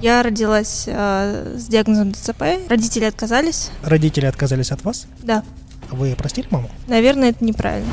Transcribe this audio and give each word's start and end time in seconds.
Я 0.00 0.22
родилась 0.22 0.84
э, 0.86 1.56
с 1.58 1.66
диагнозом 1.66 2.12
ДЦП. 2.12 2.42
Родители 2.68 3.04
отказались. 3.04 3.70
Родители 3.82 4.24
отказались 4.24 4.72
от 4.72 4.82
вас? 4.82 5.06
Да. 5.22 5.44
Вы 5.90 6.14
простили 6.16 6.46
маму? 6.50 6.70
Наверное, 6.86 7.30
это 7.30 7.44
неправильно. 7.44 7.92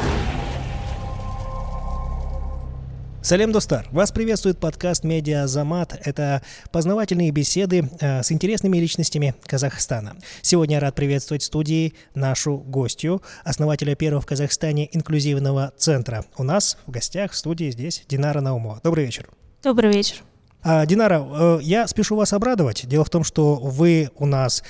Салем 3.22 3.52
Достар! 3.52 3.90
Вас 3.92 4.14
приветствует 4.14 4.58
подкаст 4.58 5.04
«Медиа 5.04 5.48
Замат». 5.48 6.00
Это 6.06 6.42
познавательные 6.72 7.32
беседы 7.32 7.90
э, 8.00 8.24
с 8.24 8.32
интересными 8.32 8.78
личностями 8.78 9.36
Казахстана. 9.44 10.16
Сегодня 10.42 10.76
я 10.76 10.80
рад 10.80 10.96
приветствовать 10.96 11.42
в 11.42 11.46
студии 11.46 11.94
нашу 12.16 12.56
гостью, 12.56 13.22
основателя 13.44 13.96
первого 13.96 14.22
в 14.22 14.26
Казахстане 14.26 14.88
инклюзивного 14.96 15.74
центра. 15.76 16.24
У 16.38 16.44
нас 16.44 16.78
в 16.86 16.92
гостях 16.92 17.34
в 17.34 17.36
студии 17.36 17.70
здесь 17.70 18.06
Динара 18.08 18.40
Наумова. 18.40 18.80
Добрый 18.82 19.04
вечер. 19.04 19.28
Добрый 19.62 19.92
вечер. 19.92 20.24
А, 20.64 20.86
Динара, 20.86 21.24
э, 21.24 21.60
я 21.62 21.88
спешу 21.88 22.16
вас 22.16 22.34
обрадовать. 22.34 22.88
Дело 22.88 23.06
в 23.06 23.10
том, 23.10 23.24
что 23.24 23.56
вы 23.56 24.10
у 24.16 24.26
нас 24.26 24.64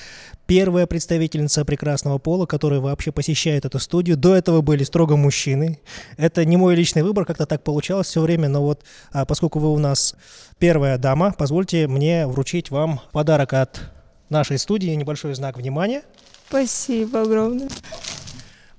первая 0.46 0.86
представительница 0.86 1.66
прекрасного 1.66 2.18
пола, 2.18 2.46
которая 2.46 2.80
вообще 2.80 3.12
посещает 3.12 3.66
эту 3.66 3.80
студию. 3.80 4.18
До 4.18 4.36
этого 4.36 4.62
были 4.62 4.84
строго 4.84 5.16
мужчины. 5.16 5.80
Это 6.18 6.46
не 6.46 6.58
мой 6.58 6.76
личный 6.76 7.04
выбор, 7.04 7.26
как-то 7.26 7.46
так 7.46 7.64
получалось 7.64 8.08
все 8.08 8.22
время, 8.22 8.50
но 8.50 8.62
вот 8.62 8.84
а, 9.12 9.26
поскольку 9.26 9.60
вы 9.60 9.72
у 9.74 9.80
нас 9.80 10.16
первая 10.60 10.98
дама, 10.98 11.34
позвольте 11.38 11.88
мне 11.88 12.28
вручить 12.28 12.70
вам 12.70 13.02
подарок 13.12 13.54
от 13.54 13.82
нашей 14.30 14.60
студии, 14.60 14.90
небольшой 14.90 15.34
знак 15.36 15.58
внимания. 15.58 16.04
Спасибо 16.50 17.22
огромное. 17.22 17.70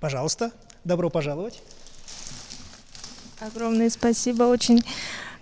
Пожалуйста, 0.01 0.53
добро 0.85 1.11
пожаловать. 1.11 1.63
Огромное 3.41 3.89
спасибо, 3.91 4.45
очень 4.45 4.83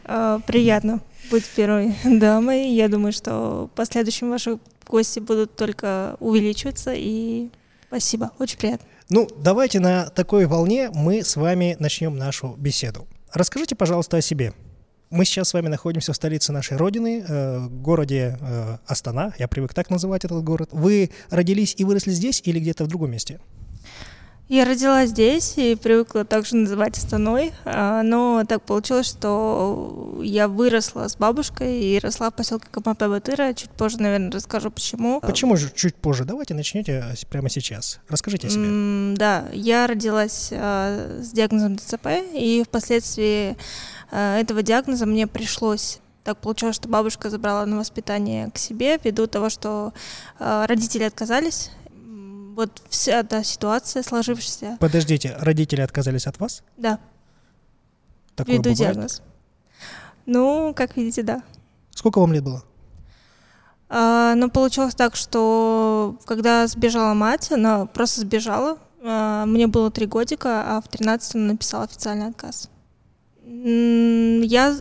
э, 0.04 0.40
приятно 0.46 1.00
быть 1.30 1.44
первой 1.46 1.94
дамой. 2.04 2.70
Я 2.70 2.88
думаю, 2.88 3.12
что 3.12 3.68
в 3.72 3.76
последующем 3.76 4.30
ваши 4.30 4.58
гости 4.86 5.18
будут 5.20 5.56
только 5.56 6.16
увеличиваться. 6.20 6.92
И 6.94 7.50
спасибо, 7.88 8.32
очень 8.38 8.58
приятно. 8.58 8.86
Ну, 9.08 9.28
давайте 9.36 9.78
на 9.80 10.08
такой 10.10 10.46
волне 10.46 10.90
мы 10.92 11.22
с 11.22 11.36
вами 11.36 11.76
начнем 11.78 12.16
нашу 12.16 12.54
беседу. 12.58 13.06
Расскажите, 13.32 13.76
пожалуйста, 13.76 14.16
о 14.16 14.20
себе. 14.20 14.52
Мы 15.10 15.24
сейчас 15.24 15.50
с 15.50 15.54
вами 15.54 15.68
находимся 15.68 16.12
в 16.12 16.16
столице 16.16 16.52
нашей 16.52 16.76
родины, 16.76 17.24
э, 17.26 17.66
городе 17.68 18.36
э, 18.40 18.78
Астана. 18.86 19.32
Я 19.38 19.46
привык 19.46 19.72
так 19.72 19.88
называть 19.88 20.24
этот 20.24 20.42
город. 20.42 20.70
Вы 20.72 21.10
родились 21.30 21.74
и 21.78 21.84
выросли 21.84 22.10
здесь 22.10 22.42
или 22.44 22.58
где-то 22.58 22.84
в 22.84 22.88
другом 22.88 23.12
месте? 23.12 23.38
Я 24.48 24.64
родилась 24.64 25.10
здесь 25.10 25.54
и 25.56 25.74
привыкла 25.74 26.24
также 26.24 26.54
называть 26.54 26.96
Астаной, 26.96 27.52
а, 27.64 28.04
но 28.04 28.44
так 28.48 28.62
получилось, 28.62 29.08
что 29.08 30.20
я 30.22 30.46
выросла 30.46 31.08
с 31.08 31.16
бабушкой 31.16 31.80
и 31.80 31.98
росла 31.98 32.30
в 32.30 32.34
поселке 32.34 32.68
Камапе-Батыра. 32.70 33.54
Чуть 33.54 33.70
позже, 33.70 34.00
наверное, 34.00 34.30
расскажу, 34.30 34.70
почему. 34.70 35.20
Почему 35.20 35.56
же 35.56 35.72
чуть 35.74 35.96
позже? 35.96 36.24
Давайте 36.24 36.54
начнете 36.54 37.04
прямо 37.28 37.50
сейчас. 37.50 37.98
Расскажите 38.08 38.46
о 38.46 38.50
себе. 38.50 38.66
Mm, 38.66 39.16
да, 39.16 39.46
я 39.52 39.88
родилась 39.88 40.50
а, 40.52 41.20
с 41.20 41.32
диагнозом 41.32 41.74
ДЦП, 41.74 42.06
и 42.32 42.62
впоследствии 42.64 43.56
а, 44.12 44.38
этого 44.38 44.62
диагноза 44.62 45.06
мне 45.06 45.26
пришлось 45.26 45.98
так 46.22 46.38
получилось, 46.38 46.76
что 46.76 46.88
бабушка 46.88 47.30
забрала 47.30 47.64
на 47.66 47.78
воспитание 47.78 48.50
к 48.50 48.58
себе 48.58 48.98
ввиду 49.02 49.28
того, 49.28 49.48
что 49.48 49.92
э, 50.40 50.64
родители 50.66 51.04
отказались 51.04 51.70
вот 52.56 52.82
вся 52.88 53.20
эта 53.20 53.44
ситуация 53.44 54.02
сложившаяся. 54.02 54.78
Подождите, 54.80 55.36
родители 55.38 55.82
отказались 55.82 56.26
от 56.26 56.40
вас? 56.40 56.62
Да. 56.78 56.98
Такое 58.34 58.54
Ввиду 58.54 58.70
бывает? 58.70 58.78
диагноз. 58.78 59.22
Ну, 60.24 60.72
как 60.74 60.96
видите, 60.96 61.22
да. 61.22 61.42
Сколько 61.90 62.18
вам 62.18 62.32
лет 62.32 62.42
было? 62.42 62.64
А, 63.90 64.34
ну, 64.36 64.50
получилось 64.50 64.94
так, 64.94 65.16
что 65.16 66.18
когда 66.24 66.66
сбежала 66.66 67.12
мать, 67.12 67.52
она 67.52 67.84
просто 67.84 68.22
сбежала. 68.22 68.78
А, 69.04 69.44
мне 69.44 69.66
было 69.66 69.90
три 69.90 70.06
годика, 70.06 70.76
а 70.76 70.80
в 70.80 70.88
13 70.88 71.34
она 71.34 71.44
написала 71.48 71.84
официальный 71.84 72.28
отказ. 72.28 72.70
Я 73.44 74.78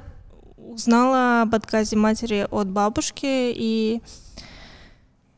узнала 0.55 1.41
об 1.41 1.53
отказе 1.53 1.97
матери 1.97 2.47
от 2.49 2.69
бабушки, 2.69 3.51
и 3.53 4.01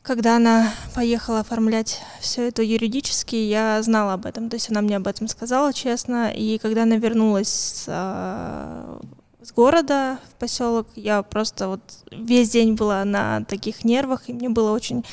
когда 0.08 0.36
она 0.36 0.72
поехала 0.94 1.40
оформлять 1.40 2.00
все 2.18 2.48
это 2.48 2.62
юридически, 2.62 3.36
я 3.36 3.82
знала 3.82 4.14
об 4.14 4.24
этом. 4.24 4.48
То 4.48 4.56
есть 4.56 4.70
она 4.70 4.80
мне 4.80 4.96
об 4.96 5.06
этом 5.06 5.28
сказала 5.28 5.74
честно. 5.74 6.30
И 6.30 6.56
когда 6.56 6.84
она 6.84 6.96
вернулась 6.96 7.48
с, 7.48 7.84
э, 7.88 9.00
с 9.42 9.52
города 9.52 10.18
в 10.30 10.34
поселок, 10.36 10.86
я 10.96 11.22
просто 11.22 11.68
вот 11.68 11.82
весь 12.10 12.48
день 12.48 12.74
была 12.74 13.04
на 13.04 13.44
таких 13.44 13.84
нервах, 13.84 14.30
и 14.30 14.32
мне 14.32 14.48
было 14.48 14.70
очень 14.72 15.04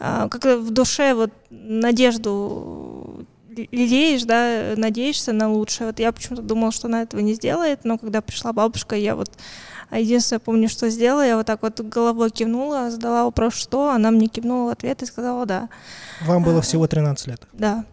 э, 0.00 0.28
как 0.30 0.44
в 0.44 0.70
душе 0.70 1.14
вот 1.14 1.30
надежду 1.48 3.24
лелеешь, 3.56 4.24
да, 4.24 4.74
надеешься 4.76 5.32
на 5.32 5.50
лучшее. 5.50 5.88
Вот 5.88 5.98
я 5.98 6.12
почему-то 6.12 6.42
думала, 6.42 6.72
что 6.72 6.88
она 6.88 7.02
этого 7.02 7.20
не 7.20 7.34
сделает, 7.34 7.84
но 7.84 7.98
когда 7.98 8.20
пришла 8.20 8.52
бабушка, 8.52 8.96
я 8.96 9.16
вот 9.16 9.30
а 9.88 10.00
единственное, 10.00 10.40
помню, 10.40 10.68
что 10.68 10.90
сделала, 10.90 11.24
я 11.24 11.36
вот 11.36 11.46
так 11.46 11.62
вот 11.62 11.80
головой 11.80 12.30
кивнула, 12.30 12.90
задала 12.90 13.24
вопрос, 13.24 13.54
что, 13.54 13.90
она 13.90 14.10
мне 14.10 14.26
кивнула 14.26 14.70
в 14.70 14.72
ответ 14.72 15.02
и 15.02 15.06
сказала 15.06 15.46
«да». 15.46 15.68
Вам 16.22 16.42
было 16.42 16.60
всего 16.60 16.88
13 16.88 17.26
лет? 17.28 17.42
Да. 17.52 17.84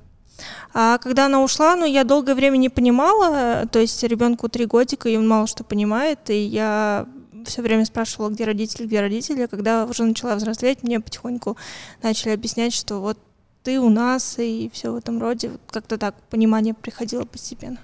А 0.74 0.98
когда 0.98 1.28
она 1.28 1.44
ушла, 1.44 1.76
ну, 1.76 1.86
я 1.86 2.04
долгое 2.04 2.34
время 2.34 2.58
не 2.58 2.70
понимала, 2.70 3.68
то 3.72 3.78
есть 3.80 4.02
ребенку 4.04 4.50
три 4.50 4.66
годика, 4.66 5.08
и 5.08 5.16
он 5.16 5.28
мало 5.28 5.46
что 5.46 5.64
понимает, 5.64 6.30
и 6.30 6.46
я 6.46 7.06
все 7.46 7.62
время 7.62 7.86
спрашивала, 7.86 8.30
где 8.30 8.46
родители, 8.46 8.88
где 8.88 9.02
родители. 9.02 9.46
Когда 9.46 9.86
уже 9.86 10.04
начала 10.04 10.36
взрослеть, 10.36 10.82
мне 10.82 11.00
потихоньку 11.00 11.58
начали 12.02 12.32
объяснять, 12.32 12.74
что 12.74 13.00
вот 13.00 13.20
ты 13.64 13.80
у 13.80 13.90
нас, 13.90 14.38
и 14.38 14.70
все 14.74 14.92
в 14.92 14.98
этом 14.98 15.20
роде. 15.20 15.52
Как-то 15.68 15.98
так 15.98 16.16
понимание 16.30 16.74
приходило 16.74 17.26
постепенно. 17.26 17.78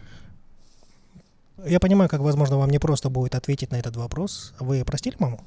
Я 1.66 1.79
понимаю, 1.79 2.09
как, 2.09 2.22
возможно, 2.22 2.57
вам 2.57 2.69
не 2.69 2.79
просто 2.79 3.09
будет 3.09 3.35
ответить 3.35 3.72
на 3.72 3.75
этот 3.78 3.95
вопрос. 3.95 4.53
Вы 4.59 4.84
простили 4.85 5.16
маму? 5.19 5.41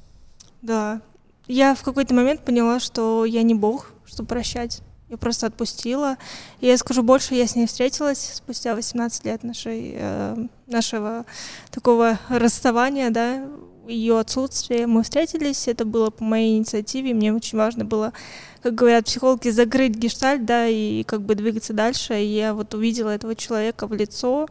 Да. 0.61 1.01
Я 1.47 1.75
в 1.75 1.83
какой-то 1.83 2.13
момент 2.13 2.41
поняла, 2.45 2.79
что 2.79 3.25
я 3.25 3.43
не 3.43 3.53
бог, 3.53 3.91
чтобы 4.05 4.27
прощать. 4.27 4.81
Я 5.09 5.17
просто 5.17 5.47
отпустила. 5.47 6.17
И 6.59 6.67
я 6.67 6.77
скажу 6.77 7.03
больше, 7.03 7.35
я 7.35 7.47
с 7.47 7.55
ней 7.55 7.67
встретилась 7.67 8.33
спустя 8.35 8.75
18 8.75 9.25
лет 9.25 9.43
нашей, 9.43 9.93
э, 9.95 10.47
нашего 10.67 11.25
такого 11.69 12.17
расставания, 12.29 13.09
да, 13.09 13.45
ее 13.87 14.19
отсутствия. 14.19 14.87
Мы 14.87 15.03
встретились, 15.03 15.67
это 15.67 15.85
было 15.85 16.09
по 16.09 16.23
моей 16.23 16.57
инициативе. 16.57 17.13
Мне 17.13 17.33
очень 17.33 17.57
важно 17.57 17.85
было, 17.85 18.13
как 18.61 18.75
говорят 18.75 19.05
психологи, 19.05 19.49
закрыть 19.49 19.95
гештальт, 19.95 20.45
да, 20.45 20.67
и 20.67 21.03
как 21.03 21.21
бы 21.21 21.35
двигаться 21.35 21.73
дальше. 21.73 22.21
И 22.21 22.25
я 22.25 22.53
вот 22.53 22.73
увидела 22.73 23.09
этого 23.09 23.35
человека 23.35 23.87
в 23.87 23.93
лицо, 23.93 24.47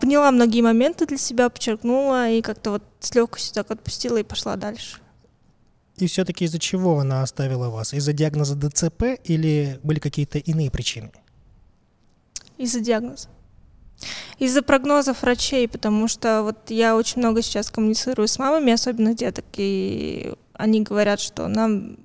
поняла 0.00 0.30
многие 0.30 0.62
моменты 0.62 1.06
для 1.06 1.18
себя, 1.18 1.48
подчеркнула 1.48 2.30
и 2.30 2.42
как-то 2.42 2.72
вот 2.72 2.82
с 3.00 3.14
легкостью 3.14 3.54
так 3.54 3.70
отпустила 3.70 4.18
и 4.18 4.22
пошла 4.22 4.56
дальше. 4.56 4.98
И 5.96 6.06
все-таки 6.06 6.44
из-за 6.44 6.58
чего 6.58 6.98
она 6.98 7.22
оставила 7.22 7.70
вас? 7.70 7.94
Из-за 7.94 8.12
диагноза 8.12 8.54
ДЦП 8.54 9.18
или 9.24 9.80
были 9.82 9.98
какие-то 9.98 10.38
иные 10.38 10.70
причины? 10.70 11.10
Из-за 12.58 12.80
диагноза. 12.80 13.28
Из-за 14.38 14.62
прогнозов 14.62 15.22
врачей, 15.22 15.66
потому 15.68 16.08
что 16.08 16.42
вот 16.42 16.70
я 16.70 16.96
очень 16.96 17.20
много 17.20 17.42
сейчас 17.42 17.70
коммуницирую 17.70 18.28
с 18.28 18.38
мамами, 18.38 18.72
особенно 18.72 19.14
деток, 19.14 19.46
и 19.56 20.34
они 20.52 20.82
говорят, 20.82 21.20
что 21.20 21.48
нам 21.48 21.96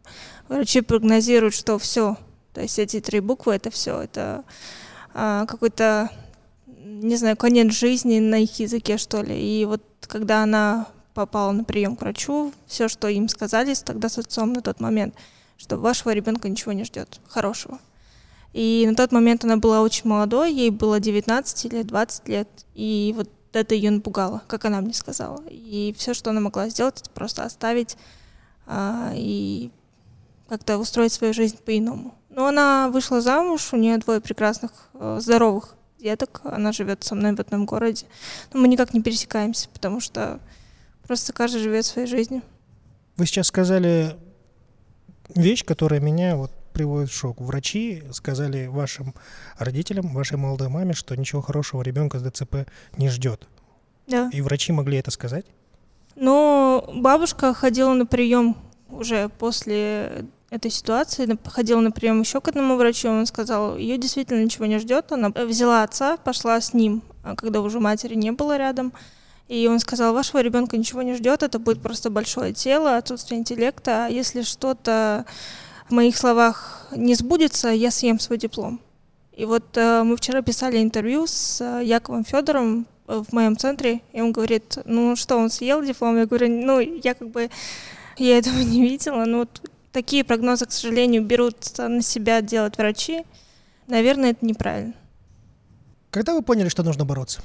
врачи 0.48 0.82
прогнозируют, 0.82 1.54
что 1.54 1.78
все, 1.78 2.18
то 2.54 2.62
есть 2.62 2.80
эти 2.80 3.02
три 3.02 3.20
буквы 3.20 3.56
это 3.56 3.70
все, 3.70 4.02
это 4.02 4.44
а, 5.14 5.46
какой-то 5.46 6.10
не 7.02 7.16
знаю, 7.16 7.38
конец 7.38 7.74
жизни 7.74 8.20
на 8.20 8.36
их 8.36 8.60
языке, 8.60 8.98
что 8.98 9.22
ли. 9.22 9.36
И 9.36 9.66
вот 9.66 9.84
когда 10.02 10.44
она 10.44 10.88
попала 11.14 11.52
на 11.52 11.64
прием 11.64 11.96
к 11.96 12.02
врачу, 12.02 12.54
все, 12.68 12.88
что 12.88 13.08
им 13.08 13.28
сказали 13.28 13.74
тогда 13.74 14.10
с 14.10 14.18
отцом 14.18 14.54
на 14.54 14.62
тот 14.62 14.80
момент, 14.80 15.16
что 15.58 15.78
вашего 15.78 16.12
ребенка 16.12 16.50
ничего 16.50 16.72
не 16.72 16.84
ждет 16.84 17.20
хорошего. 17.28 17.80
И 18.54 18.86
на 18.88 18.96
тот 18.96 19.12
момент 19.12 19.44
она 19.46 19.58
была 19.58 19.82
очень 19.82 20.10
молодой, 20.10 20.54
ей 20.54 20.70
было 20.70 21.00
19 21.00 21.66
или 21.66 21.84
20 21.84 22.28
лет, 22.28 22.50
и 22.74 23.14
вот 23.16 23.30
это 23.54 23.76
ее 23.76 23.92
напугало, 23.92 24.42
как 24.48 24.66
она 24.66 24.82
мне 24.82 24.94
сказала. 24.94 25.44
И 25.50 25.94
все, 25.98 26.14
что 26.14 26.30
она 26.30 26.42
могла 26.42 26.70
сделать, 26.70 27.02
это 27.02 27.10
просто 27.12 27.44
оставить 27.44 27.98
а, 28.66 29.12
и 29.16 29.72
как-то 30.50 30.78
устроить 30.78 31.14
свою 31.14 31.34
жизнь 31.34 31.58
по-иному. 31.64 32.16
Но 32.30 32.48
она 32.48 32.90
вышла 32.90 33.22
замуж, 33.22 33.70
у 33.74 33.78
нее 33.78 33.98
двое 33.98 34.22
прекрасных, 34.22 34.72
э, 34.94 35.20
здоровых 35.22 35.76
деток, 36.00 36.42
она 36.44 36.72
живет 36.72 37.04
со 37.04 37.16
мной 37.16 37.36
в 37.36 37.40
одном 37.40 37.66
городе. 37.66 38.06
Но 38.54 38.60
мы 38.60 38.68
никак 38.68 38.94
не 38.94 39.02
пересекаемся, 39.02 39.70
потому 39.70 40.00
что 40.00 40.40
просто 41.08 41.34
каждый 41.34 41.62
живет 41.62 41.86
своей 41.86 42.08
жизнью. 42.08 42.42
Вы 43.18 43.26
сейчас 43.26 43.48
сказали 43.48 44.16
вещь, 45.36 45.64
которая 45.64 46.00
меня 46.00 46.36
вот 46.36 46.52
приводит 46.72 47.10
в 47.10 47.16
шок. 47.16 47.42
Врачи 47.42 48.04
сказали 48.12 48.68
вашим 48.68 49.14
родителям, 49.58 50.14
вашей 50.14 50.38
молодой 50.38 50.70
маме, 50.70 50.94
что 50.94 51.16
ничего 51.16 51.42
хорошего 51.42 51.82
ребенка 51.82 52.20
с 52.20 52.24
ДЦП 52.24 52.68
не 52.98 53.10
ждет. 53.10 53.48
Да. 54.08 54.30
И 54.34 54.42
врачи 54.42 54.72
могли 54.72 54.98
это 54.98 55.12
сказать? 55.12 55.46
Но 56.16 56.90
бабушка 56.94 57.54
ходила 57.54 57.94
на 57.94 58.06
прием 58.06 58.58
уже 58.90 59.30
после 59.30 60.26
этой 60.52 60.70
ситуации 60.70 61.38
ходила 61.46 61.80
на 61.80 61.92
прием 61.92 62.20
еще 62.20 62.42
к 62.42 62.50
одному 62.50 62.76
врачу, 62.76 63.08
он 63.08 63.26
сказал, 63.26 63.78
ее 63.78 63.98
действительно 63.98 64.44
ничего 64.44 64.66
не 64.66 64.80
ждет, 64.80 65.12
она 65.14 65.30
взяла 65.30 65.84
отца, 65.84 66.18
пошла 66.18 66.60
с 66.60 66.74
ним, 66.74 67.04
а 67.24 67.36
когда 67.36 67.62
уже 67.62 67.80
матери 67.80 68.16
не 68.16 68.32
было 68.32 68.58
рядом, 68.58 68.92
и 69.48 69.68
он 69.68 69.80
сказал, 69.80 70.14
вашего 70.14 70.42
ребенка 70.42 70.76
ничего 70.76 71.02
не 71.04 71.16
ждет, 71.16 71.42
это 71.42 71.58
будет 71.58 71.82
просто 71.82 72.10
большое 72.10 72.54
тело, 72.54 72.98
отсутствие 72.98 73.40
интеллекта, 73.40 74.06
а 74.06 74.10
если 74.10 74.42
что-то 74.42 75.26
в 75.92 75.94
моих 75.94 76.18
словах 76.18 76.88
не 76.96 77.16
сбудется, 77.16 77.68
я 77.68 77.92
съем 77.92 78.18
свой 78.18 78.38
диплом. 78.38 78.80
И 79.34 79.44
вот 79.44 79.76
э, 79.76 80.04
мы 80.04 80.16
вчера 80.16 80.42
писали 80.42 80.82
интервью 80.82 81.28
с 81.28 81.60
э, 81.60 81.84
Яковом 81.84 82.24
Федоровым 82.24 82.88
в 83.08 83.34
моем 83.34 83.58
центре, 83.58 84.02
и 84.14 84.22
он 84.22 84.32
говорит, 84.32 84.78
ну 84.86 85.18
что, 85.18 85.36
он 85.36 85.50
съел 85.50 85.84
диплом? 85.84 86.18
Я 86.18 86.26
говорю, 86.26 86.48
ну 86.48 86.80
я 86.80 87.14
как 87.14 87.30
бы, 87.30 87.50
я 88.18 88.38
этого 88.38 88.60
не 88.60 88.84
видела, 88.84 89.26
но 89.26 89.40
вот 89.40 89.70
такие 89.92 90.24
прогнозы, 90.24 90.66
к 90.66 90.72
сожалению, 90.72 91.26
берут 91.26 91.58
на 91.78 92.02
себя 92.02 92.42
делать 92.42 92.78
врачи. 92.78 93.24
Наверное, 93.88 94.32
это 94.32 94.46
неправильно. 94.46 94.94
Когда 96.10 96.34
вы 96.34 96.42
поняли, 96.42 96.70
что 96.70 96.84
нужно 96.84 97.04
бороться? 97.04 97.42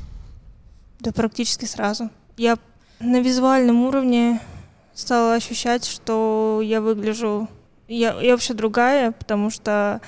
Да 1.00 1.10
практически 1.10 1.64
сразу. 1.64 2.10
Я 2.36 2.58
на 3.00 3.20
визуальном 3.20 3.82
уровне 3.82 4.40
стала 4.94 5.34
ощущать, 5.34 5.84
что 5.84 6.60
я 6.62 6.80
выгляжу... 6.80 7.48
Я, 7.88 8.20
я 8.20 8.32
вообще 8.32 8.54
другая, 8.54 9.12
потому 9.12 9.50
что 9.50 10.00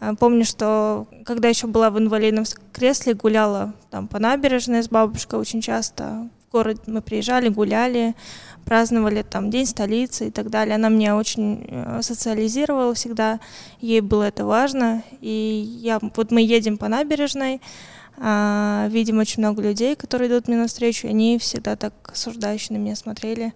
э, 0.00 0.14
помню, 0.18 0.44
что 0.44 1.06
когда 1.24 1.48
еще 1.48 1.66
была 1.66 1.90
в 1.90 1.98
инвалидном 1.98 2.44
кресле, 2.72 3.14
гуляла 3.14 3.74
там 3.90 4.08
по 4.08 4.18
набережной 4.18 4.82
с 4.82 4.88
бабушкой 4.88 5.38
очень 5.38 5.60
часто. 5.60 6.28
В 6.48 6.52
город 6.52 6.82
мы 6.86 7.02
приезжали, 7.02 7.48
гуляли 7.48 8.14
праздновали 8.66 9.22
там 9.22 9.48
День 9.48 9.64
столицы 9.64 10.28
и 10.28 10.30
так 10.30 10.50
далее. 10.50 10.74
Она 10.74 10.88
меня 10.88 11.16
очень 11.16 11.64
э, 11.68 12.02
социализировала 12.02 12.92
всегда, 12.94 13.40
ей 13.80 14.00
было 14.00 14.24
это 14.24 14.44
важно. 14.44 15.02
И 15.20 15.30
я, 15.80 16.00
вот 16.00 16.30
мы 16.32 16.42
едем 16.42 16.76
по 16.76 16.88
набережной, 16.88 17.62
а, 18.18 18.88
видим 18.90 19.18
очень 19.18 19.40
много 19.40 19.62
людей, 19.62 19.94
которые 19.94 20.28
идут 20.28 20.48
мне 20.48 20.56
навстречу, 20.56 21.06
они 21.06 21.38
всегда 21.38 21.76
так 21.76 21.92
осуждающе 22.12 22.72
на 22.72 22.78
меня 22.78 22.96
смотрели. 22.96 23.54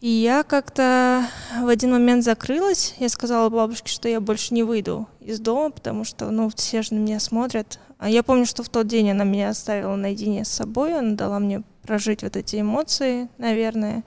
И 0.00 0.08
я 0.08 0.44
как-то 0.44 1.24
в 1.60 1.66
один 1.66 1.90
момент 1.90 2.22
закрылась. 2.22 2.94
Я 2.98 3.08
сказала 3.08 3.48
бабушке, 3.48 3.90
что 3.90 4.08
я 4.08 4.20
больше 4.20 4.54
не 4.54 4.62
выйду 4.62 5.08
из 5.20 5.40
дома, 5.40 5.70
потому 5.70 6.04
что, 6.04 6.30
ну, 6.30 6.48
все 6.54 6.82
же 6.82 6.94
на 6.94 6.98
меня 6.98 7.18
смотрят. 7.18 7.80
А 7.98 8.08
я 8.08 8.22
помню, 8.22 8.46
что 8.46 8.62
в 8.62 8.68
тот 8.68 8.86
день 8.86 9.10
она 9.10 9.24
меня 9.24 9.48
оставила 9.48 9.96
наедине 9.96 10.44
с 10.44 10.50
собой, 10.50 10.96
она 10.96 11.16
дала 11.16 11.40
мне 11.40 11.62
прожить 11.82 12.22
вот 12.22 12.36
эти 12.36 12.60
эмоции, 12.60 13.28
наверное. 13.38 14.04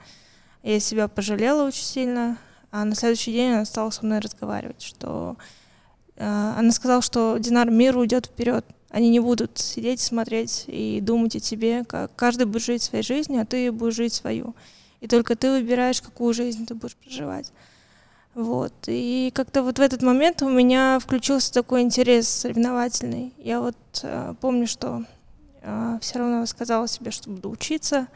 Я 0.62 0.80
себя 0.80 1.08
пожалела 1.08 1.66
очень 1.66 1.84
сильно, 1.84 2.38
а 2.70 2.86
на 2.86 2.94
следующий 2.94 3.32
день 3.32 3.52
она 3.52 3.64
стала 3.66 3.90
со 3.90 4.06
мной 4.06 4.20
разговаривать, 4.20 4.80
что 4.80 5.36
э, 6.16 6.24
она 6.24 6.72
сказала, 6.72 7.02
что 7.02 7.36
Динар, 7.36 7.70
мир 7.70 7.98
уйдет 7.98 8.26
вперед. 8.26 8.64
Они 8.88 9.10
не 9.10 9.20
будут 9.20 9.58
сидеть, 9.58 10.00
смотреть 10.00 10.64
и 10.68 11.00
думать 11.02 11.36
о 11.36 11.40
тебе, 11.40 11.84
как 11.84 12.14
каждый 12.16 12.46
будет 12.46 12.62
жить 12.62 12.82
своей 12.82 13.04
жизнью, 13.04 13.42
а 13.42 13.44
ты 13.44 13.70
будешь 13.70 13.96
жить 13.96 14.14
свою. 14.14 14.54
И 15.02 15.08
только 15.08 15.36
ты 15.36 15.50
выбираешь, 15.50 16.00
какую 16.00 16.32
жизнь 16.32 16.64
ты 16.64 16.74
будешь 16.74 16.96
проживать. 16.96 17.52
Вот. 18.34 18.72
И 18.86 19.30
как-то 19.34 19.62
вот 19.62 19.78
в 19.78 19.82
этот 19.82 20.00
момент 20.00 20.40
у 20.40 20.48
меня 20.48 20.98
включился 20.98 21.52
такой 21.52 21.82
интерес 21.82 22.26
соревновательный. 22.28 23.34
Я 23.36 23.60
вот 23.60 23.76
э, 24.02 24.34
помню, 24.40 24.66
что 24.66 25.04
э, 25.60 25.98
все 26.00 26.18
равно 26.18 26.46
сказала 26.46 26.88
себе, 26.88 27.10
что 27.10 27.28
буду 27.28 27.50
учиться, 27.50 28.06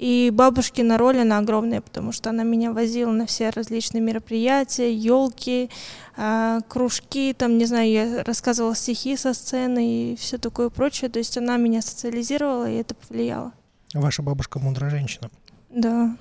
и 0.00 0.30
бабушкина 0.32 0.96
роль, 0.96 1.18
она 1.18 1.36
огромная, 1.36 1.82
потому 1.82 2.10
что 2.10 2.30
она 2.30 2.42
меня 2.42 2.72
возила 2.72 3.12
на 3.12 3.26
все 3.26 3.50
различные 3.50 4.00
мероприятия, 4.00 4.94
елки, 4.94 5.68
а, 6.16 6.62
кружки, 6.68 7.34
там, 7.34 7.58
не 7.58 7.66
знаю, 7.66 7.90
я 7.90 8.24
рассказывала 8.24 8.74
стихи 8.74 9.18
со 9.18 9.34
сцены 9.34 10.12
и 10.12 10.16
все 10.16 10.38
такое 10.38 10.70
прочее. 10.70 11.10
То 11.10 11.18
есть 11.18 11.36
она 11.36 11.58
меня 11.58 11.82
социализировала, 11.82 12.70
и 12.70 12.76
это 12.76 12.94
повлияло. 12.94 13.52
Ваша 13.92 14.22
бабушка 14.22 14.58
мудрая 14.58 14.90
женщина. 14.90 15.28
Да, 15.70 16.16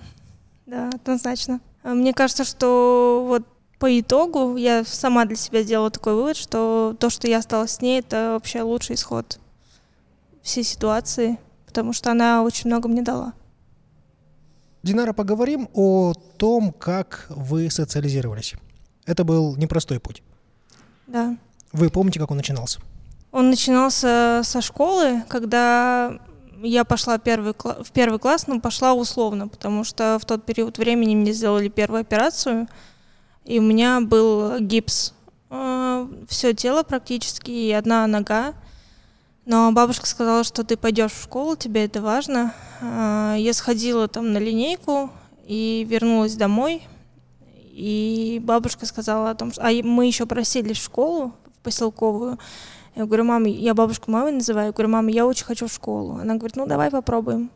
да, 0.65 0.89
однозначно. 0.89 1.59
А 1.83 1.93
мне 1.93 2.13
кажется, 2.13 2.43
что 2.43 3.25
вот 3.27 3.43
по 3.79 3.99
итогу 3.99 4.57
я 4.57 4.83
сама 4.83 5.25
для 5.25 5.35
себя 5.35 5.63
сделала 5.63 5.89
такой 5.89 6.13
вывод, 6.13 6.37
что 6.37 6.95
то, 6.99 7.09
что 7.09 7.27
я 7.27 7.39
осталась 7.39 7.71
с 7.71 7.81
ней, 7.81 7.99
это 7.99 8.31
вообще 8.33 8.61
лучший 8.61 8.95
исход 8.95 9.39
всей 10.41 10.63
ситуации, 10.63 11.39
потому 11.65 11.93
что 11.93 12.11
она 12.11 12.43
очень 12.43 12.69
много 12.69 12.87
мне 12.87 13.01
дала. 13.01 13.33
Динара, 14.83 15.13
поговорим 15.13 15.69
о 15.73 16.13
том, 16.37 16.71
как 16.71 17.25
вы 17.29 17.69
социализировались. 17.69 18.55
Это 19.05 19.23
был 19.23 19.55
непростой 19.57 19.99
путь. 19.99 20.23
Да. 21.07 21.37
Вы 21.71 21.89
помните, 21.89 22.19
как 22.19 22.31
он 22.31 22.37
начинался? 22.37 22.79
Он 23.31 23.49
начинался 23.49 24.41
со 24.43 24.61
школы, 24.61 25.23
когда 25.27 26.19
я 26.63 26.83
пошла 26.83 27.17
первый, 27.17 27.53
в 27.53 27.91
первый 27.91 28.19
класс, 28.19 28.47
но 28.47 28.59
пошла 28.59 28.93
условно, 28.93 29.47
потому 29.47 29.83
что 29.83 30.17
в 30.21 30.25
тот 30.25 30.45
период 30.45 30.77
времени 30.77 31.15
мне 31.15 31.33
сделали 31.33 31.69
первую 31.69 32.01
операцию, 32.01 32.67
и 33.45 33.59
у 33.59 33.61
меня 33.61 34.01
был 34.01 34.59
гипс. 34.59 35.13
Э, 35.49 36.07
Все 36.27 36.53
тело 36.53 36.83
практически, 36.83 37.51
и 37.51 37.71
одна 37.71 38.05
нога. 38.07 38.53
Но 39.45 39.71
бабушка 39.71 40.05
сказала, 40.05 40.43
что 40.43 40.63
ты 40.63 40.77
пойдешь 40.77 41.11
в 41.11 41.23
школу, 41.23 41.55
тебе 41.55 41.85
это 41.85 42.01
важно. 42.03 42.53
А, 42.81 43.35
я 43.35 43.51
сходила 43.53 44.07
там 44.07 44.31
на 44.31 44.37
линейку 44.37 45.09
и 45.47 45.87
вернулась 45.89 46.35
домой. 46.35 46.83
И 47.71 48.39
бабушка 48.43 48.85
сказала 48.85 49.31
о 49.31 49.35
том, 49.35 49.51
что... 49.51 49.65
А 49.65 49.71
мы 49.83 50.05
еще 50.05 50.27
просились 50.27 50.77
в 50.77 50.83
школу, 50.83 51.33
в 51.45 51.63
поселковую. 51.63 52.37
Я 52.99 53.05
говорю, 53.05 53.23
мама, 53.23 53.47
я 53.47 53.73
бабушку 53.73 54.11
мамой 54.11 54.33
называю. 54.33 54.67
Я 54.67 54.71
говорю, 54.73 54.89
мама, 54.89 55.09
я 55.09 55.25
очень 55.25 55.45
хочу 55.45 55.67
в 55.67 55.71
школу. 55.71 56.15
Она 56.15 56.35
говорит, 56.35 56.57
ну 56.57 56.67
давай 56.67 56.91
попробуем. 56.91 57.49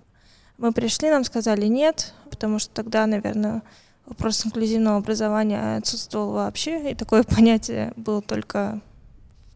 Мы 0.57 0.71
пришли, 0.71 1.09
нам 1.09 1.25
сказали 1.25 1.65
нет, 1.65 2.13
потому 2.29 2.59
что 2.59 2.73
тогда, 2.73 3.05
наверное, 3.05 3.61
вопрос 4.05 4.45
инклюзивного 4.45 4.99
образования 4.99 5.75
отсутствовал 5.75 6.31
вообще, 6.31 6.91
и 6.91 6.95
такое 6.95 7.23
понятие 7.35 7.91
было 7.97 8.21
только 8.21 8.79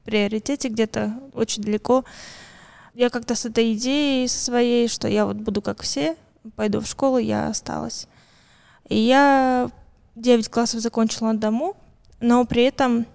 приоритете 0.04 0.68
где-то 0.68 1.14
очень 1.34 1.64
далеко. 1.64 2.04
Я 2.94 3.10
как-то 3.10 3.36
с 3.36 3.46
этой 3.46 3.72
идеей 3.72 4.28
со 4.28 4.44
своей, 4.44 4.90
что 4.90 5.08
я 5.08 5.26
вот 5.26 5.38
буду 5.38 5.62
как 5.62 5.84
все, 5.84 6.18
пойду 6.58 6.82
в 6.82 6.86
школу, 6.86 7.18
я 7.18 7.48
осталась. 7.48 8.10
И 8.90 9.00
я 9.00 9.72
9 10.16 10.50
классов 10.50 10.82
закончила 10.82 11.32
на 11.32 11.38
дому, 11.40 11.78
но 12.20 12.44
при 12.46 12.64
этом, 12.64 13.06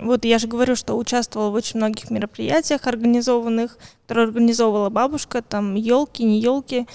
вот 0.00 0.24
я 0.24 0.38
же 0.38 0.48
говорю, 0.48 0.76
что 0.76 0.96
участвовала 0.96 1.50
в 1.50 1.54
очень 1.54 1.78
многих 1.78 2.10
мероприятиях 2.10 2.86
организованных, 2.86 3.78
которые 4.02 4.28
организовывала 4.28 4.90
бабушка, 4.90 5.40
там 5.42 5.74
елки, 5.74 6.24
не 6.24 6.40
елки, 6.40 6.86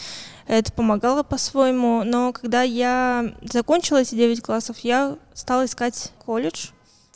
это 0.48 0.74
помогало 0.74 1.24
по-своему. 1.24 2.04
Но 2.04 2.34
когда 2.34 2.64
я 2.64 3.34
закончила 3.44 4.02
эти 4.02 4.16
9 4.16 4.42
классов, 4.42 4.80
я 4.80 5.18
стала 5.34 5.66
искать 5.66 6.12
колледж, 6.26 6.70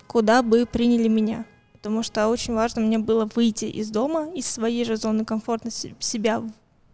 куда 0.08 0.42
бы 0.42 0.66
приняли 0.66 1.08
меня. 1.08 1.46
Потому 1.74 2.02
что 2.02 2.30
очень 2.30 2.54
важно 2.54 2.82
мне 2.82 2.98
было 2.98 3.30
выйти 3.36 3.66
из 3.66 3.90
дома, 3.90 4.30
из 4.34 4.46
своей 4.46 4.86
же 4.86 4.96
зоны 4.96 5.26
комфорта 5.26 5.70
себя 5.72 6.44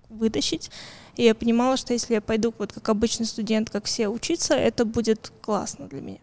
вытащить. 0.09 0.71
И 1.15 1.23
я 1.23 1.35
понимала, 1.35 1.77
что 1.77 1.93
если 1.93 2.15
я 2.15 2.21
пойду 2.21 2.53
вот 2.57 2.73
как 2.73 2.89
обычный 2.89 3.27
студент, 3.27 3.69
как 3.69 3.85
все 3.85 4.07
учиться, 4.07 4.55
это 4.55 4.85
будет 4.85 5.31
классно 5.41 5.87
для 5.87 6.01
меня. 6.01 6.19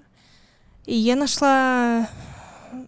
И 0.87 0.97
я 0.97 1.15
нашла 1.15 2.09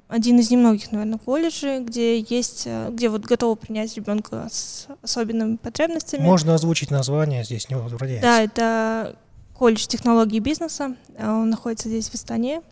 один 0.09 0.38
из 0.38 0.50
немногих, 0.50 0.92
наверное, 0.92 1.18
колледжей, 1.18 1.80
где 1.80 2.21
есть, 2.21 2.66
где 2.90 3.09
вот 3.09 3.23
готовы 3.23 3.57
принять 3.57 3.95
ребенка 3.97 4.49
с 4.50 4.87
особенными 5.02 5.57
потребностями. 5.57 6.23
Можно 6.23 6.54
озвучить 6.54 6.90
название, 6.90 7.45
здесь 7.45 7.68
не 7.68 7.76
возбраняется. 7.76 8.26
Да, 8.26 8.42
это 8.42 9.16
колледж 9.59 9.87
технологий 9.87 10.38
бизнеса. 10.38 10.95
Он 11.18 11.50
находится 11.50 11.88
здесь 11.88 12.09
в 12.09 12.14
Астане. 12.14 12.62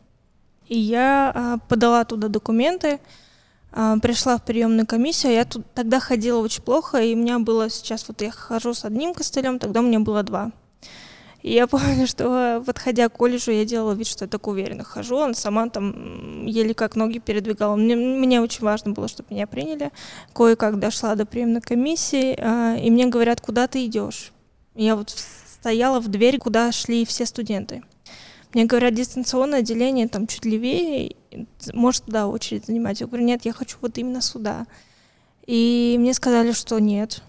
И 0.69 0.79
я 0.79 1.33
а, 1.35 1.59
подала 1.69 2.05
туда 2.05 2.29
документы, 2.29 2.99
а, 3.73 3.99
пришла 3.99 4.37
в 4.39 4.45
приемную 4.45 4.87
комиссию. 4.87 5.33
Я 5.33 5.45
тут 5.45 5.65
тогда 5.75 6.01
ходила 6.01 6.41
очень 6.41 6.63
плохо, 6.63 6.99
и 6.99 7.15
у 7.15 7.17
меня 7.17 7.39
было 7.39 7.71
сейчас, 7.71 8.07
вот 8.09 8.21
я 8.23 8.31
хожу 8.31 8.75
с 8.75 8.85
одним 8.85 9.15
костылем, 9.15 9.59
тогда 9.59 9.81
у 9.81 9.85
меня 9.85 10.01
было 10.01 10.23
два. 10.23 10.51
И 11.47 11.53
я 11.53 11.69
помню, 11.69 12.09
что 12.09 12.61
подходя 12.67 13.09
к 13.09 13.13
колледжу, 13.13 13.53
я 13.53 13.65
делала 13.65 13.93
вид, 13.93 14.09
что 14.09 14.25
я 14.25 14.29
так 14.29 14.49
уверенно 14.49 14.83
хожу, 14.83 15.15
он 15.15 15.33
сама 15.33 15.69
там 15.69 16.45
еле 16.45 16.75
как 16.75 16.97
ноги 16.97 17.21
передвигала. 17.21 17.77
Мне, 17.77 17.95
мне 17.95 18.41
очень 18.41 18.65
важно 18.65 18.91
было, 18.91 19.07
чтобы 19.07 19.33
меня 19.33 19.47
приняли. 19.47 19.93
Кое-как 20.35 20.81
дошла 20.81 21.15
до 21.15 21.25
приемной 21.25 21.61
комиссии, 21.61 22.37
а, 22.37 22.75
и 22.75 22.91
мне 22.91 23.07
говорят, 23.07 23.41
куда 23.41 23.69
ты 23.69 23.87
идешь? 23.87 24.33
Я 24.75 24.97
вот 24.97 25.11
стояла 25.11 26.01
в 26.01 26.09
дверь, 26.09 26.39
куда 26.39 26.73
шли 26.73 27.05
все 27.05 27.25
студенты. 27.27 27.85
Мне 28.53 28.65
говорят, 28.65 28.95
дистанционное 28.95 29.61
отделение 29.61 30.09
там 30.09 30.27
чуть 30.27 30.45
левее, 30.45 31.15
может 31.73 32.07
туда 32.07 32.27
очередь 32.27 32.67
занимать. 32.67 33.01
Я 33.01 33.07
говорю, 33.07 33.25
нет, 33.25 33.45
я 33.45 33.53
хочу 33.53 33.77
вот 33.81 33.97
именно 33.99 34.21
сюда. 34.21 34.67
И 35.47 35.95
мне 36.01 36.13
сказали, 36.13 36.51
что 36.51 36.81
нет. 36.81 37.23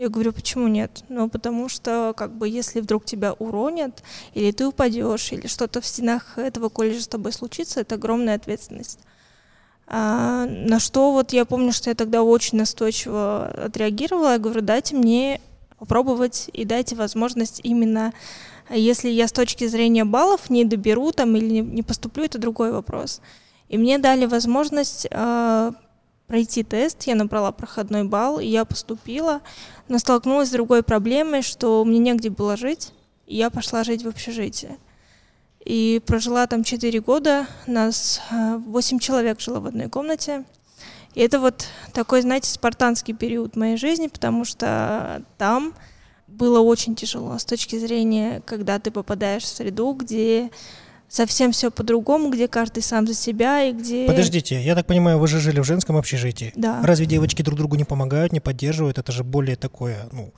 Я 0.00 0.08
говорю, 0.08 0.32
почему 0.32 0.66
нет? 0.66 1.04
Ну, 1.10 1.28
потому 1.28 1.68
что, 1.68 2.14
как 2.16 2.32
бы, 2.32 2.48
если 2.48 2.80
вдруг 2.80 3.04
тебя 3.04 3.34
уронят, 3.34 4.02
или 4.32 4.50
ты 4.50 4.66
упадешь, 4.66 5.30
или 5.30 5.46
что-то 5.46 5.82
в 5.82 5.86
стенах 5.86 6.38
этого 6.38 6.70
колледжа 6.70 7.02
с 7.02 7.06
тобой 7.06 7.34
случится, 7.34 7.80
это 7.80 7.96
огромная 7.96 8.36
ответственность. 8.36 8.98
А, 9.86 10.46
на 10.46 10.80
что 10.80 11.12
вот 11.12 11.34
я 11.34 11.44
помню, 11.44 11.74
что 11.74 11.90
я 11.90 11.94
тогда 11.94 12.22
очень 12.22 12.56
настойчиво 12.56 13.48
отреагировала. 13.48 14.32
Я 14.32 14.38
говорю, 14.38 14.62
дайте 14.62 14.96
мне 14.96 15.38
попробовать 15.78 16.48
и 16.54 16.64
дайте 16.64 16.96
возможность 16.96 17.60
именно, 17.62 18.14
если 18.70 19.10
я 19.10 19.28
с 19.28 19.32
точки 19.32 19.66
зрения 19.66 20.06
баллов 20.06 20.48
не 20.48 20.64
доберу 20.64 21.12
там 21.12 21.36
или 21.36 21.58
не 21.58 21.82
поступлю, 21.82 22.24
это 22.24 22.38
другой 22.38 22.72
вопрос. 22.72 23.20
И 23.68 23.76
мне 23.76 23.98
дали 23.98 24.24
возможность 24.24 25.08
э, 25.10 25.72
пройти 26.30 26.62
тест, 26.62 27.02
я 27.08 27.16
набрала 27.16 27.50
проходной 27.50 28.04
балл, 28.04 28.38
и 28.38 28.46
я 28.46 28.64
поступила, 28.64 29.40
но 29.88 29.98
столкнулась 29.98 30.48
с 30.48 30.52
другой 30.52 30.84
проблемой, 30.84 31.42
что 31.42 31.84
мне 31.84 31.98
негде 31.98 32.30
было 32.30 32.56
жить, 32.56 32.92
и 33.26 33.36
я 33.36 33.50
пошла 33.50 33.82
жить 33.82 34.04
в 34.04 34.08
общежитие. 34.08 34.78
И 35.64 36.00
прожила 36.06 36.46
там 36.46 36.62
4 36.62 37.00
года, 37.00 37.48
нас 37.66 38.20
8 38.30 38.96
э, 38.96 39.00
человек 39.00 39.40
жило 39.40 39.58
в 39.58 39.66
одной 39.66 39.88
комнате. 39.88 40.44
И 41.14 41.20
это 41.20 41.40
вот 41.40 41.66
такой, 41.92 42.22
знаете, 42.22 42.48
спартанский 42.48 43.12
период 43.12 43.56
моей 43.56 43.76
жизни, 43.76 44.06
потому 44.06 44.44
что 44.44 45.24
там 45.36 45.74
было 46.28 46.60
очень 46.60 46.94
тяжело 46.94 47.36
с 47.38 47.44
точки 47.44 47.76
зрения, 47.76 48.40
когда 48.46 48.78
ты 48.78 48.92
попадаешь 48.92 49.42
в 49.42 49.48
среду, 49.48 49.94
где 49.94 50.52
совсем 51.10 51.50
все 51.50 51.70
по-другому, 51.70 52.30
где 52.30 52.46
каждый 52.46 52.82
сам 52.82 53.06
за 53.06 53.14
себя 53.14 53.64
и 53.64 53.72
где... 53.72 54.06
Подождите, 54.06 54.62
я 54.62 54.74
так 54.76 54.86
понимаю, 54.86 55.18
вы 55.18 55.26
же 55.26 55.40
жили 55.40 55.58
в 55.60 55.64
женском 55.64 55.96
общежитии. 55.96 56.52
Да. 56.54 56.80
Разве 56.84 57.04
девочки 57.04 57.42
друг 57.42 57.58
другу 57.58 57.74
не 57.74 57.84
помогают, 57.84 58.32
не 58.32 58.38
поддерживают? 58.38 58.96
Это 58.96 59.10
же 59.10 59.24
более 59.24 59.56
такое, 59.56 60.08
ну, 60.12 60.32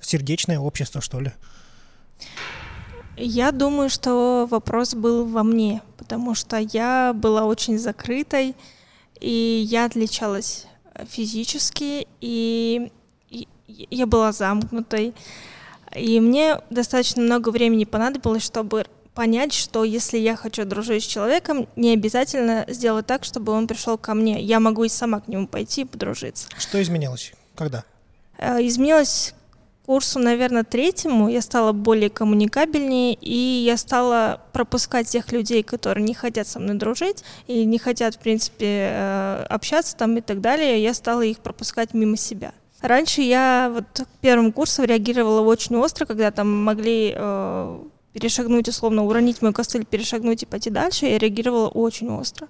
сердечное 0.00 0.58
общество, 0.58 1.00
что 1.00 1.20
ли? 1.20 1.32
Я 3.16 3.50
думаю, 3.52 3.88
что 3.88 4.46
вопрос 4.48 4.94
был 4.94 5.24
во 5.24 5.42
мне, 5.42 5.80
потому 5.96 6.34
что 6.34 6.58
я 6.58 7.12
была 7.14 7.46
очень 7.46 7.78
закрытой, 7.78 8.54
и 9.18 9.64
я 9.66 9.86
отличалась 9.86 10.66
физически, 11.08 12.06
и, 12.20 12.92
и 13.30 13.48
я 13.66 14.06
была 14.06 14.32
замкнутой. 14.32 15.14
И 15.96 16.20
мне 16.20 16.58
достаточно 16.68 17.22
много 17.22 17.48
времени 17.48 17.84
понадобилось, 17.84 18.44
чтобы 18.44 18.84
понять, 19.18 19.52
что 19.52 19.82
если 19.82 20.16
я 20.16 20.36
хочу 20.36 20.64
дружить 20.64 21.02
с 21.02 21.06
человеком, 21.06 21.66
не 21.74 21.92
обязательно 21.92 22.64
сделать 22.68 23.06
так, 23.06 23.24
чтобы 23.24 23.52
он 23.52 23.66
пришел 23.66 23.98
ко 23.98 24.14
мне. 24.14 24.40
Я 24.40 24.60
могу 24.60 24.84
и 24.84 24.88
сама 24.88 25.18
к 25.18 25.26
нему 25.26 25.48
пойти 25.48 25.80
и 25.80 25.84
подружиться. 25.84 26.46
Что 26.56 26.80
изменилось? 26.80 27.32
Когда? 27.56 27.82
Э, 28.38 28.64
изменилось 28.64 29.34
курсу, 29.86 30.20
наверное, 30.20 30.62
третьему 30.62 31.28
я 31.28 31.42
стала 31.42 31.72
более 31.72 32.10
коммуникабельнее, 32.10 33.14
и 33.14 33.64
я 33.66 33.76
стала 33.76 34.40
пропускать 34.52 35.08
тех 35.08 35.32
людей, 35.32 35.64
которые 35.64 36.04
не 36.04 36.14
хотят 36.14 36.46
со 36.46 36.60
мной 36.60 36.76
дружить 36.76 37.24
и 37.48 37.64
не 37.64 37.78
хотят, 37.78 38.14
в 38.14 38.18
принципе, 38.20 38.90
э, 38.92 39.46
общаться 39.48 39.96
там 39.96 40.16
и 40.16 40.20
так 40.20 40.40
далее. 40.40 40.80
Я 40.80 40.94
стала 40.94 41.22
их 41.22 41.40
пропускать 41.40 41.92
мимо 41.92 42.16
себя. 42.16 42.52
Раньше 42.82 43.22
я 43.22 43.72
вот 43.74 44.06
к 44.06 44.20
первому 44.20 44.52
курсу 44.52 44.84
реагировала 44.84 45.40
очень 45.40 45.74
остро, 45.74 46.06
когда 46.06 46.30
там 46.30 46.62
могли 46.62 47.12
э, 47.16 47.78
перешагнуть, 48.12 48.68
условно, 48.68 49.04
уронить 49.04 49.42
мой 49.42 49.52
костыль, 49.52 49.84
перешагнуть 49.84 50.42
и 50.42 50.46
пойти 50.46 50.70
дальше, 50.70 51.06
я 51.06 51.18
реагировала 51.18 51.68
очень 51.68 52.10
остро. 52.10 52.48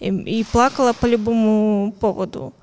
И, 0.00 0.08
и 0.08 0.44
плакала 0.44 0.92
по 0.92 1.06
любому 1.06 1.92
поводу. 1.92 2.54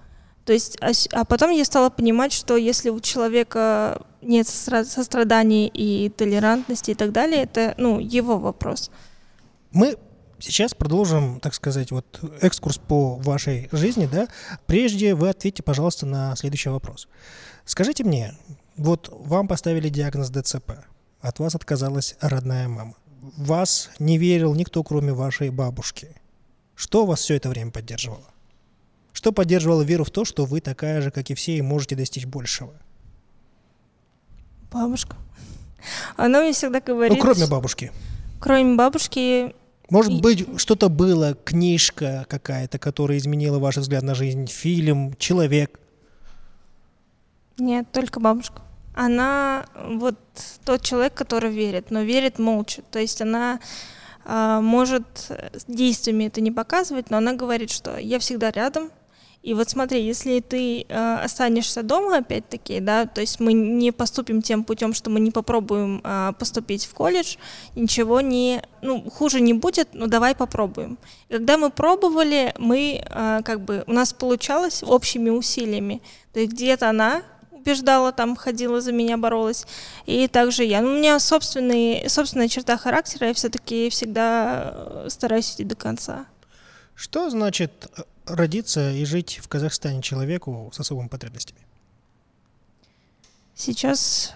То 0.46 0.54
есть, 0.54 0.78
а, 0.82 0.92
а 1.14 1.26
потом 1.26 1.52
я 1.52 1.64
стала 1.64 1.90
понимать, 1.90 2.34
что 2.34 2.58
если 2.58 2.90
у 2.90 3.00
человека 3.00 4.02
нет 4.22 4.48
сострадания 4.48 5.68
и 5.68 6.10
толерантности 6.10 6.92
и 6.92 6.96
так 6.96 7.12
далее, 7.12 7.44
это, 7.44 7.76
ну, 7.78 8.00
его 8.00 8.38
вопрос. 8.38 8.90
Мы 9.72 9.96
сейчас 10.40 10.74
продолжим, 10.74 11.40
так 11.40 11.54
сказать, 11.54 11.92
вот 11.92 12.20
экскурс 12.42 12.78
по 12.78 13.16
вашей 13.18 13.70
жизни, 13.72 14.10
да. 14.12 14.28
Прежде 14.66 15.14
вы 15.14 15.30
ответьте, 15.30 15.64
пожалуйста, 15.64 16.06
на 16.06 16.36
следующий 16.36 16.70
вопрос. 16.70 17.08
Скажите 17.66 18.04
мне, 18.04 18.34
вот 18.76 19.10
вам 19.12 19.48
поставили 19.48 19.90
диагноз 19.90 20.30
ДЦП 20.30 20.72
от 21.22 21.40
вас 21.40 21.56
отказалась 21.56 22.16
родная 22.22 22.68
мама. 22.68 22.94
Вас 23.38 23.90
не 24.00 24.18
верил 24.18 24.56
никто, 24.56 24.84
кроме 24.84 25.14
вашей 25.14 25.50
бабушки. 25.50 26.10
Что 26.76 27.06
вас 27.06 27.20
все 27.20 27.36
это 27.36 27.50
время 27.50 27.72
поддерживало? 27.72 28.24
Что 29.12 29.32
поддерживало 29.34 29.82
веру 29.82 30.06
в 30.06 30.12
то, 30.12 30.24
что 30.24 30.46
вы 30.46 30.62
такая 30.62 31.02
же, 31.02 31.12
как 31.12 31.30
и 31.30 31.34
все, 31.34 31.58
и 31.58 31.62
можете 31.62 31.96
достичь 31.96 32.26
большего? 32.26 32.74
Бабушка. 34.72 35.18
Она 36.16 36.42
мне 36.42 36.54
всегда 36.54 36.80
говорит... 36.80 37.18
Ну, 37.18 37.22
кроме 37.22 37.48
бабушки. 37.48 37.92
Кроме 38.40 38.76
бабушки... 38.76 39.54
Может 39.90 40.22
быть, 40.22 40.48
что-то 40.58 40.88
было, 40.88 41.34
книжка 41.34 42.26
какая-то, 42.30 42.78
которая 42.78 43.18
изменила 43.18 43.58
ваш 43.58 43.78
взгляд 43.78 44.04
на 44.04 44.14
жизнь, 44.14 44.46
фильм, 44.46 45.16
человек? 45.18 45.80
Нет, 47.58 47.88
только 47.92 48.20
бабушка 48.20 48.62
она 49.00 49.66
вот 49.76 50.18
тот 50.66 50.82
человек, 50.82 51.14
который 51.14 51.52
верит, 51.52 51.90
но 51.90 52.02
верит 52.02 52.38
молча. 52.38 52.82
То 52.92 53.00
есть 53.00 53.22
она 53.22 53.62
э, 54.26 54.60
может 54.62 55.32
действиями 55.70 56.26
это 56.26 56.42
не 56.42 56.52
показывать, 56.52 57.10
но 57.10 57.18
она 57.18 57.34
говорит, 57.34 57.72
что 57.72 57.98
я 57.98 58.20
всегда 58.20 58.52
рядом. 58.52 58.92
И 59.42 59.54
вот 59.54 59.70
смотри, 59.70 60.04
если 60.04 60.42
ты 60.42 60.82
э, 60.82 61.16
останешься 61.24 61.82
дома, 61.82 62.18
опять-таки, 62.18 62.82
да, 62.82 63.06
то 63.06 63.22
есть 63.22 63.40
мы 63.40 63.54
не 63.54 63.94
поступим 63.94 64.42
тем 64.42 64.66
путем, 64.66 64.94
что 64.94 65.10
мы 65.10 65.22
не 65.22 65.32
попробуем 65.32 66.02
э, 66.04 66.34
поступить 66.38 66.86
в 66.86 66.94
колледж, 66.94 67.38
ничего 67.76 68.20
не, 68.20 68.62
ну, 68.82 69.10
хуже 69.10 69.40
не 69.40 69.54
будет, 69.54 69.94
но 69.94 70.08
давай 70.08 70.36
попробуем. 70.36 70.98
И 71.30 71.36
когда 71.36 71.58
мы 71.58 71.70
пробовали, 71.70 72.54
мы, 72.60 73.02
э, 73.02 73.42
как 73.46 73.62
бы, 73.62 73.86
у 73.88 73.94
нас 73.94 74.12
получалось 74.12 74.84
общими 74.86 75.30
усилиями. 75.30 76.02
То 76.34 76.42
есть 76.42 76.52
где-то 76.52 76.90
она 76.90 77.24
убеждала, 77.60 78.12
там 78.12 78.36
ходила 78.36 78.82
за 78.82 78.92
меня, 78.92 79.18
боролась. 79.18 79.66
И 80.06 80.28
также 80.28 80.64
я. 80.64 80.82
Ну, 80.82 80.92
у 80.92 80.96
меня 80.96 81.20
собственный, 81.20 82.10
собственная 82.10 82.48
черта 82.48 82.78
характера, 82.78 83.28
я 83.28 83.34
все-таки 83.34 83.90
всегда 83.90 84.74
э, 84.74 85.08
стараюсь 85.10 85.54
идти 85.54 85.64
до 85.64 85.76
конца. 85.76 86.26
Что 86.96 87.30
значит 87.30 87.72
э, 87.98 88.04
родиться 88.26 88.92
и 88.92 89.06
жить 89.06 89.40
в 89.42 89.48
Казахстане 89.48 90.02
человеку 90.02 90.70
с 90.74 90.80
особыми 90.80 91.08
потребностями? 91.08 91.60
Сейчас, 93.56 94.34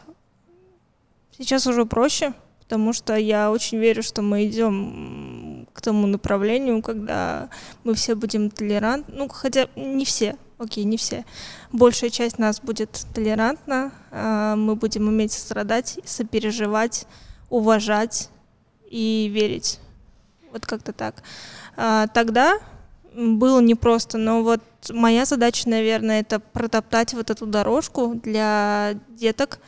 сейчас 1.37 1.65
уже 1.67 1.85
проще, 1.85 2.33
потому 2.59 2.93
что 2.93 3.15
я 3.15 3.51
очень 3.51 3.77
верю, 3.77 4.03
что 4.03 4.21
мы 4.21 4.45
идем 4.45 5.42
к 5.73 5.81
тому 5.81 6.07
направлению, 6.07 6.81
когда 6.81 7.49
мы 7.83 7.95
все 7.95 8.15
будем 8.15 8.49
толерантны, 8.49 9.13
ну, 9.15 9.27
хотя 9.27 9.67
не 9.75 10.05
все, 10.05 10.35
окей, 10.57 10.83
не 10.83 10.97
все. 10.97 11.25
Большая 11.71 12.09
часть 12.09 12.39
нас 12.39 12.61
будет 12.61 13.05
толерантна, 13.13 13.91
а, 14.11 14.55
мы 14.55 14.75
будем 14.75 15.07
уметь 15.07 15.31
сострадать, 15.31 15.99
сопереживать, 16.05 17.07
уважать 17.49 18.29
и 18.89 19.29
верить. 19.33 19.79
Вот 20.51 20.65
как-то 20.65 20.93
так. 20.93 21.23
А, 21.75 22.07
тогда 22.07 22.59
было 23.15 23.59
непросто, 23.59 24.17
но 24.17 24.43
вот 24.43 24.61
моя 24.89 25.25
задача, 25.25 25.69
наверное, 25.69 26.21
это 26.21 26.39
протоптать 26.39 27.13
вот 27.13 27.29
эту 27.29 27.45
дорожку 27.45 28.15
для 28.15 28.93
деток, 29.09 29.59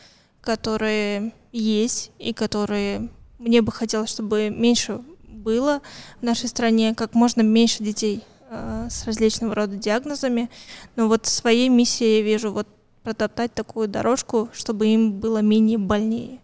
которые 0.41 1.33
есть 1.51 2.11
и 2.19 2.33
которые 2.33 3.09
мне 3.39 3.61
бы 3.61 3.71
хотелось, 3.71 4.09
чтобы 4.09 4.49
меньше 4.49 5.01
было 5.45 5.81
в 6.19 6.23
нашей 6.23 6.49
стране, 6.49 6.93
как 6.93 7.13
можно 7.13 7.41
меньше 7.41 7.83
детей 7.83 8.23
Э, 8.55 8.87
с 8.89 9.05
различного 9.05 9.55
рода 9.55 9.75
диагнозами. 9.75 10.49
Но 10.95 11.07
вот 11.07 11.25
своей 11.25 11.69
миссией 11.69 12.19
я 12.19 12.21
вижу 12.21 12.51
вот 12.51 12.67
протоптать 13.03 13.53
такую 13.53 13.87
дорожку, 13.87 14.49
чтобы 14.53 14.87
им 14.87 15.19
было 15.19 15.41
менее 15.41 15.77
больнее. 15.77 16.39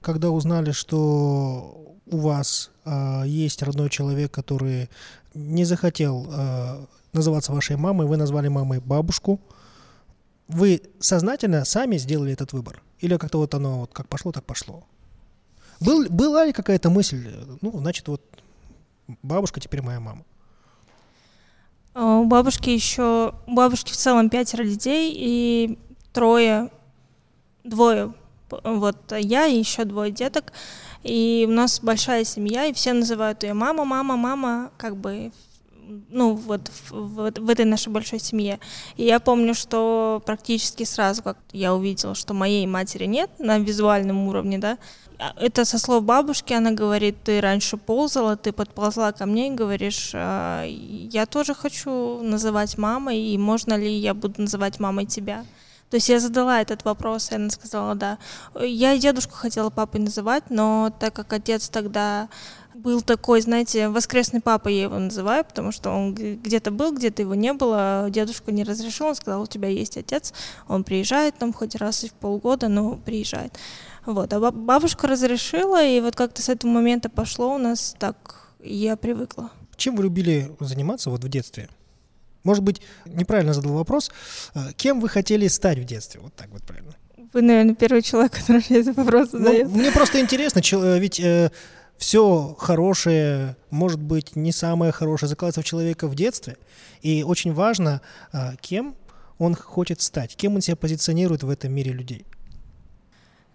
Когда 0.00 0.30
узнали, 0.30 0.72
что 0.72 1.96
у 2.06 2.16
вас 2.16 2.70
э, 2.84 3.22
есть 3.26 3.62
родной 3.62 3.90
человек, 3.90 4.30
который 4.30 4.88
не 5.34 5.64
захотел 5.64 6.28
э, 6.30 6.86
называться 7.12 7.52
вашей 7.52 7.76
мамой, 7.76 8.06
вы 8.06 8.16
назвали 8.16 8.48
мамой 8.48 8.80
бабушку, 8.80 9.40
вы 10.46 10.80
сознательно 11.00 11.64
сами 11.64 11.96
сделали 11.96 12.32
этот 12.32 12.52
выбор? 12.52 12.82
Или 13.00 13.16
как-то 13.16 13.38
вот 13.38 13.54
оно 13.54 13.80
вот 13.80 13.92
как 13.92 14.08
пошло, 14.08 14.30
так 14.30 14.44
пошло? 14.44 14.84
Был, 15.84 16.06
была 16.08 16.46
ли 16.46 16.52
какая-то 16.52 16.88
мысль, 16.88 17.28
ну, 17.60 17.78
значит, 17.78 18.08
вот 18.08 18.22
бабушка 19.22 19.60
теперь 19.60 19.82
моя 19.82 20.00
мама? 20.00 20.24
А, 21.92 22.18
у 22.18 22.24
бабушки 22.24 22.70
еще, 22.70 23.34
у 23.46 23.54
бабушки 23.54 23.92
в 23.92 23.96
целом 23.96 24.30
пятеро 24.30 24.64
детей 24.64 25.12
и 25.14 25.78
трое, 26.12 26.70
двое, 27.64 28.14
вот 28.62 29.12
я 29.12 29.46
и 29.46 29.58
еще 29.58 29.84
двое 29.84 30.10
деток. 30.10 30.52
И 31.02 31.44
у 31.46 31.52
нас 31.52 31.80
большая 31.80 32.24
семья, 32.24 32.64
и 32.64 32.72
все 32.72 32.94
называют 32.94 33.42
ее 33.42 33.52
мама, 33.52 33.84
мама, 33.84 34.16
мама, 34.16 34.70
как 34.78 34.96
бы 34.96 35.32
ну, 36.08 36.34
вот 36.34 36.68
в, 36.68 36.92
в, 36.92 37.32
в 37.40 37.50
этой 37.50 37.64
нашей 37.64 37.92
большой 37.92 38.18
семье. 38.18 38.58
И 38.96 39.04
я 39.04 39.20
помню, 39.20 39.54
что 39.54 40.22
практически 40.24 40.84
сразу, 40.84 41.22
как 41.22 41.38
я 41.52 41.74
увидела, 41.74 42.14
что 42.14 42.32
моей 42.34 42.66
матери 42.66 43.04
нет 43.04 43.30
на 43.38 43.58
визуальном 43.58 44.28
уровне, 44.28 44.58
да, 44.58 44.72
а, 44.72 44.78
это 45.18 45.64
со 45.64 45.78
слов 45.78 46.04
бабушки, 46.04 46.52
она 46.52 46.70
говорит, 46.72 47.16
ты 47.24 47.40
раньше 47.40 47.76
ползала, 47.76 48.36
ты 48.36 48.52
подползла 48.52 49.12
ко 49.12 49.26
мне 49.26 49.48
и 49.48 49.54
говоришь, 49.54 50.12
«А, 50.14 50.64
я 50.64 51.26
тоже 51.26 51.54
хочу 51.54 52.20
называть 52.22 52.78
мамой, 52.78 53.18
и 53.20 53.38
можно 53.38 53.74
ли 53.74 53.92
я 53.92 54.14
буду 54.14 54.42
называть 54.42 54.80
мамой 54.80 55.06
тебя? 55.06 55.44
То 55.90 55.96
есть 55.96 56.08
я 56.08 56.18
задала 56.18 56.60
этот 56.60 56.84
вопрос, 56.84 57.30
и 57.30 57.36
она 57.36 57.50
сказала, 57.50 57.94
да. 57.94 58.18
Я 58.60 58.98
дедушку 58.98 59.34
хотела 59.34 59.70
папой 59.70 60.00
называть, 60.00 60.50
но 60.50 60.92
так 60.98 61.14
как 61.14 61.32
отец 61.32 61.68
тогда 61.68 62.28
был 62.74 63.00
такой, 63.00 63.40
знаете, 63.40 63.88
воскресный 63.88 64.40
папа, 64.40 64.68
я 64.68 64.82
его 64.82 64.98
называю, 64.98 65.44
потому 65.44 65.70
что 65.70 65.90
он 65.90 66.14
где-то 66.14 66.70
был, 66.70 66.92
где-то 66.92 67.22
его 67.22 67.34
не 67.34 67.52
было, 67.52 68.06
дедушку 68.10 68.50
не 68.50 68.64
разрешил, 68.64 69.06
он 69.06 69.14
сказал, 69.14 69.42
у 69.42 69.46
тебя 69.46 69.68
есть 69.68 69.96
отец, 69.96 70.34
он 70.66 70.82
приезжает 70.82 71.36
там 71.38 71.52
хоть 71.52 71.76
раз 71.76 72.02
в 72.02 72.12
полгода, 72.14 72.68
но 72.68 72.96
приезжает. 72.96 73.56
Вот, 74.06 74.32
а 74.32 74.50
бабушка 74.50 75.06
разрешила, 75.08 75.84
и 75.84 76.00
вот 76.00 76.14
как-то 76.16 76.42
с 76.42 76.48
этого 76.48 76.70
момента 76.70 77.08
пошло 77.08 77.54
у 77.54 77.58
нас 77.58 77.94
так, 77.98 78.48
я 78.60 78.96
привыкла. 78.96 79.50
Чем 79.76 79.96
вы 79.96 80.04
любили 80.04 80.54
заниматься 80.60 81.10
вот 81.10 81.24
в 81.24 81.28
детстве? 81.28 81.68
Может 82.42 82.62
быть, 82.62 82.82
неправильно 83.06 83.54
задал 83.54 83.72
вопрос. 83.72 84.10
Э, 84.54 84.72
кем 84.76 85.00
вы 85.00 85.08
хотели 85.08 85.48
стать 85.48 85.78
в 85.78 85.84
детстве? 85.84 86.20
Вот 86.20 86.34
так 86.34 86.48
вот 86.50 86.62
правильно. 86.62 86.94
Вы, 87.32 87.42
наверное, 87.42 87.74
первый 87.74 88.02
человек, 88.02 88.32
который 88.32 88.62
мне 88.68 88.80
этот 88.80 88.96
вопрос 88.96 89.32
ну, 89.32 89.38
задает. 89.38 89.68
Ну, 89.68 89.78
мне 89.78 89.90
просто 89.90 90.20
интересно, 90.20 90.60
э, 90.60 90.98
ведь 90.98 91.18
э, 91.18 91.50
все 91.96 92.54
хорошее, 92.58 93.56
может 93.70 94.00
быть, 94.00 94.36
не 94.36 94.52
самое 94.52 94.92
хорошее, 94.92 95.28
закладывается 95.28 95.62
в 95.62 95.64
человека 95.64 96.06
в 96.06 96.14
детстве. 96.14 96.56
И 97.02 97.22
очень 97.22 97.52
важно, 97.52 98.02
э, 98.32 98.52
кем 98.60 98.94
он 99.38 99.54
хочет 99.54 100.00
стать, 100.00 100.36
кем 100.36 100.54
он 100.54 100.60
себя 100.60 100.76
позиционирует 100.76 101.42
в 101.42 101.50
этом 101.50 101.72
мире 101.72 101.92
людей. 101.92 102.24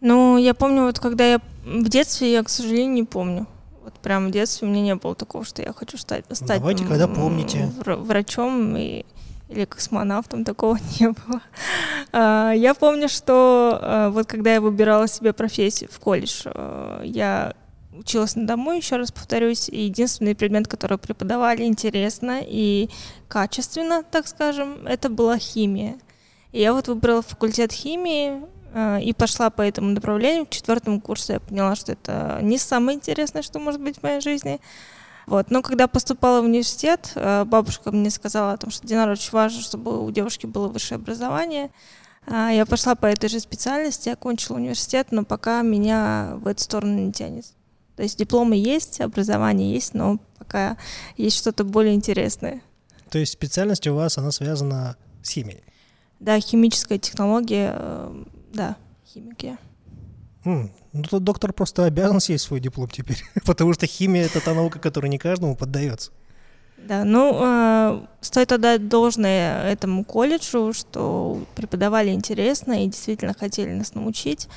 Ну, 0.01 0.37
я 0.37 0.53
помню, 0.53 0.83
вот 0.83 0.99
когда 0.99 1.25
я 1.25 1.41
в 1.65 1.89
детстве, 1.89 2.31
я, 2.31 2.43
к 2.43 2.49
сожалению, 2.49 2.93
не 2.93 3.03
помню. 3.03 3.47
Вот 3.83 3.93
прям 3.95 4.27
в 4.27 4.31
детстве 4.31 4.67
у 4.67 4.71
меня 4.71 4.81
не 4.81 4.95
было 4.95 5.15
такого, 5.15 5.43
что 5.43 5.61
я 5.61 5.73
хочу 5.73 5.97
стать, 5.97 6.25
стать 6.31 6.59
Давайте, 6.59 6.85
когда 6.85 7.07
помните. 7.07 7.69
врачом 7.85 8.75
и, 8.77 9.05
или 9.49 9.65
космонавтом, 9.65 10.45
такого 10.45 10.77
не 10.99 11.09
было. 11.09 11.41
А, 12.11 12.51
я 12.51 12.73
помню, 12.73 13.09
что 13.09 13.79
а, 13.81 14.09
вот 14.09 14.27
когда 14.27 14.53
я 14.53 14.61
выбирала 14.61 15.07
себе 15.07 15.33
профессию 15.33 15.89
в 15.91 15.99
колледж, 15.99 16.43
а, 16.45 17.01
я 17.03 17.53
училась 17.93 18.35
на 18.35 18.47
дому, 18.47 18.71
еще 18.71 18.95
раз 18.95 19.11
повторюсь, 19.11 19.67
и 19.69 19.83
единственный 19.85 20.33
предмет, 20.33 20.67
который 20.67 20.97
преподавали 20.97 21.63
интересно 21.65 22.39
и 22.41 22.89
качественно, 23.27 24.03
так 24.03 24.27
скажем, 24.27 24.87
это 24.87 25.09
была 25.09 25.37
химия. 25.37 25.97
И 26.51 26.61
я 26.61 26.73
вот 26.73 26.87
выбрала 26.87 27.21
факультет 27.21 27.71
химии, 27.71 28.41
и 29.01 29.13
пошла 29.13 29.49
по 29.49 29.61
этому 29.61 29.89
направлению. 29.91 30.45
К 30.45 30.49
четвертому 30.49 31.01
курсу 31.01 31.33
я 31.33 31.39
поняла, 31.39 31.75
что 31.75 31.91
это 31.93 32.39
не 32.41 32.57
самое 32.57 32.97
интересное, 32.97 33.41
что 33.41 33.59
может 33.59 33.81
быть 33.81 33.97
в 33.97 34.03
моей 34.03 34.21
жизни. 34.21 34.59
Вот. 35.29 35.51
Но 35.51 35.61
когда 35.61 35.87
поступала 35.87 36.41
в 36.41 36.45
университет, 36.45 37.11
э, 37.13 37.45
бабушка 37.45 37.91
мне 37.91 38.09
сказала 38.09 38.53
о 38.53 38.57
том, 38.57 38.71
что 38.71 38.87
Динар 38.87 39.09
очень 39.09 39.31
важно, 39.31 39.61
чтобы 39.61 40.03
у 40.03 40.09
девушки 40.09 40.47
было 40.47 40.67
высшее 40.67 40.97
образование. 40.97 41.69
А, 42.25 42.49
я 42.49 42.65
пошла 42.65 42.95
по 42.95 43.05
этой 43.05 43.29
же 43.29 43.39
специальности, 43.39 44.09
окончила 44.09 44.57
университет, 44.57 45.07
но 45.11 45.23
пока 45.23 45.61
меня 45.61 46.33
в 46.37 46.47
эту 46.47 46.63
сторону 46.63 46.93
не 46.93 47.13
тянет. 47.13 47.45
То 47.95 48.01
есть 48.01 48.17
дипломы 48.17 48.55
есть, 48.55 49.01
образование 49.01 49.71
есть, 49.71 49.93
но 49.93 50.17
пока 50.39 50.77
есть 51.15 51.37
что-то 51.37 51.63
более 51.63 51.93
интересное. 51.93 52.61
То 53.11 53.19
есть 53.19 53.33
специальность 53.33 53.85
у 53.85 53.93
вас, 53.93 54.17
она 54.17 54.31
связана 54.31 54.95
с 55.21 55.29
химией? 55.29 55.63
Да, 56.19 56.39
химическая 56.39 56.97
технология 56.97 57.75
да, 58.53 58.77
химики. 59.05 59.57
Mm. 60.45 60.69
Ну, 60.93 61.03
то 61.03 61.19
доктор 61.19 61.53
просто 61.53 61.85
обязан 61.85 62.19
съесть 62.19 62.45
свой 62.45 62.59
диплом 62.59 62.89
теперь, 62.89 63.23
потому 63.45 63.73
что 63.73 63.85
химия— 63.85 64.25
это 64.25 64.43
та 64.43 64.53
наука, 64.53 64.79
которая 64.79 65.11
не 65.11 65.17
каждому 65.17 65.55
поддается. 65.55 66.11
Да, 66.77 67.03
ну, 67.03 67.37
э, 67.41 68.05
стоит 68.21 68.51
отдать 68.53 68.87
должное 68.87 69.63
этому 69.69 70.05
колледжу, 70.05 70.71
что 70.73 71.43
преподавали 71.55 72.11
интересно 72.11 72.83
и 72.83 72.87
действительно 72.87 73.33
хотели 73.37 73.73
нас 73.73 73.95
научить, 73.95 74.47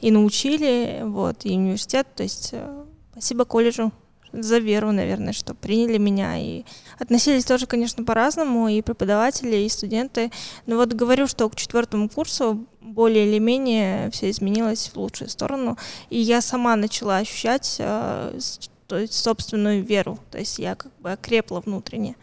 и 0.00 0.12
научили, 0.12 1.00
вот, 1.02 1.44
и 1.44 1.50
университет, 1.50 2.06
то 2.14 2.22
есть 2.22 2.50
э, 2.52 2.84
спасибо 3.10 3.44
колледжу 3.44 3.92
за 4.32 4.58
веру, 4.58 4.92
наверное, 4.92 5.32
что 5.32 5.54
приняли 5.54 5.98
меня 5.98 6.38
и 6.38 6.64
относились 6.98 7.44
тоже, 7.44 7.66
конечно, 7.66 8.04
по-разному, 8.04 8.68
и 8.68 8.82
преподаватели, 8.82 9.56
и 9.56 9.68
студенты. 9.68 10.30
Но 10.66 10.76
вот 10.76 10.92
говорю, 10.92 11.26
что 11.26 11.48
к 11.48 11.56
четвертому 11.56 12.08
курсу 12.08 12.66
более 12.80 13.28
или 13.28 13.38
менее 13.38 14.10
все 14.10 14.30
изменилось 14.30 14.90
в 14.92 14.96
лучшую 14.96 15.28
сторону, 15.28 15.78
и 16.10 16.18
я 16.18 16.40
сама 16.40 16.76
начала 16.76 17.18
ощущать 17.18 17.76
э, 17.78 18.38
то 18.86 18.98
есть 18.98 19.14
собственную 19.14 19.82
веру, 19.82 20.18
то 20.30 20.38
есть 20.38 20.58
я 20.58 20.74
как 20.74 20.92
бы 21.00 21.12
окрепла 21.12 21.60
внутренне. 21.60 22.16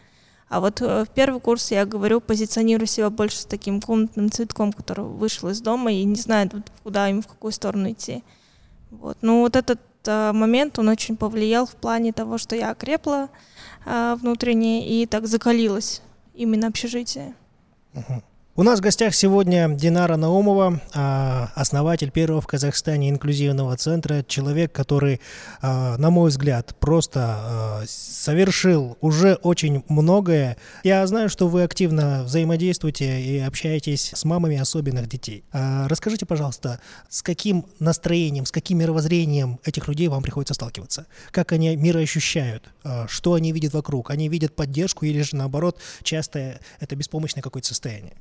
А 0.50 0.60
вот 0.60 0.82
э, 0.82 1.06
в 1.06 1.10
первый 1.10 1.40
курс 1.40 1.72
я 1.72 1.86
говорю, 1.86 2.22
позиционирую 2.22 2.88
себя 2.88 3.10
больше 3.10 3.38
с 3.38 3.46
таким 3.46 3.82
комнатным 3.82 4.32
цветком, 4.32 4.74
который 4.74 5.06
вышел 5.06 5.50
из 5.50 5.62
дома 5.62 5.92
и 5.92 6.04
не 6.04 6.16
знает, 6.16 6.54
куда 6.84 7.10
им, 7.10 7.22
в 7.22 7.28
какую 7.28 7.52
сторону 7.52 7.92
идти. 7.92 8.24
Вот. 8.92 9.18
Ну 9.22 9.42
вот 9.42 9.56
этот 9.56 9.80
момент, 10.08 10.80
он 10.80 10.90
очень 10.90 11.18
повлиял 11.18 11.66
в 11.66 11.76
плане 11.76 12.14
того, 12.14 12.38
что 12.38 12.56
я 12.56 12.72
окрепла 12.72 13.30
э, 13.86 14.16
внутренне 14.20 14.88
и 14.88 15.06
так 15.06 15.28
закалилась 15.28 16.02
именно 16.34 16.68
общежитие. 16.68 17.34
Uh-huh. 17.94 18.24
У 18.60 18.64
нас 18.64 18.80
в 18.80 18.82
гостях 18.82 19.16
сегодня 19.16 19.70
Динара 19.70 20.18
Наумова, 20.18 20.82
а, 20.94 21.50
основатель 21.56 22.12
первого 22.12 22.42
в 22.42 22.48
Казахстане 22.48 23.10
инклюзивного 23.10 23.78
центра, 23.78 24.22
человек, 24.28 24.74
который, 24.74 25.22
а, 25.62 25.96
на 25.96 26.10
мой 26.10 26.30
взгляд, 26.30 26.76
просто 26.78 27.22
а, 27.24 27.84
совершил 27.88 28.98
уже 29.00 29.36
очень 29.36 29.86
многое. 29.88 30.58
Я 30.84 31.08
знаю, 31.08 31.30
что 31.30 31.48
вы 31.48 31.64
активно 31.64 32.24
взаимодействуете 32.26 33.22
и 33.22 33.40
общаетесь 33.40 34.12
с 34.14 34.26
мамами 34.26 34.58
особенных 34.58 35.08
детей. 35.08 35.46
Расскажите, 35.54 36.26
пожалуйста, 36.26 36.82
с 37.08 37.22
каким 37.22 37.66
настроением, 37.80 38.46
с 38.46 38.52
каким 38.52 38.80
мировоззрением 38.80 39.62
этих 39.64 39.88
людей 39.88 40.10
вам 40.10 40.22
приходится 40.22 40.54
сталкиваться? 40.54 41.06
Как 41.32 41.54
они 41.54 41.78
мир 41.78 41.96
ощущают? 41.96 42.70
Что 43.08 43.36
они 43.36 43.54
видят 43.54 43.74
вокруг? 43.74 44.10
Они 44.10 44.28
видят 44.28 44.54
поддержку 44.54 45.06
или 45.06 45.22
же 45.22 45.38
наоборот, 45.38 45.78
часто 46.04 46.60
это 46.82 46.98
беспомощное 46.98 47.42
какое-то 47.42 47.70
состояние? 47.70 48.16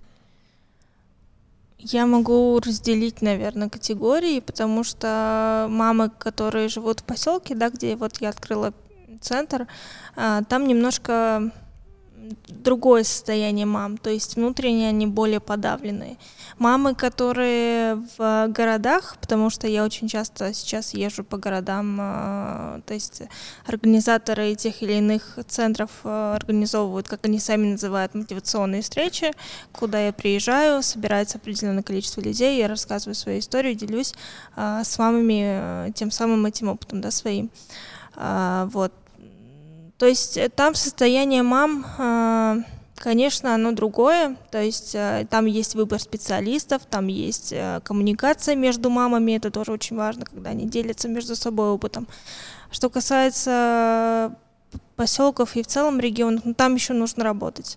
Я 1.79 2.07
могу 2.07 2.59
разделить, 2.59 3.23
наверное, 3.23 3.69
категории, 3.69 4.41
потому 4.41 4.83
что 4.83 5.67
мамы, 5.71 6.11
которые 6.11 6.69
живут 6.69 7.01
в 7.01 7.05
поселке, 7.05 7.55
да, 7.55 7.71
где 7.71 7.95
вот 7.95 8.21
я 8.21 8.31
открыла 8.31 8.73
центр, 9.21 9.69
а, 10.17 10.43
там 10.43 10.67
немножко 10.67 11.53
другое 12.49 13.05
состояние 13.05 13.67
мам, 13.67 13.97
то 13.97 14.11
есть 14.11 14.37
внутренне 14.37 14.89
они 14.89 15.07
более 15.07 15.41
подавленные. 15.41 16.17
Мамы, 16.59 16.95
которые 16.95 18.03
в 18.17 18.49
городах, 18.49 19.17
потому 19.21 19.51
что 19.51 19.67
я 19.67 19.85
очень 19.85 20.09
часто 20.09 20.53
сейчас 20.53 20.95
езжу 20.95 21.25
по 21.25 21.37
городам, 21.37 21.99
а, 22.01 22.81
то 22.87 22.95
есть 22.95 23.23
организаторы 23.67 24.55
тех 24.55 24.83
или 24.83 24.95
иных 24.95 25.39
центров 25.47 25.91
а, 26.05 26.35
организовывают, 26.35 27.09
как 27.09 27.25
они 27.27 27.39
сами 27.39 27.73
называют, 27.73 28.15
мотивационные 28.15 28.83
встречи, 28.83 29.33
куда 29.73 30.07
я 30.07 30.13
приезжаю, 30.13 30.83
собирается 30.83 31.39
определенное 31.39 31.83
количество 31.83 32.21
людей, 32.21 32.59
я 32.59 32.69
рассказываю 32.69 33.15
свою 33.15 33.39
историю, 33.39 33.75
делюсь 33.75 34.15
а, 34.57 34.83
с 34.85 34.99
мамами 34.99 35.93
тем 35.93 36.11
самым 36.11 36.45
этим 36.47 36.69
опытом, 36.69 37.01
да, 37.01 37.11
своим. 37.11 37.51
Вот, 38.17 38.93
то 39.99 40.07
есть 40.07 40.37
э, 40.37 40.49
там 40.49 40.75
состояние 40.75 41.43
мам, 41.43 41.85
а, 41.99 42.59
конечно, 42.95 43.55
оно 43.55 43.73
другое. 43.73 44.37
То 44.51 44.63
есть 44.63 44.95
э, 44.95 45.27
там 45.29 45.47
есть 45.47 45.75
выбор 45.75 46.01
специалистов, 46.01 46.83
там 46.89 47.09
есть 47.09 47.53
э, 47.53 47.81
коммуникация 47.85 48.55
между 48.55 48.91
мамами, 48.91 49.33
это 49.33 49.51
тоже 49.51 49.73
очень 49.73 49.97
важно, 49.97 50.25
когда 50.25 50.51
они 50.51 50.67
делятся 50.67 51.09
между 51.09 51.35
собой 51.35 51.71
опытом. 51.71 52.07
Что 52.71 52.91
касается 52.91 54.37
поселков 54.95 55.57
и 55.57 55.63
в 55.63 55.67
целом 55.67 55.99
регионов, 55.99 56.43
ну, 56.45 56.55
там 56.55 56.75
еще 56.75 56.93
нужно 56.93 57.25
работать. 57.25 57.77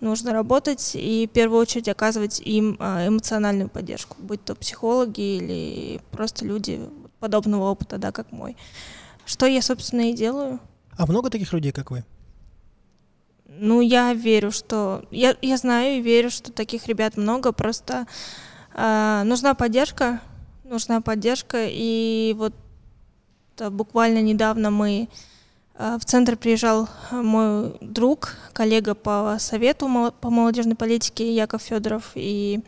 Нужно 0.00 0.32
работать 0.32 0.92
и 0.94 1.26
в 1.26 1.32
первую 1.32 1.60
очередь 1.60 1.88
оказывать 1.88 2.40
им 2.40 2.76
а, 2.78 3.06
эмоциональную 3.06 3.70
поддержку, 3.70 4.16
будь 4.18 4.44
то 4.44 4.54
психологи 4.54 5.36
или 5.36 6.00
просто 6.10 6.44
люди 6.44 6.80
подобного 7.20 7.70
опыта, 7.70 7.96
да, 7.96 8.12
как 8.12 8.32
мой. 8.32 8.56
Что 9.24 9.46
я, 9.46 9.62
собственно, 9.62 10.10
и 10.10 10.12
делаю. 10.12 10.60
А 10.96 11.06
много 11.06 11.30
таких 11.30 11.52
людей, 11.52 11.72
как 11.72 11.90
вы? 11.90 12.04
Ну, 13.46 13.80
я 13.80 14.14
верю, 14.14 14.50
что... 14.50 15.04
Я, 15.10 15.36
я 15.42 15.56
знаю 15.56 15.98
и 15.98 16.02
верю, 16.02 16.30
что 16.30 16.52
таких 16.52 16.86
ребят 16.86 17.16
много, 17.16 17.52
просто 17.52 18.06
э, 18.74 19.22
нужна 19.24 19.54
поддержка, 19.54 20.20
нужна 20.64 21.00
поддержка, 21.00 21.66
и 21.68 22.34
вот 22.36 22.54
э, 23.58 23.70
буквально 23.70 24.20
недавно 24.22 24.70
мы 24.70 25.08
В 25.76 26.04
центр 26.04 26.36
приезжал 26.36 26.88
мой 27.10 27.76
друг, 27.80 28.36
коллега 28.52 28.94
по 28.94 29.36
совету 29.40 30.12
по 30.20 30.30
молодежной 30.30 30.76
политике 30.76 31.34
Яков 31.34 31.62
Федоров, 31.62 32.12
и 32.14 32.60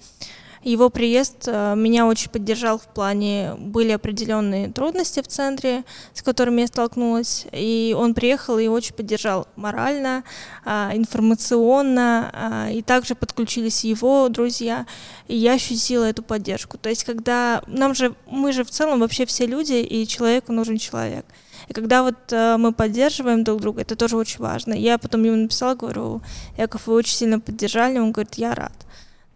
его 0.70 0.90
приезд 0.90 1.44
э, 1.46 1.74
меня 1.76 2.06
очень 2.06 2.28
поддержал 2.28 2.78
в 2.78 2.86
плане, 2.88 3.54
были 3.56 3.92
определенные 3.92 4.68
трудности 4.68 5.22
в 5.22 5.28
центре, 5.28 5.84
с 6.12 6.22
которыми 6.22 6.62
я 6.62 6.66
столкнулась, 6.66 7.46
и 7.52 7.94
он 7.96 8.14
приехал 8.14 8.58
и 8.58 8.66
очень 8.66 8.94
поддержал 8.94 9.46
морально, 9.54 10.24
а, 10.64 10.90
информационно, 10.92 12.30
а, 12.32 12.70
и 12.70 12.82
также 12.82 13.14
подключились 13.14 13.84
его 13.84 14.28
друзья, 14.28 14.86
и 15.28 15.36
я 15.36 15.52
ощутила 15.52 16.04
эту 16.04 16.24
поддержку. 16.24 16.78
То 16.78 16.88
есть, 16.88 17.04
когда 17.04 17.62
нам 17.68 17.94
же, 17.94 18.16
мы 18.26 18.52
же 18.52 18.64
в 18.64 18.70
целом 18.70 19.00
вообще 19.00 19.24
все 19.24 19.46
люди, 19.46 19.74
и 19.74 20.04
человеку 20.06 20.52
нужен 20.52 20.78
человек. 20.78 21.26
И 21.68 21.72
когда 21.72 22.02
вот 22.02 22.16
э, 22.30 22.56
мы 22.58 22.72
поддерживаем 22.72 23.44
друг 23.44 23.60
друга, 23.60 23.82
это 23.82 23.96
тоже 23.96 24.16
очень 24.16 24.40
важно. 24.40 24.74
Я 24.74 24.98
потом 24.98 25.24
ему 25.24 25.36
написала, 25.36 25.74
говорю, 25.74 26.22
Яков, 26.56 26.86
вы 26.86 26.94
очень 26.94 27.16
сильно 27.16 27.40
поддержали, 27.40 27.98
он 27.98 28.12
говорит, 28.12 28.34
я 28.34 28.54
рад. 28.54 28.72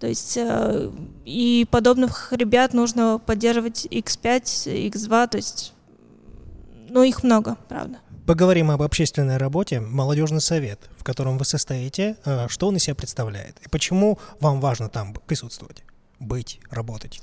То 0.01 0.07
есть 0.07 0.39
э, 0.39 0.91
и 1.27 1.67
подобных 1.71 2.33
ребят 2.33 2.73
нужно 2.73 3.21
поддерживать 3.25 3.85
X5, 3.85 4.91
X2, 4.91 5.29
то 5.29 5.37
есть, 5.37 5.75
ну, 6.89 7.03
их 7.03 7.23
много, 7.23 7.59
правда. 7.69 7.99
Поговорим 8.27 8.71
об 8.71 8.81
общественной 8.81 9.37
работе 9.37 9.81
«Молодежный 9.81 10.41
совет», 10.41 10.81
в 10.97 11.05
котором 11.05 11.37
вы 11.37 11.45
состоите. 11.45 12.17
Э, 12.25 12.49
что 12.49 12.69
он 12.69 12.77
из 12.77 12.85
себя 12.85 12.95
представляет? 12.95 13.59
И 13.63 13.69
почему 13.69 14.19
вам 14.41 14.61
важно 14.61 14.89
там 14.89 15.13
присутствовать, 15.27 15.85
быть, 16.19 16.61
работать? 16.71 17.21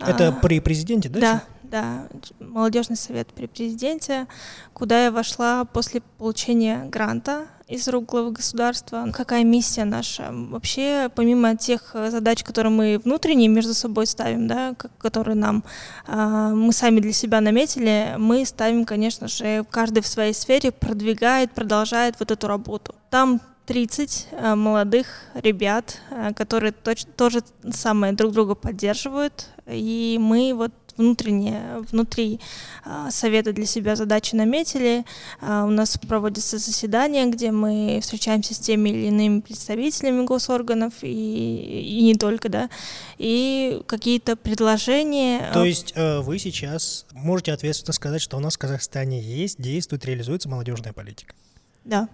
Это 0.00 0.28
а, 0.28 0.32
при 0.32 0.60
президенте, 0.60 1.08
да? 1.08 1.20
Да, 1.20 1.42
да. 1.62 2.08
Молодежный 2.40 2.96
совет 2.96 3.28
при 3.28 3.46
президенте, 3.46 4.26
куда 4.72 5.04
я 5.04 5.10
вошла 5.10 5.64
после 5.64 6.00
получения 6.18 6.84
гранта 6.84 7.46
из 7.68 7.86
рук 7.88 8.06
главы 8.06 8.32
государства. 8.32 9.06
Какая 9.12 9.44
миссия 9.44 9.84
наша? 9.84 10.30
Вообще, 10.32 11.10
помимо 11.14 11.54
тех 11.54 11.90
э, 11.94 12.10
задач, 12.10 12.42
которые 12.42 12.72
мы 12.72 12.98
внутренние 13.04 13.48
между 13.48 13.74
собой 13.74 14.06
ставим, 14.06 14.48
да, 14.48 14.74
которые 14.98 15.34
нам 15.34 15.62
э, 16.06 16.50
мы 16.54 16.72
сами 16.72 17.00
для 17.00 17.12
себя 17.12 17.42
наметили, 17.42 18.14
мы 18.16 18.46
ставим, 18.46 18.86
конечно 18.86 19.28
же, 19.28 19.64
каждый 19.70 20.02
в 20.02 20.06
своей 20.06 20.32
сфере 20.32 20.72
продвигает, 20.72 21.52
продолжает 21.52 22.16
вот 22.18 22.30
эту 22.30 22.48
работу. 22.48 22.94
Там 23.10 23.40
30 23.68 24.28
э, 24.30 24.54
молодых 24.54 25.06
ребят, 25.34 26.00
э, 26.10 26.32
которые 26.32 26.72
тоже 26.72 27.42
самое 27.70 28.14
друг 28.14 28.32
друга 28.32 28.54
поддерживают, 28.54 29.48
и 29.66 30.16
мы 30.18 30.54
вот 30.54 30.72
внутренние, 30.96 31.78
внутри 31.92 32.40
а, 32.84 33.12
совета 33.12 33.52
для 33.52 33.66
себя 33.66 33.94
задачи 33.94 34.34
наметили. 34.34 35.04
У 35.40 35.70
нас 35.70 35.96
проводятся 35.96 36.58
заседания, 36.58 37.26
где 37.26 37.52
мы 37.52 38.00
встречаемся 38.02 38.52
с 38.52 38.58
теми 38.58 38.88
или 38.88 39.06
иными 39.06 39.38
представителями 39.38 40.24
госорганов 40.24 40.94
и, 41.02 41.06
и 41.06 42.02
не 42.02 42.16
только, 42.16 42.48
да, 42.48 42.68
и 43.16 43.80
какие-то 43.86 44.34
предложения. 44.34 45.52
То 45.52 45.64
есть 45.64 45.92
э, 45.94 46.18
вы 46.18 46.40
сейчас 46.40 47.06
можете 47.12 47.52
ответственно 47.52 47.92
сказать, 47.92 48.20
что 48.20 48.36
у 48.36 48.40
нас 48.40 48.56
в 48.56 48.58
Казахстане 48.58 49.20
есть, 49.20 49.62
действует, 49.62 50.04
реализуется 50.04 50.48
молодежная 50.48 50.92
политика? 50.92 51.32
Да. 51.84 52.08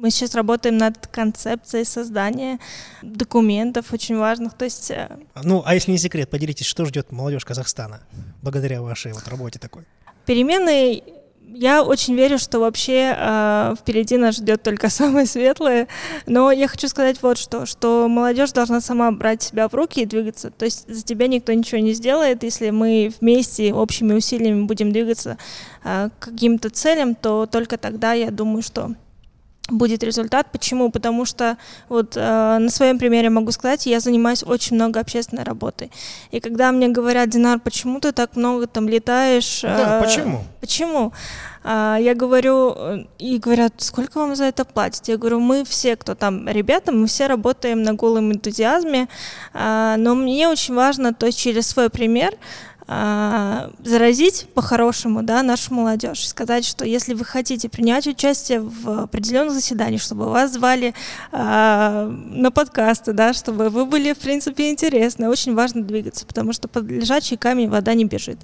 Мы 0.00 0.10
сейчас 0.10 0.34
работаем 0.34 0.78
над 0.78 1.06
концепцией 1.08 1.84
создания 1.84 2.58
документов 3.02 3.92
очень 3.92 4.16
важных. 4.16 4.54
То 4.54 4.64
есть... 4.64 4.90
Э, 4.90 5.18
ну, 5.44 5.62
а 5.66 5.74
если 5.74 5.90
не 5.92 5.98
секрет, 5.98 6.30
поделитесь, 6.30 6.64
что 6.64 6.86
ждет 6.86 7.12
молодежь 7.12 7.44
Казахстана 7.44 8.00
благодаря 8.40 8.80
вашей 8.80 9.12
вот 9.12 9.28
работе 9.28 9.58
такой? 9.58 9.84
Перемены 10.24 11.02
я 11.46 11.82
очень 11.82 12.14
верю, 12.14 12.38
что 12.38 12.60
вообще 12.60 13.14
э, 13.14 13.74
впереди 13.78 14.16
нас 14.16 14.36
ждет 14.36 14.62
только 14.62 14.88
самое 14.90 15.26
светлое. 15.26 15.86
Но 16.24 16.50
я 16.50 16.66
хочу 16.66 16.88
сказать 16.88 17.20
вот 17.20 17.36
что, 17.36 17.66
что 17.66 18.08
молодежь 18.08 18.52
должна 18.52 18.80
сама 18.80 19.12
брать 19.12 19.42
себя 19.42 19.68
в 19.68 19.74
руки 19.74 20.00
и 20.00 20.06
двигаться. 20.06 20.50
То 20.50 20.64
есть 20.64 20.88
за 20.88 21.04
тебя 21.04 21.26
никто 21.26 21.52
ничего 21.52 21.82
не 21.82 21.92
сделает. 21.92 22.42
Если 22.42 22.70
мы 22.70 23.12
вместе 23.20 23.74
общими 23.74 24.14
усилиями 24.14 24.64
будем 24.64 24.92
двигаться 24.92 25.36
э, 25.84 26.08
к 26.18 26.30
каким-то 26.30 26.70
целям, 26.70 27.14
то 27.14 27.44
только 27.44 27.76
тогда 27.76 28.14
я 28.14 28.30
думаю, 28.30 28.62
что 28.62 28.94
будет 29.72 30.02
результат. 30.02 30.48
Почему? 30.52 30.90
Потому 30.90 31.24
что 31.24 31.56
вот 31.88 32.16
э, 32.16 32.58
на 32.58 32.70
своем 32.70 32.98
примере 32.98 33.30
могу 33.30 33.52
сказать, 33.52 33.86
я 33.86 34.00
занимаюсь 34.00 34.42
очень 34.42 34.76
много 34.76 35.00
общественной 35.00 35.44
работой. 35.44 35.90
И 36.30 36.40
когда 36.40 36.72
мне 36.72 36.88
говорят, 36.88 37.30
Динар, 37.30 37.58
почему 37.60 38.00
ты 38.00 38.12
так 38.12 38.36
много 38.36 38.66
там 38.66 38.88
летаешь? 38.88 39.60
Да, 39.62 39.98
э, 39.98 40.04
почему? 40.04 40.44
Почему? 40.60 41.12
Э, 41.64 41.96
я 42.00 42.14
говорю, 42.14 42.74
э, 42.76 43.04
и 43.18 43.38
говорят, 43.38 43.74
сколько 43.78 44.18
вам 44.18 44.34
за 44.36 44.44
это 44.44 44.64
платят? 44.64 45.08
Я 45.08 45.16
говорю, 45.16 45.40
мы 45.40 45.64
все, 45.64 45.96
кто 45.96 46.14
там 46.14 46.48
ребята, 46.48 46.92
мы 46.92 47.06
все 47.06 47.26
работаем 47.26 47.82
на 47.82 47.94
голом 47.94 48.32
энтузиазме, 48.32 49.08
э, 49.54 49.94
но 49.98 50.14
мне 50.14 50.48
очень 50.48 50.74
важно, 50.74 51.12
то 51.12 51.26
есть 51.26 51.38
через 51.38 51.66
свой 51.66 51.90
пример, 51.90 52.34
а, 52.92 53.70
заразить 53.84 54.48
по-хорошему 54.52 55.22
да, 55.22 55.44
нашу 55.44 55.72
молодежь. 55.74 56.26
Сказать, 56.26 56.64
что 56.64 56.84
если 56.84 57.14
вы 57.14 57.24
хотите 57.24 57.68
принять 57.68 58.08
участие 58.08 58.62
в 58.62 59.02
определенных 59.02 59.54
заседаниях, 59.54 60.02
чтобы 60.02 60.28
вас 60.28 60.54
звали 60.54 60.92
а, 61.30 62.08
на 62.08 62.50
подкасты, 62.50 63.12
да, 63.12 63.32
чтобы 63.32 63.68
вы 63.68 63.86
были, 63.86 64.12
в 64.12 64.18
принципе, 64.18 64.70
интересны, 64.70 65.28
очень 65.28 65.54
важно 65.54 65.84
двигаться, 65.84 66.26
потому 66.26 66.52
что 66.52 66.66
под 66.66 66.86
лежачий 66.90 67.36
камень 67.36 67.68
вода 67.68 67.94
не 67.94 68.06
бежит. 68.06 68.40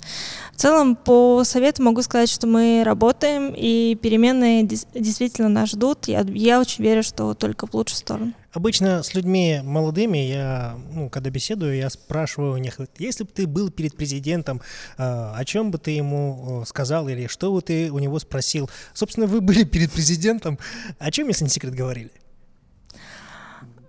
В 0.53 0.61
целом, 0.61 0.95
по 0.95 1.43
совету 1.43 1.83
могу 1.83 2.03
сказать, 2.03 2.29
что 2.29 2.47
мы 2.47 2.83
работаем, 2.85 3.53
и 3.53 3.99
перемены 4.01 4.63
действительно 4.63 5.49
нас 5.49 5.71
ждут. 5.71 6.07
Я, 6.07 6.25
я 6.29 6.61
очень 6.61 6.85
верю, 6.85 7.03
что 7.03 7.35
только 7.35 7.67
в 7.67 7.75
лучшую 7.75 7.99
сторону. 7.99 8.33
Обычно 8.53 9.03
с 9.03 9.15
людьми 9.15 9.61
молодыми 9.63 10.19
я, 10.19 10.79
ну, 10.93 11.11
когда 11.11 11.31
беседую, 11.31 11.77
я 11.77 11.91
спрашиваю 11.91 12.55
у 12.55 12.57
них, 12.57 12.79
если 12.99 13.25
бы 13.25 13.31
ты 13.31 13.47
был 13.47 13.71
перед 13.71 13.97
президентом, 13.97 14.63
а, 14.97 15.35
о 15.37 15.45
чем 15.45 15.71
бы 15.71 15.79
ты 15.79 15.91
ему 15.91 16.65
сказал 16.67 17.09
или 17.09 17.27
что 17.27 17.53
бы 17.53 17.61
ты 17.61 17.91
у 17.91 17.99
него 17.99 18.19
спросил? 18.19 18.71
Собственно, 18.95 19.27
вы 19.27 19.41
были 19.41 19.65
перед 19.65 19.93
президентом, 19.93 20.59
о 20.99 21.11
чем, 21.11 21.29
если 21.29 21.45
не 21.45 21.51
секрет, 21.51 21.75
говорили? 21.75 22.11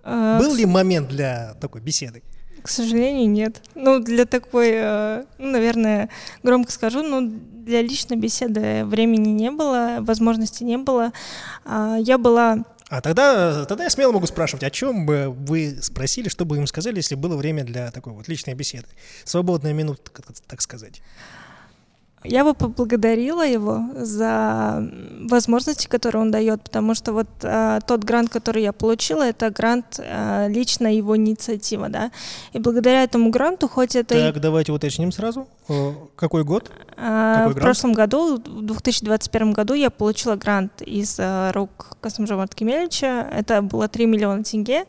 А, 0.02 0.38
был 0.38 0.54
ли 0.54 0.66
момент 0.66 1.08
для 1.08 1.54
такой 1.60 1.80
беседы? 1.80 2.22
К 2.62 2.68
сожалению, 2.68 3.30
нет. 3.30 3.62
Ну, 3.74 4.00
для 4.00 4.24
такой, 4.24 4.70
э, 4.72 5.24
ну, 5.38 5.50
наверное, 5.50 6.10
громко 6.42 6.72
скажу, 6.72 7.02
но 7.02 7.20
для 7.22 7.82
личной 7.82 8.16
беседы 8.16 8.84
времени 8.84 9.28
не 9.28 9.50
было, 9.50 9.98
возможности 10.00 10.64
не 10.64 10.76
было. 10.76 11.12
А, 11.64 11.96
я 11.98 12.18
была 12.18 12.64
а 12.88 13.00
тогда, 13.00 13.64
тогда 13.66 13.84
я 13.84 13.90
смело 13.90 14.12
могу 14.12 14.26
спрашивать, 14.26 14.64
о 14.64 14.70
чем 14.70 15.04
бы 15.04 15.28
вы 15.28 15.78
спросили, 15.82 16.28
что 16.28 16.44
бы 16.44 16.56
им 16.56 16.66
сказали, 16.66 16.96
если 16.96 17.14
было 17.14 17.36
время 17.36 17.64
для 17.64 17.90
такой 17.90 18.14
вот 18.14 18.28
личной 18.28 18.54
беседы? 18.54 18.86
Свободная 19.24 19.72
минута, 19.72 20.10
так 20.46 20.62
сказать. 20.62 21.02
Я 22.28 22.44
бы 22.44 22.52
поблагодарила 22.52 23.46
его 23.46 23.84
за 23.94 24.86
возможности, 25.30 25.86
которые 25.86 26.22
он 26.22 26.30
дает, 26.30 26.62
потому 26.62 26.94
что 26.94 27.12
вот 27.12 27.26
а, 27.42 27.80
тот 27.80 28.04
грант, 28.04 28.28
который 28.28 28.62
я 28.62 28.72
получила, 28.74 29.22
это 29.22 29.50
грант 29.50 29.98
а, 29.98 30.46
лично 30.46 30.94
его 30.94 31.16
инициатива, 31.16 31.88
да. 31.88 32.10
И 32.52 32.58
благодаря 32.58 33.02
этому 33.02 33.30
гранту, 33.30 33.66
хоть 33.66 33.96
это... 33.96 34.14
Так, 34.14 34.36
и... 34.36 34.40
давайте 34.40 34.72
уточним 34.72 35.10
сразу. 35.10 35.48
Какой 36.16 36.44
год? 36.44 36.70
А, 36.98 37.46
Какой 37.46 37.54
в 37.54 37.56
прошлом 37.56 37.92
году, 37.94 38.36
в 38.36 38.62
2021 38.62 39.52
году, 39.52 39.72
я 39.72 39.88
получила 39.88 40.36
грант 40.36 40.82
из 40.82 41.16
а, 41.18 41.50
рук 41.52 41.96
Касымжа 42.02 42.46
Кемельевича. 42.54 43.26
Это 43.32 43.62
было 43.62 43.88
3 43.88 44.04
миллиона 44.04 44.44
тенге. 44.44 44.84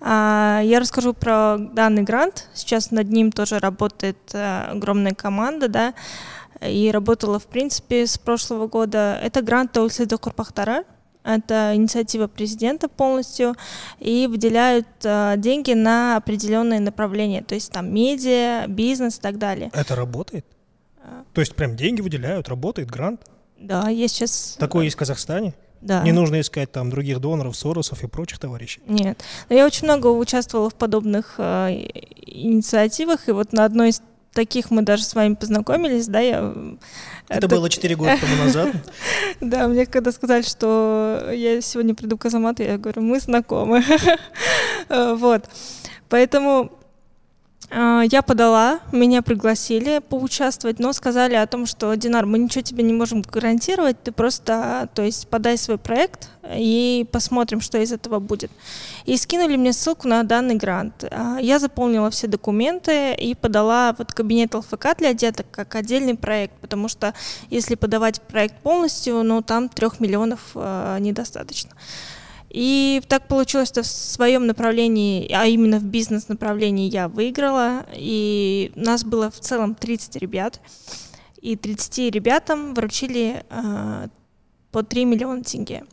А, 0.00 0.60
я 0.64 0.80
расскажу 0.80 1.12
про 1.12 1.58
данный 1.58 2.04
грант. 2.04 2.48
Сейчас 2.54 2.90
над 2.90 3.10
ним 3.10 3.32
тоже 3.32 3.58
работает 3.58 4.16
а, 4.32 4.70
огромная 4.72 5.12
команда, 5.12 5.68
да 5.68 5.94
и 6.60 6.90
работала, 6.92 7.38
в 7.38 7.46
принципе, 7.46 8.06
с 8.06 8.18
прошлого 8.18 8.66
года. 8.66 9.18
Это 9.22 9.42
грант 9.42 9.72
Таульсида 9.72 10.18
Курпахтара, 10.18 10.84
это 11.24 11.72
инициатива 11.74 12.26
президента 12.26 12.88
полностью, 12.88 13.54
и 13.98 14.26
выделяют 14.26 14.86
э, 15.04 15.34
деньги 15.36 15.72
на 15.72 16.16
определенные 16.16 16.80
направления, 16.80 17.42
то 17.42 17.54
есть 17.54 17.70
там 17.72 17.92
медиа, 17.92 18.66
бизнес 18.68 19.18
и 19.18 19.20
так 19.20 19.38
далее. 19.38 19.70
Это 19.74 19.94
работает? 19.94 20.46
А. 21.02 21.24
То 21.34 21.40
есть 21.40 21.54
прям 21.54 21.76
деньги 21.76 22.00
выделяют, 22.00 22.48
работает 22.48 22.90
грант? 22.90 23.22
Да, 23.58 23.88
есть 23.88 24.14
сейчас... 24.16 24.56
Такое 24.58 24.84
есть 24.84 24.96
в 24.96 24.98
Казахстане? 24.98 25.54
Да. 25.80 26.02
Не 26.02 26.12
нужно 26.12 26.40
искать 26.40 26.72
там 26.72 26.90
других 26.90 27.20
доноров, 27.20 27.56
Соросов 27.56 28.02
и 28.04 28.06
прочих 28.06 28.38
товарищей. 28.38 28.82
Нет. 28.86 29.22
Но 29.48 29.56
я 29.56 29.64
очень 29.64 29.84
много 29.84 30.08
участвовала 30.08 30.68
в 30.68 30.74
подобных 30.74 31.36
э, 31.38 31.70
инициативах, 32.26 33.28
и 33.28 33.32
вот 33.32 33.52
на 33.52 33.64
одной 33.64 33.90
из 33.90 34.02
таких 34.32 34.70
мы 34.70 34.82
даже 34.82 35.04
с 35.04 35.14
вами 35.14 35.34
познакомились, 35.34 36.06
да, 36.06 36.20
я... 36.20 36.54
Это, 37.28 37.46
Это... 37.46 37.48
было 37.48 37.70
4 37.70 37.96
года 37.96 38.16
тому 38.20 38.36
назад. 38.44 38.74
Да, 39.40 39.68
мне 39.68 39.86
когда 39.86 40.12
сказали, 40.12 40.42
что 40.42 41.30
я 41.32 41.60
сегодня 41.60 41.94
приду 41.94 42.18
к 42.18 42.26
Азамату, 42.26 42.62
я 42.62 42.78
говорю, 42.78 43.02
мы 43.02 43.20
знакомы. 43.20 43.82
Вот. 44.88 45.44
Поэтому 46.08 46.72
я 47.70 48.22
подала, 48.22 48.80
меня 48.90 49.22
пригласили 49.22 50.00
поучаствовать, 50.00 50.78
но 50.78 50.92
сказали 50.92 51.34
о 51.34 51.46
том, 51.46 51.66
что, 51.66 51.94
Динар, 51.94 52.26
мы 52.26 52.38
ничего 52.38 52.62
тебе 52.62 52.82
не 52.82 52.92
можем 52.92 53.22
гарантировать, 53.22 54.02
ты 54.02 54.12
просто, 54.12 54.88
то 54.94 55.02
есть, 55.02 55.28
подай 55.28 55.56
свой 55.56 55.78
проект 55.78 56.30
и 56.56 57.06
посмотрим, 57.12 57.60
что 57.60 57.78
из 57.78 57.92
этого 57.92 58.18
будет. 58.18 58.50
И 59.04 59.16
скинули 59.16 59.56
мне 59.56 59.72
ссылку 59.72 60.08
на 60.08 60.22
данный 60.22 60.54
грант. 60.54 61.04
А, 61.10 61.38
я 61.40 61.58
заполнила 61.58 62.10
все 62.10 62.26
документы 62.26 63.14
и 63.14 63.34
подала 63.34 63.92
под 63.92 64.12
кабинет 64.12 64.54
ЛФК 64.54 64.96
для 64.98 65.12
деток 65.14 65.46
как 65.50 65.74
отдельный 65.74 66.16
проект, 66.16 66.54
потому 66.60 66.88
что 66.88 67.14
если 67.50 67.74
подавать 67.74 68.20
проект 68.22 68.56
полностью, 68.56 69.22
ну, 69.22 69.42
там 69.42 69.68
трех 69.68 70.00
миллионов 70.00 70.40
э, 70.54 70.96
недостаточно. 71.00 71.70
И 72.50 73.00
так 73.06 73.28
получилось, 73.28 73.68
что 73.68 73.82
в 73.82 73.86
своем 73.86 74.46
направлении, 74.46 75.30
а 75.32 75.46
именно 75.46 75.78
в 75.78 75.84
бизнес-направлении 75.84 76.90
я 76.90 77.08
выиграла, 77.08 77.86
и 77.94 78.72
нас 78.74 79.04
было 79.04 79.30
в 79.30 79.38
целом 79.38 79.74
30 79.76 80.16
ребят, 80.16 80.60
и 81.40 81.56
30 81.56 82.12
ребятам 82.12 82.74
вручили 82.74 83.44
э, 83.48 84.08
по 84.72 84.82
3 84.82 85.04
миллиона 85.04 85.44
тенге. 85.44 85.84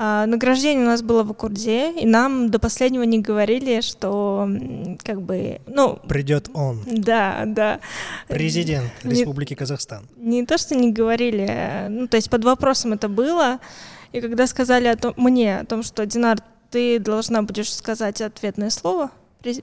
А, 0.00 0.26
награждение 0.26 0.84
у 0.84 0.86
нас 0.86 1.02
было 1.02 1.24
в 1.24 1.30
Аккурде, 1.30 1.92
и 1.92 2.06
нам 2.06 2.50
до 2.50 2.58
последнего 2.58 3.02
не 3.02 3.18
говорили, 3.20 3.80
что 3.80 4.48
как 5.02 5.22
бы, 5.22 5.60
ну... 5.66 5.98
Придет 6.08 6.50
он. 6.54 6.82
Да, 6.86 7.44
да. 7.46 7.80
Президент 8.28 8.90
Республики 9.02 9.54
Казахстан. 9.54 10.06
Не 10.16 10.44
то, 10.44 10.56
что 10.56 10.76
не 10.76 10.92
говорили, 10.92 11.86
ну, 11.88 12.06
то 12.06 12.16
есть 12.16 12.30
под 12.30 12.44
вопросом 12.44 12.92
это 12.92 13.08
было, 13.08 13.58
и 14.12 14.20
когда 14.20 14.46
сказали 14.46 14.88
о 14.88 14.96
том, 14.96 15.14
мне 15.16 15.60
о 15.60 15.64
том, 15.64 15.82
что 15.82 16.06
Динар, 16.06 16.38
ты 16.70 16.98
должна 16.98 17.42
будешь 17.42 17.72
сказать 17.72 18.20
ответное 18.20 18.70
слово 18.70 19.10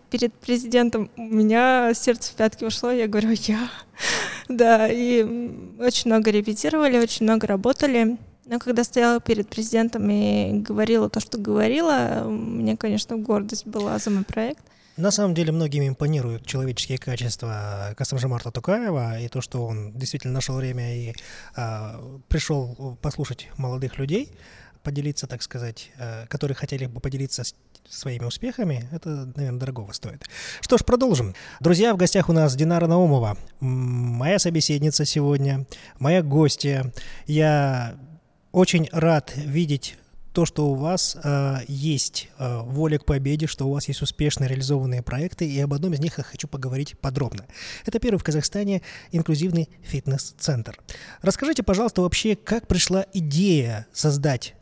перед 0.10 0.34
президентом, 0.34 1.10
у 1.18 1.22
меня 1.22 1.94
сердце 1.94 2.32
в 2.32 2.36
пятки 2.36 2.64
ушло, 2.64 2.92
я 2.92 3.08
говорю, 3.08 3.32
я. 3.32 3.70
Да, 4.48 4.88
и 4.88 5.24
очень 5.80 6.12
много 6.12 6.30
репетировали, 6.30 7.00
очень 7.00 7.26
много 7.26 7.48
работали. 7.48 8.18
Но 8.46 8.60
когда 8.60 8.84
стояла 8.84 9.20
перед 9.20 9.50
президентом 9.50 10.08
и 10.10 10.52
говорила 10.60 11.10
то, 11.10 11.20
что 11.20 11.40
говорила, 11.40 12.24
у 12.26 12.32
меня, 12.32 12.78
конечно, 12.78 13.18
гордость 13.18 13.66
была 13.66 13.98
за 13.98 14.12
мой 14.12 14.24
проект. 14.24 14.64
На 14.98 15.12
самом 15.12 15.34
деле 15.34 15.52
многим 15.52 15.88
импонируют 15.90 16.46
человеческие 16.46 16.98
качества 16.98 17.94
Касамжамарта 17.98 18.50
Тукаева 18.52 19.20
и 19.20 19.28
то, 19.28 19.42
что 19.42 19.66
он 19.66 19.92
действительно 19.92 20.34
нашел 20.34 20.56
время 20.56 20.96
и 20.96 21.14
а, 21.56 22.02
пришел 22.30 22.98
послушать 23.02 23.50
молодых 23.58 23.98
людей, 23.98 24.32
поделиться, 24.84 25.28
так 25.28 25.42
сказать, 25.42 25.92
а, 25.98 26.26
которые 26.28 26.56
хотели 26.56 26.86
бы 26.86 27.02
поделиться 27.02 27.44
своими 27.90 28.24
успехами, 28.24 28.88
это, 28.94 29.10
наверное, 29.36 29.60
дорогого 29.60 29.92
стоит. 29.92 30.24
Что 30.62 30.78
ж, 30.78 30.86
продолжим. 30.86 31.36
Друзья, 31.60 31.94
в 31.94 31.98
гостях 31.98 32.30
у 32.30 32.34
нас 32.34 32.56
Динара 32.56 32.88
Наумова, 32.88 33.38
моя 33.60 34.40
собеседница 34.40 35.04
сегодня, 35.04 35.66
моя 36.00 36.24
гостья. 36.24 36.94
Я 37.28 37.96
очень 38.54 38.88
рад 38.94 39.34
видеть 39.36 39.98
то, 40.36 40.46
что 40.46 40.68
у 40.68 40.76
вас 40.76 41.16
э, 41.24 41.60
есть 41.70 42.28
э, 42.38 42.60
воля 42.64 43.00
к 43.00 43.06
победе, 43.06 43.48
что 43.48 43.68
у 43.68 43.72
вас 43.72 43.88
есть 43.88 44.02
успешно 44.02 44.44
реализованные 44.44 45.02
проекты, 45.02 45.50
и 45.50 45.58
об 45.62 45.74
одном 45.74 45.94
из 45.94 46.02
них 46.02 46.18
я 46.18 46.26
хочу 46.26 46.50
поговорить 46.50 47.00
подробно. 47.00 47.46
Это 47.86 48.00
первый 48.00 48.18
в 48.18 48.24
Казахстане 48.26 48.82
инклюзивный 49.14 49.70
фитнес-центр. 49.84 50.78
Расскажите, 51.22 51.64
пожалуйста, 51.64 52.02
вообще, 52.02 52.36
как 52.36 52.68
пришла 52.68 53.06
идея 53.14 53.88
создать 53.94 54.56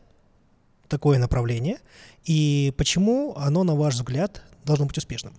такое 0.86 1.18
направление, 1.18 1.78
и 2.24 2.72
почему 2.78 3.34
оно, 3.36 3.64
на 3.64 3.74
ваш 3.74 3.94
взгляд, 3.94 4.42
должно 4.64 4.86
быть 4.86 4.96
успешным? 4.96 5.34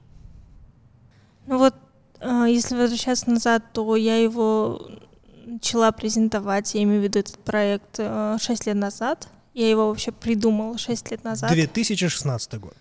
Ну 1.48 1.60
вот, 1.60 1.76
э, 2.20 2.48
если 2.50 2.76
возвращаться 2.76 3.30
назад, 3.30 3.64
то 3.72 3.96
я 3.96 4.18
его 4.18 4.86
начала 5.46 5.94
презентовать, 5.94 6.76
я 6.76 6.84
имею 6.84 7.00
в 7.00 7.04
виду 7.06 7.20
этот 7.20 7.40
проект, 7.40 7.96
6 7.96 8.00
э, 8.02 8.56
лет 8.66 8.76
назад. 8.76 9.30
Я 9.56 9.70
его 9.70 9.88
вообще 9.88 10.12
придумала 10.12 10.78
6 10.78 11.12
лет 11.12 11.24
назад. 11.24 11.52
2016 11.52 12.60
год. 12.60 12.76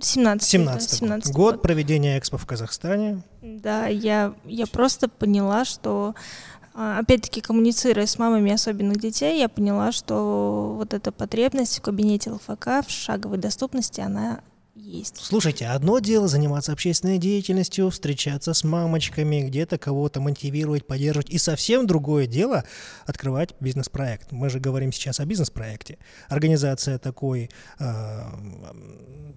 17. 0.00 0.48
17, 0.48 0.90
да, 0.90 0.96
17 0.96 1.32
год. 1.32 1.54
год 1.54 1.62
проведения 1.62 2.18
экспо 2.18 2.38
в 2.38 2.46
Казахстане. 2.46 3.22
Да, 3.42 3.86
я, 3.86 4.34
я 4.44 4.66
просто 4.66 5.08
поняла, 5.08 5.64
что 5.64 6.14
а, 6.74 6.98
опять-таки 7.00 7.40
коммуницируя 7.40 8.06
с 8.06 8.18
мамами 8.18 8.52
особенных 8.52 8.98
детей, 8.98 9.40
я 9.40 9.48
поняла, 9.48 9.90
что 9.90 10.74
вот 10.76 10.94
эта 10.94 11.10
потребность 11.10 11.78
в 11.78 11.82
кабинете 11.82 12.30
ЛФК 12.30 12.86
в 12.86 12.90
шаговой 12.90 13.38
доступности, 13.38 14.00
она 14.00 14.40
есть. 14.78 15.16
Слушайте, 15.18 15.66
одно 15.66 15.98
дело 15.98 16.28
заниматься 16.28 16.72
общественной 16.72 17.18
деятельностью, 17.18 17.90
встречаться 17.90 18.54
с 18.54 18.64
мамочками, 18.64 19.42
где-то 19.42 19.78
кого-то 19.78 20.20
мотивировать, 20.20 20.86
поддерживать, 20.86 21.30
и 21.30 21.38
совсем 21.38 21.86
другое 21.86 22.26
дело 22.26 22.64
открывать 23.06 23.54
бизнес-проект. 23.60 24.32
Мы 24.32 24.50
же 24.50 24.60
говорим 24.60 24.92
сейчас 24.92 25.20
о 25.20 25.24
бизнес-проекте. 25.24 25.98
Организация 26.28 26.98
такой, 26.98 27.50
э, 27.78 28.22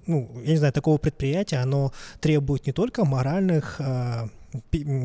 ну, 0.05 0.31
я 0.43 0.51
не 0.51 0.57
знаю, 0.57 0.73
такого 0.73 0.97
предприятия, 0.97 1.57
оно 1.57 1.93
требует 2.19 2.65
не 2.65 2.73
только 2.73 3.05
моральных 3.05 3.75
э, 3.79 4.27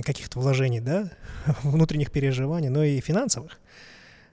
каких-то 0.05 0.41
вложений, 0.41 0.81
да, 0.81 1.11
внутренних 1.63 2.11
переживаний, 2.11 2.69
но 2.69 2.85
и 2.85 3.01
финансовых. 3.01 3.59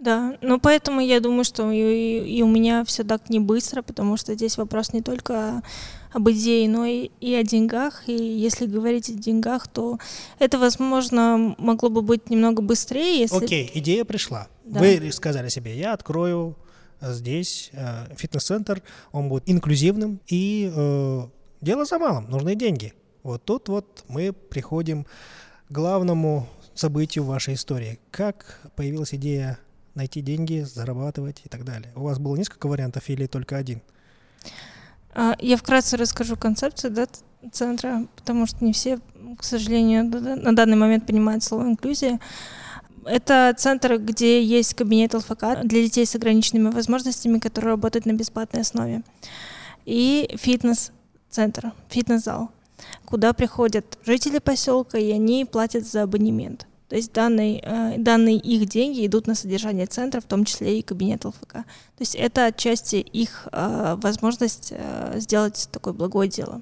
Да, 0.04 0.38
ну 0.42 0.60
поэтому 0.60 1.00
я 1.00 1.22
думаю, 1.22 1.46
что 1.46 1.72
и, 1.72 2.20
и 2.38 2.42
у 2.42 2.48
меня 2.48 2.84
все 2.84 3.06
так 3.06 3.30
не 3.30 3.40
быстро, 3.40 3.82
потому 3.82 4.18
что 4.18 4.34
здесь 4.34 4.58
вопрос 4.58 4.92
не 4.92 5.02
только 5.02 5.62
об 6.12 6.30
идее, 6.30 6.68
но 6.68 6.86
и, 6.86 7.10
и 7.22 7.34
о 7.36 7.44
деньгах. 7.44 8.04
И 8.08 8.12
если 8.12 8.66
говорить 8.66 9.10
о 9.10 9.14
деньгах, 9.14 9.70
то 9.70 10.00
это, 10.40 10.60
возможно, 10.60 11.56
могло 11.58 11.90
бы 11.90 12.02
быть 12.02 12.30
немного 12.30 12.62
быстрее. 12.62 13.22
Если... 13.22 13.46
Окей, 13.46 13.72
идея 13.76 14.04
пришла. 14.04 14.50
Да. 14.66 14.82
Вы 14.82 15.10
сказали 15.14 15.48
себе, 15.48 15.74
я 15.78 15.94
открою 15.94 16.58
э, 17.00 17.14
здесь 17.14 17.70
э, 17.72 18.14
фитнес-центр, 18.18 18.84
он 19.14 19.30
будет 19.30 19.44
инклюзивным, 19.46 20.20
и 20.28 20.70
э, 20.76 21.22
дело 21.62 21.86
за 21.86 21.98
малым, 21.98 22.30
нужны 22.30 22.56
деньги. 22.56 22.94
Вот 23.24 23.46
тут 23.46 23.70
вот 23.70 24.04
мы 24.10 24.34
приходим 24.34 25.06
к 25.06 25.72
главному 25.72 26.46
событию 26.76 27.24
вашей 27.24 27.54
истории. 27.54 28.00
Как 28.12 28.60
появилась 28.76 29.14
идея 29.14 29.60
найти 29.96 30.22
деньги, 30.22 30.62
зарабатывать 30.62 31.42
и 31.46 31.50
так 31.50 31.64
далее. 31.64 31.92
У 31.96 32.02
вас 32.02 32.20
было 32.20 32.36
несколько 32.36 32.68
вариантов 32.68 33.10
или 33.10 33.26
только 33.28 33.58
один? 33.58 33.82
А, 35.14 35.36
я 35.40 35.58
вкратце 35.58 35.98
расскажу 35.98 36.36
концепцию 36.36 36.92
да, 36.92 37.08
центра, 37.52 38.08
потому 38.16 38.46
что 38.46 38.64
не 38.64 38.74
все, 38.74 39.00
к 39.38 39.44
сожалению, 39.44 40.06
на 40.06 40.56
данный 40.56 40.78
момент 40.78 41.06
понимают 41.06 41.44
слово 41.44 41.64
инклюзия. 41.64 42.20
Это 43.06 43.54
центр, 43.58 43.98
где 43.98 44.42
есть 44.44 44.74
кабинет 44.76 45.14
ЛФК 45.14 45.62
для 45.64 45.84
детей 45.84 46.06
с 46.06 46.16
ограниченными 46.16 46.70
возможностями, 46.70 47.40
которые 47.40 47.72
работают 47.72 48.06
на 48.06 48.14
бесплатной 48.14 48.62
основе. 48.62 49.04
И 49.86 50.34
фитнес-центр, 50.40 51.74
фитнес-зал, 51.90 52.50
куда 53.06 53.34
приходят 53.34 53.98
жители 54.06 54.40
поселка, 54.40 54.98
и 54.98 55.12
они 55.12 55.46
платят 55.46 55.86
за 55.86 56.04
абонемент. 56.04 56.66
То 56.94 56.98
есть 56.98 57.12
данные, 57.12 57.60
э, 57.64 57.96
данные 57.98 58.38
их 58.38 58.70
деньги 58.70 59.04
идут 59.08 59.26
на 59.26 59.34
содержание 59.34 59.88
центра, 59.88 60.22
в 60.22 60.26
том 60.26 60.46
числе 60.46 60.78
и 60.78 60.84
кабинет 60.84 61.26
ЛФК. 61.26 61.52
То 61.54 62.02
есть 62.02 62.14
это 62.14 62.46
отчасти 62.46 62.98
их 62.98 63.48
э, 63.52 63.96
возможность 64.00 64.72
э, 64.76 65.16
сделать 65.16 65.70
такое 65.72 65.94
благое 65.94 66.30
дело. 66.30 66.62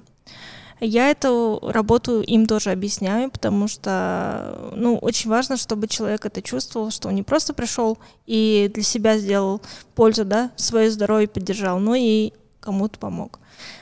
Я 0.80 1.10
эту 1.10 1.60
работу 1.62 2.22
им 2.22 2.46
тоже 2.46 2.70
объясняю, 2.70 3.30
потому 3.30 3.68
что 3.68 4.72
ну, 4.74 4.96
очень 4.96 5.28
важно, 5.28 5.58
чтобы 5.58 5.86
человек 5.86 6.24
это 6.24 6.40
чувствовал, 6.40 6.90
что 6.90 7.08
он 7.08 7.14
не 7.14 7.22
просто 7.22 7.52
пришел 7.52 7.98
и 8.24 8.70
для 8.72 8.82
себя 8.82 9.18
сделал 9.18 9.60
пользу, 9.94 10.24
да, 10.24 10.50
свое 10.56 10.90
здоровье 10.90 11.28
поддержал, 11.28 11.78
но 11.78 11.94
и 11.94 12.32
кому-то 12.60 12.98
помог. 12.98 13.38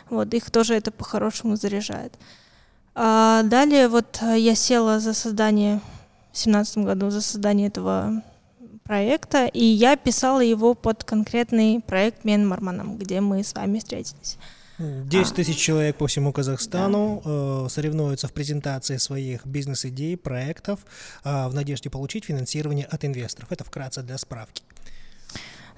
Вот, 0.08 0.34
их 0.34 0.50
тоже 0.50 0.74
это 0.74 0.90
по-хорошему 0.90 1.54
заряжает. 1.54 2.12
А 2.96 3.44
далее 3.44 3.86
вот 3.86 4.18
я 4.20 4.56
села 4.56 4.98
за 4.98 5.14
создание 5.14 5.80
2017 6.32 6.78
году 6.78 7.10
за 7.10 7.20
создание 7.20 7.68
этого 7.68 8.22
проекта, 8.84 9.46
и 9.46 9.64
я 9.64 9.96
писала 9.96 10.40
его 10.40 10.74
под 10.74 11.04
конкретный 11.04 11.80
проект 11.80 12.24
Мен 12.24 12.46
Марманом, 12.46 12.98
где 12.98 13.20
мы 13.20 13.44
с 13.44 13.54
вами 13.54 13.78
встретились. 13.78 14.38
10 14.80 15.34
тысяч 15.34 15.58
человек 15.58 15.96
по 15.96 16.06
всему 16.06 16.32
Казахстану 16.32 17.20
да. 17.24 17.30
э, 17.30 17.68
соревнуются 17.68 18.28
в 18.28 18.32
презентации 18.32 18.96
своих 18.96 19.44
бизнес-идей, 19.46 20.16
проектов 20.16 20.80
э, 21.22 21.48
в 21.48 21.54
надежде 21.54 21.90
получить 21.90 22.24
финансирование 22.24 22.86
от 22.86 23.04
инвесторов. 23.04 23.52
Это 23.52 23.62
вкратце 23.62 24.02
для 24.02 24.16
справки. 24.16 24.62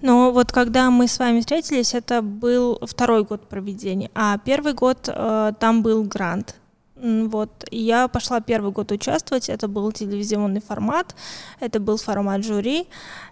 Но 0.00 0.32
вот 0.32 0.52
когда 0.52 0.90
мы 0.90 1.08
с 1.08 1.18
вами 1.18 1.40
встретились, 1.40 1.94
это 1.94 2.22
был 2.22 2.78
второй 2.82 3.24
год 3.24 3.48
проведения, 3.48 4.10
а 4.14 4.38
первый 4.38 4.72
год 4.72 5.08
э, 5.08 5.52
там 5.58 5.82
был 5.82 6.04
грант 6.04 6.56
вот, 7.02 7.50
я 7.72 8.06
пошла 8.06 8.40
первый 8.40 8.70
год 8.70 8.92
участвовать, 8.92 9.48
это 9.48 9.66
был 9.66 9.90
телевизионный 9.90 10.60
формат, 10.60 11.16
это 11.58 11.80
был 11.80 11.96
формат 11.96 12.44
жюри, 12.44 12.86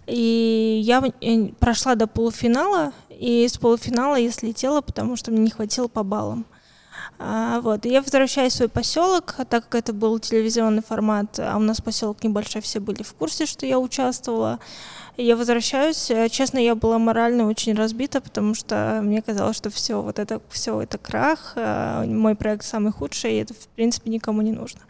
и 0.07 0.81
я 0.83 1.01
э, 1.21 1.47
прошла 1.57 1.95
до 1.95 2.05
полуфинала, 2.05 2.91
и 3.09 3.47
с 3.47 3.57
полуфинала 3.57 4.15
я 4.15 4.29
слетела, 4.31 4.81
потому 4.81 5.15
что 5.15 5.31
мне 5.31 5.43
не 5.43 5.49
хватило 5.51 5.87
по 5.87 6.03
баллам. 6.03 6.45
А, 7.17 7.61
вот, 7.61 7.85
я 7.85 8.01
возвращаюсь 8.01 8.53
в 8.53 8.57
свой 8.57 8.69
поселок, 8.69 9.35
а 9.37 9.45
так 9.45 9.69
как 9.69 9.75
это 9.75 9.93
был 9.93 10.19
телевизионный 10.19 10.81
формат, 10.81 11.39
а 11.39 11.55
у 11.55 11.59
нас 11.61 11.79
поселок 11.79 12.23
небольшой, 12.25 12.61
все 12.61 12.81
были 12.81 13.03
в 13.03 13.13
курсе, 13.13 13.45
что 13.45 13.65
я 13.65 13.79
участвовала. 13.79 14.59
Я 15.21 15.35
возвращаюсь, 15.35 16.09
э, 16.09 16.29
честно, 16.29 16.57
я 16.57 16.73
была 16.73 16.97
морально 16.97 17.45
очень 17.45 17.75
разбита, 17.75 18.21
потому 18.21 18.55
что 18.55 19.01
мне 19.03 19.21
казалось, 19.21 19.55
что 19.55 19.69
все 19.69 20.01
вот 20.01 20.17
это, 20.17 20.41
все 20.49 20.81
это 20.81 20.97
крах, 20.97 21.53
э, 21.55 22.05
мой 22.07 22.33
проект 22.33 22.65
самый 22.65 22.91
худший, 22.91 23.33
и 23.33 23.41
это, 23.41 23.53
в 23.53 23.67
принципе, 23.75 24.09
никому 24.09 24.41
не 24.41 24.51
нужно. 24.51 24.81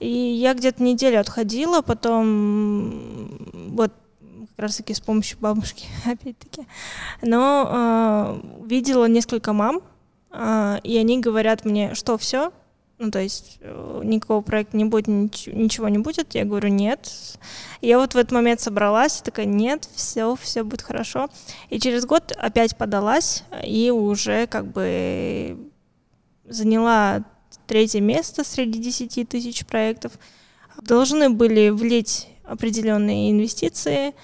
И 0.00 0.08
я 0.10 0.52
где-то 0.52 0.82
неделю 0.82 1.18
отходила, 1.18 1.80
потом 1.80 3.38
вот 3.70 3.90
как 4.50 4.58
раз 4.58 4.76
таки 4.76 4.92
с 4.92 5.00
помощью 5.00 5.38
бабушки, 5.38 5.86
опять-таки. 6.04 6.66
Но 7.22 8.42
э, 8.62 8.66
видела 8.66 9.06
несколько 9.06 9.54
мам, 9.54 9.80
э, 10.30 10.78
и 10.84 10.98
они 10.98 11.20
говорят 11.20 11.64
мне, 11.64 11.94
что 11.94 12.18
все, 12.18 12.52
ну, 12.98 13.12
то 13.12 13.20
есть 13.20 13.58
э, 13.60 14.00
никакого 14.04 14.40
проекта 14.40 14.76
не 14.76 14.84
будет, 14.84 15.06
ничего 15.06 15.88
не 15.88 15.98
будет. 15.98 16.34
Я 16.34 16.44
говорю, 16.44 16.68
нет. 16.68 17.10
я 17.80 17.98
вот 17.98 18.14
в 18.14 18.16
этот 18.16 18.32
момент 18.32 18.60
собралась, 18.60 19.20
такая, 19.22 19.46
нет, 19.46 19.88
все, 19.94 20.34
все 20.34 20.64
будет 20.64 20.82
хорошо. 20.82 21.28
И 21.70 21.78
через 21.78 22.04
год 22.06 22.32
опять 22.36 22.76
подалась, 22.76 23.44
и 23.64 23.90
уже 23.90 24.46
как 24.48 24.66
бы 24.66 25.70
заняла 26.44 27.24
третье 27.66 28.00
место 28.00 28.42
среди 28.44 28.80
10 28.80 29.28
тысяч 29.28 29.64
проектов. 29.64 30.12
Должны 30.82 31.30
были 31.30 31.70
влить 31.70 32.28
определенные 32.44 33.30
инвестиции, 33.30 34.14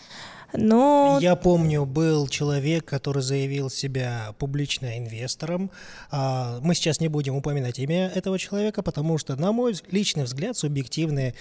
но... 0.57 1.19
Я 1.21 1.37
помню, 1.37 1.85
был 1.85 2.29
человек, 2.29 2.85
который 2.85 3.23
заявил 3.23 3.71
себя 3.71 4.35
публично 4.38 4.99
инвестором. 4.99 5.71
А, 6.11 6.59
мы 6.61 6.75
сейчас 6.75 7.01
не 7.01 7.09
будем 7.09 7.35
упоминать 7.35 7.79
имя 7.79 8.09
этого 8.14 8.38
человека, 8.38 8.83
потому 8.83 9.19
что, 9.19 9.37
на 9.37 9.53
мой 9.53 9.75
личный 9.90 10.25
взгляд, 10.25 10.57
субъективный, 10.57 11.35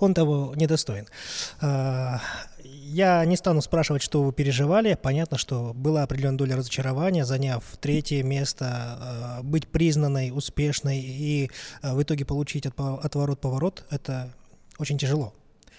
он 0.00 0.14
того 0.14 0.52
недостоин. 0.56 1.06
А, 1.60 2.20
я 2.64 3.24
не 3.24 3.36
стану 3.36 3.62
спрашивать, 3.62 4.02
что 4.02 4.22
вы 4.22 4.32
переживали. 4.32 4.98
Понятно, 5.00 5.38
что 5.38 5.72
была 5.74 6.02
определенная 6.02 6.38
доля 6.38 6.56
разочарования, 6.56 7.24
заняв 7.24 7.62
третье 7.80 8.22
место, 8.22 8.66
а, 8.68 9.40
быть 9.42 9.68
признанной, 9.68 10.32
успешной 10.34 10.98
и 10.98 11.50
в 11.82 12.02
итоге 12.02 12.24
получить 12.24 12.66
отворот-поворот– 12.66 13.84
это 13.90 14.32
очень 14.78 14.98
тяжело. 14.98 15.32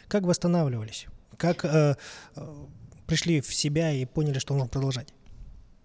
Как 0.08 0.24
восстанавливались? 0.24 1.08
Как 1.38 1.64
э, 1.66 1.96
пришли 3.08 3.42
в 3.42 3.54
себя 3.54 3.92
и 3.92 4.06
поняли, 4.06 4.40
что 4.40 4.54
нужно 4.54 4.70
продолжать? 4.70 5.08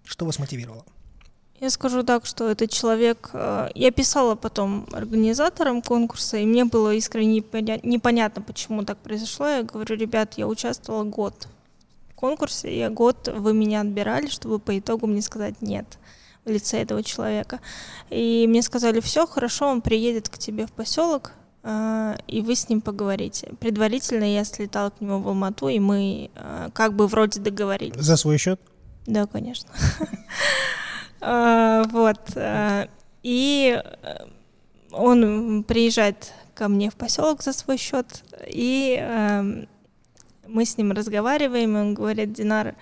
Что 0.04 0.26
вас 0.26 0.38
мотивировало? 0.38 0.84
Я 1.60 1.70
скажу 1.70 2.02
так, 2.02 2.26
что 2.26 2.50
этот 2.50 2.70
человек... 2.70 3.30
Э, 3.32 3.68
я 3.74 3.92
писала 3.92 4.34
потом 4.34 4.86
организаторам 4.92 5.80
конкурса, 5.80 6.36
и 6.36 6.44
мне 6.44 6.64
было 6.64 6.92
искренне 6.92 7.44
непонятно, 7.84 8.42
почему 8.42 8.84
так 8.84 8.98
произошло. 8.98 9.46
Я 9.46 9.62
говорю, 9.62 9.94
ребят, 9.96 10.34
я 10.38 10.48
участвовала 10.48 11.04
год 11.04 11.46
в 12.10 12.14
конкурсе, 12.14 12.68
и 12.68 12.88
год 12.88 13.28
вы 13.28 13.54
меня 13.54 13.82
отбирали, 13.82 14.26
чтобы 14.26 14.58
по 14.58 14.76
итогу 14.76 15.06
мне 15.06 15.22
сказать 15.22 15.62
«нет» 15.62 15.86
в 16.44 16.50
лице 16.50 16.78
этого 16.78 17.04
человека. 17.04 17.60
И 18.10 18.46
мне 18.48 18.62
сказали, 18.62 18.98
все, 18.98 19.24
хорошо, 19.28 19.68
он 19.68 19.82
приедет 19.82 20.28
к 20.28 20.38
тебе 20.38 20.66
в 20.66 20.72
поселок, 20.72 21.32
и 21.64 22.42
вы 22.42 22.56
с 22.56 22.68
ним 22.68 22.80
поговорите. 22.80 23.52
Предварительно 23.60 24.24
я 24.24 24.44
слетала 24.44 24.90
к 24.90 25.00
нему 25.00 25.20
в 25.20 25.28
Алмату, 25.28 25.68
и 25.68 25.78
мы 25.78 26.30
а, 26.34 26.70
как 26.70 26.94
бы 26.94 27.06
вроде 27.06 27.40
договорились. 27.40 28.02
За 28.02 28.16
свой 28.16 28.38
счет? 28.38 28.60
Да, 29.06 29.26
конечно. 29.26 29.70
А, 31.24 31.84
вот. 31.92 32.18
И 33.22 33.80
он 34.90 35.62
приезжает 35.62 36.32
ко 36.52 36.66
мне 36.66 36.90
в 36.90 36.96
поселок 36.96 37.44
за 37.44 37.52
свой 37.52 37.76
счет, 37.76 38.24
и 38.48 38.98
мы 40.48 40.64
с 40.64 40.76
ним 40.76 40.90
разговариваем, 40.90 41.76
и 41.76 41.80
он 41.80 41.94
говорит, 41.94 42.32
Динар, 42.32 42.74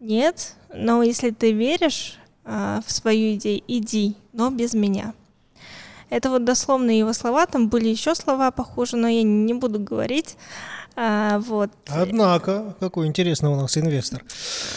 нет, 0.00 0.56
но 0.74 1.04
если 1.04 1.30
ты 1.30 1.52
веришь 1.52 2.18
в 2.44 2.84
свою 2.88 3.36
идею, 3.36 3.62
иди, 3.68 4.16
но 4.32 4.50
без 4.50 4.74
меня. 4.74 5.14
Это 6.08 6.30
вот 6.30 6.44
дословные 6.44 6.98
его 6.98 7.12
слова, 7.12 7.46
там 7.46 7.68
были 7.68 7.88
еще 7.88 8.14
слова 8.14 8.50
похожи, 8.50 8.96
но 8.96 9.08
я 9.08 9.22
не 9.22 9.54
буду 9.54 9.80
говорить. 9.80 10.36
А, 10.98 11.40
вот. 11.40 11.70
Однако, 11.88 12.74
какой 12.80 13.06
интересный 13.06 13.50
у 13.50 13.56
нас 13.56 13.76
инвестор. 13.76 14.24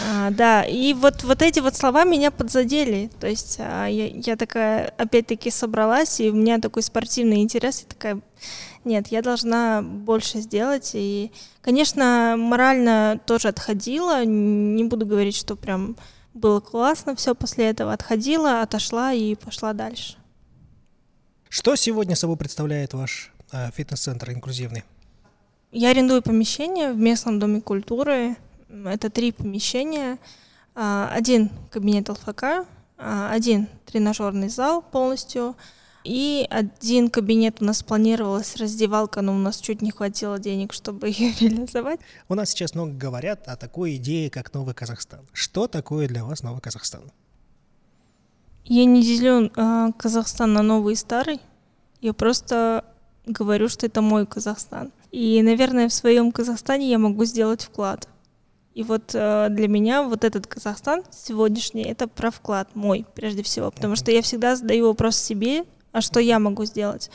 А, 0.06 0.32
да, 0.32 0.64
и 0.64 0.94
вот, 0.94 1.24
вот 1.24 1.42
эти 1.42 1.62
вот 1.62 1.78
слова 1.78 2.04
меня 2.04 2.30
подзадели. 2.30 3.10
То 3.22 3.28
есть 3.28 3.58
а, 3.60 3.88
я, 3.88 4.08
я 4.08 4.36
такая, 4.36 4.94
опять-таки, 4.98 5.50
собралась, 5.50 6.20
и 6.20 6.30
у 6.30 6.34
меня 6.34 6.60
такой 6.60 6.84
спортивный 6.84 7.42
интерес, 7.42 7.84
и 7.84 7.86
такая, 7.86 8.20
нет, 8.84 9.08
я 9.08 9.22
должна 9.22 9.82
больше 9.82 10.40
сделать. 10.40 10.92
И, 10.94 11.32
конечно, 11.62 12.36
морально 12.38 13.22
тоже 13.26 13.48
отходила. 13.48 14.26
Не 14.26 14.84
буду 14.84 15.06
говорить, 15.06 15.38
что 15.38 15.56
прям 15.56 15.96
было 16.34 16.60
классно 16.60 17.16
все 17.16 17.34
после 17.34 17.70
этого. 17.70 17.94
Отходила, 17.94 18.62
отошла 18.62 19.14
и 19.14 19.36
пошла 19.36 19.72
дальше. 19.72 20.18
Что 21.50 21.76
сегодня 21.76 22.16
собой 22.16 22.38
представляет 22.38 22.94
ваш 22.94 23.32
э, 23.52 23.72
фитнес-центр 23.72 24.32
инклюзивный? 24.32 24.84
Я 25.72 25.90
арендую 25.90 26.22
помещение 26.22 26.94
в 26.94 26.98
местном 26.98 27.40
доме 27.40 27.60
культуры. 27.60 28.36
Это 28.70 29.10
три 29.10 29.32
помещения. 29.32 30.20
А, 30.76 31.10
один 31.12 31.50
кабинет 31.72 32.08
ЛФК, 32.08 32.68
а, 32.98 33.32
один 33.32 33.68
тренажерный 33.88 34.50
зал 34.50 34.84
полностью, 34.84 35.56
и 36.04 36.46
один 36.52 37.10
кабинет 37.10 37.62
у 37.62 37.66
нас 37.66 37.82
планировалась 37.82 38.56
раздевалка, 38.56 39.22
но 39.22 39.34
у 39.34 39.38
нас 39.40 39.60
чуть 39.60 39.82
не 39.82 39.90
хватило 39.90 40.38
денег, 40.38 40.72
чтобы 40.72 41.10
ее 41.10 41.34
реализовать. 41.40 42.00
У 42.28 42.36
нас 42.36 42.52
сейчас 42.52 42.76
много 42.76 42.92
говорят 42.94 43.48
о 43.48 43.58
такой 43.58 43.96
идее, 43.96 44.30
как 44.30 44.54
Новый 44.54 44.76
Казахстан. 44.76 45.22
Что 45.34 45.68
такое 45.68 46.08
для 46.08 46.24
вас 46.24 46.44
Новый 46.44 46.62
Казахстан? 46.62 47.12
Я 48.66 48.86
не 48.86 49.02
делю 49.02 49.52
э, 49.56 49.92
Казахстан 49.98 50.54
на 50.54 50.62
новый 50.62 50.94
и 50.94 50.98
старый. 50.98 51.40
Я 52.02 52.14
просто 52.14 52.86
говорю, 53.26 53.70
что 53.70 53.86
это 53.86 54.02
мой 54.02 54.26
Казахстан. 54.26 54.92
И, 55.12 55.42
наверное, 55.42 55.90
в 55.90 55.94
своем 55.94 56.32
Казахстане 56.32 56.90
я 56.90 57.00
могу 57.00 57.26
сделать 57.26 57.64
вклад. 57.64 58.08
И 58.76 58.84
вот 58.84 59.12
э, 59.14 59.48
для 59.50 59.68
меня 59.68 60.04
вот 60.04 60.24
этот 60.24 60.48
Казахстан 60.48 61.04
сегодняшний 61.12 61.84
это 61.84 62.08
про 62.08 62.32
вклад 62.32 62.76
мой 62.76 63.06
прежде 63.16 63.44
всего, 63.44 63.72
потому 63.72 63.96
что 63.96 64.12
я 64.12 64.22
всегда 64.22 64.56
задаю 64.56 64.88
вопрос 64.88 65.18
себе, 65.18 65.66
а 65.92 66.02
что 66.02 66.20
я 66.20 66.40
могу 66.40 66.66
сделать. 66.66 67.10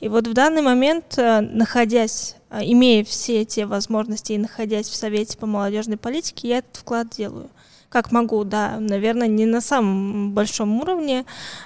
И 0.00 0.08
вот 0.08 0.26
в 0.26 0.32
данный 0.32 0.62
момент, 0.62 1.16
э, 1.16 1.40
находясь, 1.40 2.36
э, 2.50 2.60
имея 2.64 3.04
все 3.04 3.44
те 3.44 3.66
возможности 3.66 4.32
и 4.32 4.38
находясь 4.38 4.88
в 4.88 4.96
Совете 4.96 5.38
по 5.38 5.46
молодежной 5.46 5.96
политике, 5.96 6.48
я 6.48 6.58
этот 6.58 6.76
вклад 6.76 7.08
делаю 7.10 7.48
как 7.88 8.12
могу, 8.12 8.44
да, 8.44 8.78
наверное, 8.80 9.28
не 9.28 9.46
на 9.46 9.60
самом 9.60 10.32
большом 10.32 10.80
уровне, 10.80 11.24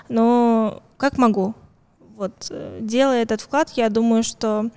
но 0.08 0.82
как 0.96 1.18
могу. 1.18 1.54
Вот, 2.16 2.46
э, 2.50 2.78
делая 2.80 3.22
этот 3.22 3.40
вклад, 3.40 3.70
я 3.70 3.88
думаю, 3.88 4.22
что 4.22 4.70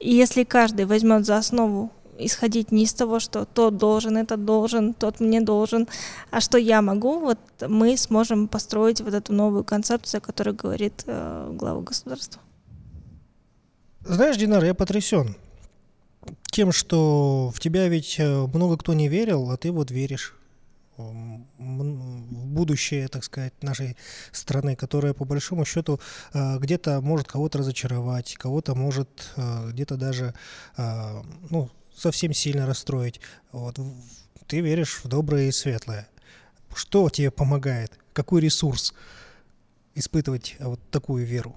если 0.00 0.44
каждый 0.44 0.84
возьмет 0.84 1.24
за 1.24 1.38
основу 1.38 1.90
исходить 2.18 2.70
не 2.72 2.82
из 2.82 2.92
того, 2.92 3.18
что 3.20 3.46
тот 3.46 3.78
должен, 3.78 4.18
этот 4.18 4.44
должен, 4.44 4.92
тот 4.92 5.20
мне 5.20 5.40
должен, 5.40 5.88
а 6.30 6.40
что 6.40 6.58
я 6.58 6.82
могу, 6.82 7.20
вот 7.20 7.38
мы 7.66 7.96
сможем 7.96 8.48
построить 8.48 9.00
вот 9.00 9.14
эту 9.14 9.32
новую 9.32 9.64
концепцию, 9.64 10.18
о 10.18 10.20
которой 10.20 10.54
говорит 10.54 11.04
э, 11.06 11.50
глава 11.54 11.80
государства. 11.80 12.42
Знаешь, 14.04 14.36
Динар, 14.36 14.64
я 14.64 14.74
потрясен 14.74 15.36
тем, 16.50 16.72
что 16.72 17.50
в 17.54 17.60
тебя 17.60 17.88
ведь 17.88 18.16
э, 18.18 18.46
много 18.52 18.76
кто 18.76 18.92
не 18.92 19.08
верил, 19.08 19.50
а 19.50 19.56
ты 19.56 19.72
вот 19.72 19.90
веришь 19.90 20.36
в 21.58 22.46
будущее, 22.46 23.08
так 23.08 23.24
сказать, 23.24 23.52
нашей 23.62 23.96
страны, 24.32 24.76
которая 24.76 25.14
по 25.14 25.24
большому 25.24 25.64
счету 25.64 26.00
э, 26.32 26.58
где-то 26.58 27.00
может 27.00 27.28
кого-то 27.28 27.58
разочаровать, 27.58 28.34
кого-то 28.36 28.74
может 28.74 29.32
э, 29.36 29.70
где-то 29.70 29.96
даже 29.96 30.34
э, 30.76 31.22
ну, 31.50 31.70
совсем 31.96 32.32
сильно 32.32 32.66
расстроить. 32.66 33.20
Вот. 33.52 33.78
Ты 34.46 34.60
веришь 34.60 35.00
в 35.04 35.08
доброе 35.08 35.48
и 35.48 35.52
светлое. 35.52 36.08
Что 36.74 37.08
тебе 37.10 37.30
помогает? 37.30 37.98
Какой 38.12 38.40
ресурс 38.40 38.94
испытывать 39.94 40.56
вот 40.60 40.80
такую 40.90 41.26
веру? 41.26 41.56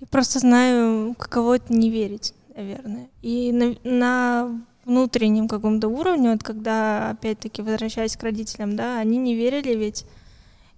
Я 0.00 0.06
просто 0.06 0.40
знаю, 0.40 1.14
каково 1.14 1.56
это 1.56 1.72
не 1.72 1.90
верить, 1.90 2.34
наверное. 2.56 3.08
И 3.22 3.52
на, 3.52 3.76
на 3.84 4.66
внутреннем 4.84 5.48
каком-то 5.48 5.88
уровне, 5.88 6.32
вот 6.32 6.42
когда, 6.42 7.10
опять-таки, 7.10 7.62
возвращаясь 7.62 8.16
к 8.16 8.22
родителям, 8.22 8.76
да, 8.76 8.98
они 8.98 9.18
не 9.18 9.34
верили 9.34 9.74
ведь. 9.74 10.04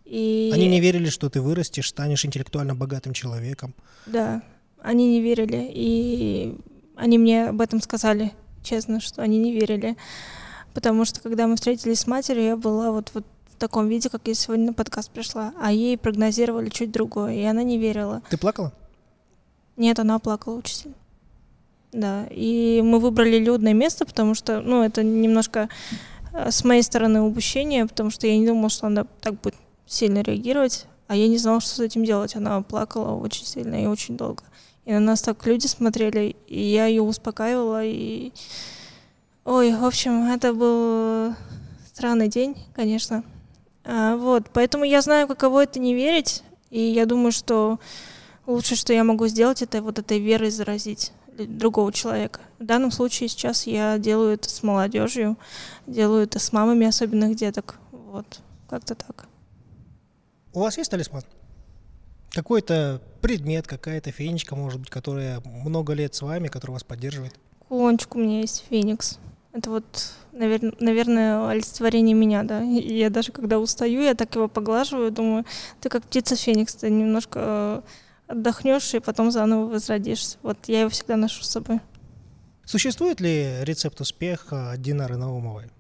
И... 0.05 0.51
Они 0.53 0.69
не 0.69 0.81
верили, 0.81 1.09
что 1.09 1.31
ты 1.31 1.41
вырастешь, 1.41 1.89
станешь 1.89 2.25
интеллектуально 2.25 2.75
богатым 2.75 3.15
человеком. 3.15 3.75
Да, 4.07 4.43
они 4.83 5.09
не 5.09 5.21
верили. 5.23 5.71
И 5.73 6.59
они 6.97 7.19
мне 7.19 7.49
об 7.49 7.61
этом 7.61 7.81
сказали, 7.81 8.33
честно, 8.63 9.01
что 9.01 9.23
они 9.23 9.39
не 9.39 9.53
верили. 9.53 9.97
Потому 10.75 11.05
что, 11.05 11.21
когда 11.21 11.47
мы 11.47 11.57
встретились 11.57 12.01
с 12.01 12.07
матерью, 12.07 12.45
я 12.45 12.57
была 12.57 12.91
вот, 12.91 13.11
вот 13.15 13.25
в 13.47 13.57
таком 13.57 13.89
виде, 13.89 14.11
как 14.11 14.27
я 14.27 14.35
сегодня 14.35 14.67
на 14.67 14.73
подкаст 14.75 15.11
пришла, 15.11 15.55
а 15.61 15.73
ей 15.73 15.97
прогнозировали 15.97 16.69
чуть 16.69 16.91
другое, 16.91 17.35
и 17.35 17.43
она 17.45 17.63
не 17.63 17.79
верила. 17.79 18.23
Ты 18.29 18.37
плакала? 18.37 18.73
Нет, 19.77 19.99
она 19.99 20.19
плакала 20.19 20.61
сильно. 20.65 20.95
Да, 21.95 22.27
и 22.29 22.83
мы 22.85 22.99
выбрали 22.99 23.39
людное 23.39 23.73
место, 23.73 24.05
потому 24.05 24.35
что, 24.35 24.61
ну, 24.61 24.83
это 24.83 25.05
немножко 25.05 25.69
э, 26.33 26.51
с 26.51 26.65
моей 26.65 26.83
стороны 26.83 27.23
упущение, 27.23 27.87
потому 27.87 28.11
что 28.11 28.27
я 28.27 28.37
не 28.37 28.45
думала, 28.45 28.69
что 28.69 28.89
она 28.89 29.07
так 29.21 29.41
будет 29.41 29.55
сильно 29.87 30.21
реагировать, 30.21 30.87
а 31.07 31.15
я 31.15 31.29
не 31.29 31.39
знала, 31.39 31.61
что 31.61 31.71
с 31.71 31.79
этим 31.79 32.05
делать. 32.05 32.35
Она 32.35 32.61
плакала 32.63 33.15
очень 33.15 33.47
сильно 33.47 33.81
и 33.81 33.87
очень 33.87 34.17
долго. 34.17 34.43
И 34.87 34.93
на 34.93 34.99
нас 34.99 35.23
так 35.23 35.47
люди 35.47 35.69
смотрели, 35.69 36.35
и 36.49 36.61
я 36.61 36.87
ее 36.87 37.03
успокаивала, 37.03 37.85
и... 37.85 38.33
Ой, 39.45 39.73
в 39.73 39.85
общем, 39.85 40.25
это 40.33 40.53
был 40.53 41.33
странный 41.87 42.27
день, 42.27 42.57
конечно. 42.75 43.23
А, 43.85 44.17
вот, 44.17 44.51
поэтому 44.53 44.83
я 44.83 45.01
знаю, 45.01 45.29
каково 45.29 45.63
это 45.63 45.79
не 45.79 45.95
верить, 45.95 46.43
и 46.71 46.81
я 46.81 47.07
думаю, 47.07 47.31
что 47.31 47.79
лучшее, 48.49 48.77
что 48.77 48.93
я 48.93 49.05
могу 49.05 49.29
сделать, 49.29 49.63
это 49.63 49.81
вот 49.81 50.01
этой 50.01 50.19
верой 50.19 50.51
заразить 50.51 51.13
другого 51.37 51.93
человека. 51.93 52.41
В 52.59 52.65
данном 52.65 52.91
случае 52.91 53.29
сейчас 53.29 53.67
я 53.67 53.99
делаю 53.99 54.35
это 54.35 54.49
с 54.49 54.63
молодежью, 54.63 55.37
делаю 55.87 56.25
это 56.25 56.39
с 56.39 56.53
мамами 56.53 56.87
особенных 56.87 57.37
деток. 57.37 57.77
Вот, 57.91 58.41
как-то 58.69 58.95
так. 58.95 59.27
У 60.53 60.61
вас 60.61 60.79
есть 60.79 60.91
талисман? 60.91 61.23
Какой-то 62.31 63.01
предмет, 63.21 63.67
какая-то 63.67 64.11
фенечка, 64.11 64.57
может 64.57 64.81
быть, 64.81 64.91
которая 64.91 65.41
много 65.45 65.93
лет 65.93 66.15
с 66.15 66.23
вами, 66.23 66.49
которая 66.49 66.75
вас 66.75 66.85
поддерживает? 66.85 67.35
Кулончик 67.69 68.15
у 68.15 68.19
меня 68.19 68.41
есть, 68.41 68.65
феникс. 68.69 69.19
Это 69.55 69.71
вот, 69.71 69.85
наверное, 70.33 70.73
наверное, 70.81 71.49
олицетворение 71.49 72.15
меня, 72.15 72.43
да. 72.43 72.61
Я 72.61 73.09
даже 73.09 73.31
когда 73.31 73.61
устаю, 73.61 74.03
я 74.03 74.15
так 74.15 74.35
его 74.35 74.49
поглаживаю, 74.49 75.13
думаю, 75.13 75.45
ты 75.81 75.89
как 75.89 76.03
птица 76.03 76.35
Феникс, 76.35 76.75
ты 76.75 76.91
немножко 76.91 77.39
э, 77.41 77.83
отдохнешь 78.27 78.95
и 78.95 79.01
потом 79.01 79.31
заново 79.31 79.67
возродишься. 79.67 80.39
Вот 80.43 80.59
я 80.67 80.81
его 80.81 80.91
всегда 80.91 81.17
ношу 81.17 81.43
с 81.43 81.51
собой. 81.51 81.81
Существует 82.65 83.21
ли 83.21 83.57
рецепт 83.63 84.01
успеха 84.01 84.75
Динары 84.79 85.17
Наумовой? 85.17 85.71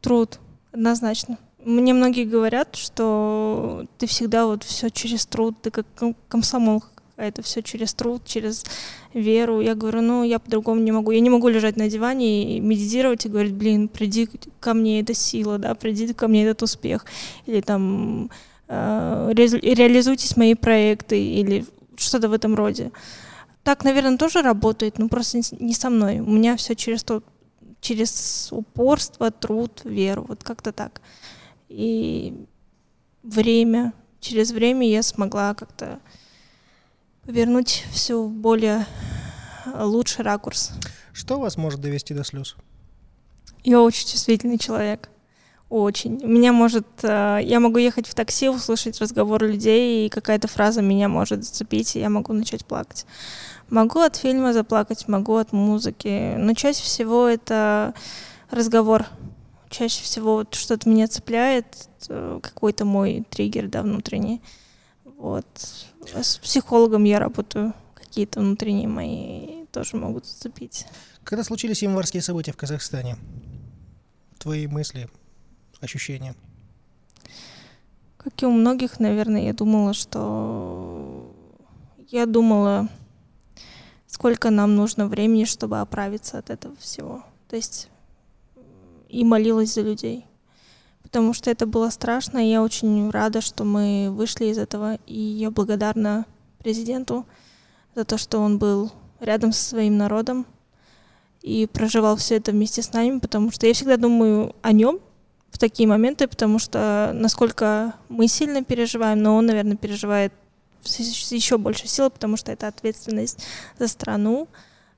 Труд, 0.00 0.40
однозначно. 0.72 1.38
Мне 1.64 1.92
многие 1.92 2.24
говорят, 2.24 2.76
что 2.76 3.86
ты 3.98 4.06
всегда 4.06 4.46
вот 4.46 4.64
все 4.64 4.90
через 4.90 5.26
труд, 5.26 5.60
ты 5.62 5.70
как 5.70 5.86
комсомол 6.28 6.82
это 7.18 7.42
все 7.42 7.62
через 7.62 7.94
труд, 7.94 8.22
через 8.24 8.64
веру. 9.12 9.60
Я 9.60 9.74
говорю, 9.74 10.02
ну, 10.02 10.22
я 10.22 10.38
по-другому 10.38 10.80
не 10.80 10.92
могу. 10.92 11.10
Я 11.10 11.20
не 11.20 11.30
могу 11.30 11.48
лежать 11.48 11.76
на 11.76 11.88
диване 11.88 12.56
и 12.56 12.60
медитировать 12.60 13.26
и 13.26 13.28
говорить, 13.28 13.54
блин, 13.54 13.88
приди 13.88 14.28
ко 14.60 14.72
мне 14.72 15.00
эта 15.00 15.14
сила, 15.14 15.58
да, 15.58 15.74
приди 15.74 16.12
ко 16.14 16.28
мне 16.28 16.44
этот 16.44 16.62
успех. 16.62 17.04
Или 17.46 17.60
там 17.60 18.30
реализуйтесь 18.68 20.36
мои 20.36 20.54
проекты 20.54 21.22
или 21.22 21.64
что-то 21.96 22.28
в 22.28 22.32
этом 22.32 22.54
роде. 22.54 22.92
Так, 23.62 23.84
наверное, 23.84 24.16
тоже 24.16 24.42
работает, 24.42 24.98
но 24.98 25.08
просто 25.08 25.40
не 25.58 25.74
со 25.74 25.90
мной. 25.90 26.20
У 26.20 26.30
меня 26.30 26.56
все 26.56 26.74
через 26.74 27.02
то, 27.02 27.22
через 27.80 28.48
упорство, 28.50 29.30
труд, 29.30 29.82
веру, 29.84 30.24
вот 30.28 30.42
как-то 30.42 30.72
так. 30.72 31.00
И 31.68 32.46
время, 33.22 33.92
через 34.20 34.52
время 34.52 34.88
я 34.88 35.02
смогла 35.02 35.54
как-то 35.54 35.98
вернуть 37.24 37.84
все 37.92 38.22
в 38.22 38.32
более 38.32 38.86
э, 39.66 39.84
лучший 39.84 40.24
ракурс. 40.24 40.72
Что 41.12 41.38
вас 41.38 41.56
может 41.56 41.80
довести 41.80 42.14
до 42.14 42.24
слез? 42.24 42.56
Я 43.64 43.82
очень 43.82 44.08
чувствительный 44.08 44.58
человек. 44.58 45.10
Очень. 45.68 46.18
Меня 46.24 46.52
может... 46.52 46.86
Э, 47.02 47.40
я 47.42 47.60
могу 47.60 47.78
ехать 47.78 48.06
в 48.06 48.14
такси, 48.14 48.48
услышать 48.48 49.00
разговор 49.00 49.42
людей, 49.44 50.06
и 50.06 50.08
какая-то 50.08 50.48
фраза 50.48 50.80
меня 50.80 51.08
может 51.08 51.44
зацепить, 51.44 51.94
и 51.94 52.00
я 52.00 52.08
могу 52.08 52.32
начать 52.32 52.64
плакать. 52.64 53.04
Могу 53.68 54.00
от 54.00 54.16
фильма 54.16 54.54
заплакать, 54.54 55.08
могу 55.08 55.36
от 55.36 55.52
музыки, 55.52 56.36
но 56.38 56.54
чаще 56.54 56.82
всего 56.82 57.26
это 57.26 57.92
разговор. 58.50 59.04
Чаще 59.68 60.02
всего 60.02 60.36
вот 60.36 60.54
что-то 60.54 60.88
меня 60.88 61.06
цепляет, 61.06 61.66
э, 62.08 62.40
какой-то 62.42 62.86
мой 62.86 63.26
триггер, 63.28 63.68
да, 63.68 63.82
внутренний. 63.82 64.40
Вот. 65.18 65.44
С 66.14 66.38
психологом 66.38 67.04
я 67.04 67.18
работаю. 67.18 67.74
Какие-то 67.94 68.40
внутренние 68.40 68.88
мои 68.88 69.66
тоже 69.70 69.98
могут 69.98 70.24
зацепить. 70.24 70.86
Когда 71.24 71.44
случились 71.44 71.82
январские 71.82 72.22
события 72.22 72.52
в 72.52 72.56
Казахстане? 72.56 73.18
Твои 74.38 74.66
мысли, 74.66 75.10
ощущения? 75.80 76.34
Как 78.16 78.42
и 78.42 78.46
у 78.46 78.50
многих, 78.50 79.00
наверное, 79.00 79.42
я 79.42 79.52
думала, 79.52 79.94
что... 79.94 81.32
Я 82.08 82.24
думала, 82.26 82.88
сколько 84.06 84.50
нам 84.50 84.76
нужно 84.76 85.06
времени, 85.06 85.44
чтобы 85.44 85.80
оправиться 85.80 86.38
от 86.38 86.50
этого 86.50 86.74
всего. 86.76 87.22
То 87.48 87.56
есть 87.56 87.88
и 89.08 89.24
молилась 89.24 89.74
за 89.74 89.82
людей 89.82 90.28
потому 91.08 91.32
что 91.32 91.50
это 91.50 91.64
было 91.64 91.88
страшно, 91.88 92.38
и 92.38 92.50
я 92.50 92.62
очень 92.62 93.08
рада, 93.08 93.40
что 93.40 93.64
мы 93.64 94.10
вышли 94.10 94.46
из 94.46 94.58
этого, 94.58 94.98
и 95.06 95.18
я 95.18 95.50
благодарна 95.50 96.26
президенту 96.58 97.24
за 97.94 98.04
то, 98.04 98.18
что 98.18 98.40
он 98.40 98.58
был 98.58 98.92
рядом 99.18 99.52
со 99.52 99.64
своим 99.64 99.96
народом 99.96 100.44
и 101.40 101.66
проживал 101.66 102.16
все 102.16 102.36
это 102.36 102.52
вместе 102.52 102.82
с 102.82 102.92
нами, 102.92 103.20
потому 103.20 103.50
что 103.50 103.66
я 103.66 103.72
всегда 103.72 103.96
думаю 103.96 104.54
о 104.60 104.72
нем 104.72 105.00
такие 105.58 105.88
моменты, 105.88 106.28
потому 106.28 106.58
что 106.58 107.12
насколько 107.14 107.94
мы 108.08 108.28
сильно 108.28 108.64
переживаем, 108.64 109.22
но 109.22 109.36
он, 109.36 109.46
наверное, 109.46 109.76
переживает 109.76 110.32
еще 110.84 111.58
больше 111.58 111.88
силы, 111.88 112.10
потому 112.10 112.36
что 112.36 112.52
это 112.52 112.68
ответственность 112.68 113.44
за 113.78 113.88
страну, 113.88 114.48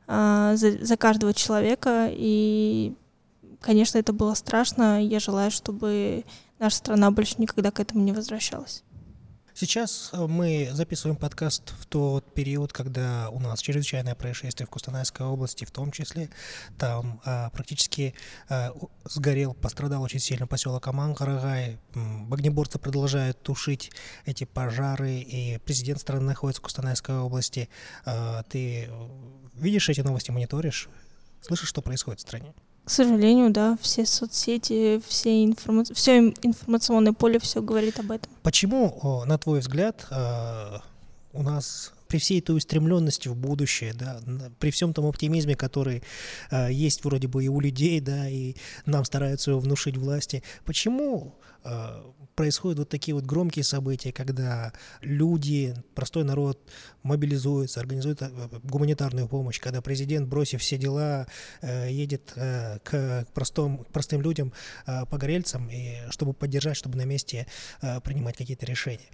а, 0.07 0.55
за, 0.57 0.85
за 0.85 0.97
каждого 0.97 1.35
человека, 1.35 2.09
и 2.11 2.95
Конечно, 3.61 3.99
это 3.99 4.13
было 4.13 4.35
страшно. 4.35 5.05
Я 5.05 5.21
желаю, 5.21 5.51
чтобы 5.51 6.25
наша 6.59 6.77
страна 6.77 7.11
больше 7.11 7.35
никогда 7.39 7.71
к 7.71 7.81
этому 7.81 8.03
не 8.03 8.13
возвращалась. 8.13 8.83
Сейчас 9.55 10.11
э, 10.13 10.27
мы 10.27 10.71
записываем 10.73 11.17
подкаст 11.17 11.73
в 11.79 11.87
тот 11.87 12.35
период, 12.35 12.73
когда 12.73 13.31
у 13.31 13.41
нас 13.41 13.61
чрезвычайное 13.61 14.15
происшествие 14.15 14.67
в 14.67 14.71
Кустанайской 14.71 15.27
области, 15.27 15.65
в 15.65 15.71
том 15.71 15.91
числе 15.91 16.31
там 16.79 17.21
а, 17.25 17.51
практически 17.51 18.15
а, 18.49 18.73
сгорел, 19.05 19.55
пострадал 19.55 20.03
очень 20.03 20.21
сильно 20.21 20.47
поселок 20.47 20.87
Аман-Карагай. 20.87 21.79
Огнеборцы 22.31 22.79
продолжают 22.79 23.43
тушить 23.43 23.91
эти 24.25 24.45
пожары, 24.45 25.19
и 25.19 25.59
президент 25.59 26.01
страны 26.01 26.25
находится 26.25 26.61
в 26.61 26.65
Кустанайской 26.65 27.17
области. 27.17 27.69
А, 28.05 28.45
ты 28.45 28.89
видишь 29.55 29.89
эти 29.89 30.01
новости, 30.01 30.31
мониторишь, 30.31 30.89
слышишь, 31.41 31.69
что 31.69 31.83
происходит 31.83 32.21
в 32.21 32.23
стране? 32.23 32.55
К 32.85 32.91
сожалению, 32.91 33.51
да, 33.51 33.77
все 33.81 34.05
соцсети, 34.05 35.01
все, 35.07 35.45
информа... 35.45 35.85
все 35.93 36.19
информационное 36.43 37.13
поле 37.13 37.39
все 37.39 37.63
говорит 37.63 37.99
об 38.01 38.11
этом. 38.11 38.31
Почему, 38.43 39.25
на 39.27 39.39
твой 39.39 39.61
взгляд, 39.61 40.07
а, 40.11 40.83
у 41.33 41.43
нас 41.43 41.93
при 42.11 42.19
всей 42.19 42.41
той 42.41 42.57
устремленности 42.57 43.29
в 43.29 43.37
будущее, 43.37 43.95
да, 43.95 44.21
при 44.59 44.71
всем 44.71 44.93
том 44.93 45.07
оптимизме, 45.07 45.55
который 45.55 46.03
э, 46.51 46.73
есть 46.73 47.05
вроде 47.05 47.29
бы 47.29 47.45
и 47.45 47.49
у 47.49 47.61
людей, 47.61 48.01
да, 48.01 48.29
и 48.29 48.57
нам 48.85 49.05
стараются 49.05 49.53
его 49.53 49.61
внушить 49.61 49.97
власти, 49.97 50.43
почему 50.65 51.39
э, 51.63 52.03
происходят 52.35 52.81
вот 52.81 52.89
такие 52.89 53.15
вот 53.15 53.25
громкие 53.25 53.65
события, 53.65 54.13
когда 54.13 54.73
люди, 55.03 55.75
простой 55.95 56.25
народ 56.25 56.59
мобилизуется, 57.05 57.79
организует 57.79 58.23
э, 58.23 58.31
гуманитарную 58.65 59.29
помощь, 59.29 59.61
когда 59.61 59.81
президент, 59.81 60.27
бросив 60.27 60.63
все 60.63 60.79
дела, 60.79 61.29
э, 61.63 61.93
едет 61.93 62.33
э, 62.35 62.79
к 62.83 63.25
простым, 63.35 63.85
простым 63.93 64.21
людям, 64.21 64.53
погорельцам, 64.85 65.69
и 65.71 65.99
чтобы 66.11 66.33
поддержать, 66.33 66.77
чтобы 66.77 66.99
на 66.99 67.05
месте 67.05 67.47
принимать 68.03 68.37
какие-то 68.37 68.67
решения. 68.67 69.11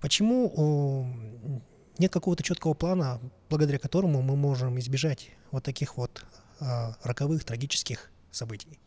Почему 0.00 1.62
нет 1.98 2.12
какого-то 2.12 2.42
четкого 2.42 2.74
плана, 2.74 3.20
благодаря 3.48 3.78
которому 3.78 4.22
мы 4.22 4.36
можем 4.36 4.78
избежать 4.78 5.30
вот 5.50 5.64
таких 5.64 5.96
вот 5.96 6.24
роковых, 7.02 7.44
трагических 7.44 8.10
событий? 8.30 8.78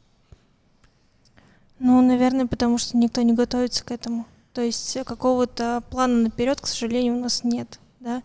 Ну, 1.79 2.01
наверное, 2.01 2.47
потому 2.47 2.77
что 2.77 2.97
никто 2.97 3.21
не 3.21 3.33
готовится 3.33 3.83
к 3.83 3.91
этому. 3.91 4.25
То 4.53 4.61
есть 4.61 4.97
какого-то 5.05 5.81
плана 5.89 6.23
наперед, 6.23 6.61
к 6.61 6.67
сожалению, 6.67 7.15
у 7.15 7.19
нас 7.21 7.43
нет. 7.43 7.79
Да? 7.99 8.23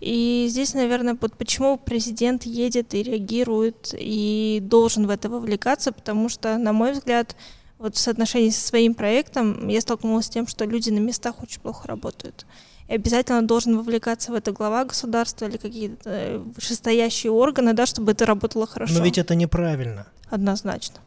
И 0.00 0.46
здесь, 0.50 0.74
наверное, 0.74 1.16
вот 1.20 1.36
почему 1.36 1.76
президент 1.76 2.44
едет 2.44 2.94
и 2.94 3.02
реагирует 3.02 3.94
и 3.98 4.58
должен 4.62 5.06
в 5.06 5.10
это 5.10 5.28
вовлекаться, 5.28 5.92
потому 5.92 6.28
что, 6.28 6.56
на 6.58 6.72
мой 6.72 6.92
взгляд, 6.92 7.36
вот 7.78 7.94
в 7.94 7.98
соотношении 7.98 8.50
со 8.50 8.66
своим 8.66 8.94
проектом 8.94 9.68
я 9.68 9.80
столкнулась 9.80 10.26
с 10.26 10.30
тем, 10.30 10.46
что 10.46 10.64
люди 10.64 10.90
на 10.90 10.98
местах 10.98 11.42
очень 11.42 11.60
плохо 11.60 11.86
работают. 11.86 12.46
И 12.88 12.94
обязательно 12.94 13.42
должен 13.42 13.76
вовлекаться 13.76 14.32
в 14.32 14.34
это 14.34 14.52
глава 14.52 14.84
государства 14.84 15.46
или 15.46 15.56
какие-то 15.56 16.42
вышестоящие 16.56 17.30
органы, 17.30 17.74
да, 17.74 17.86
чтобы 17.86 18.12
это 18.12 18.26
работало 18.26 18.66
хорошо. 18.66 18.94
Но 18.94 19.04
ведь 19.04 19.18
это 19.18 19.34
неправильно. 19.34 20.06
Однозначно 20.30 21.00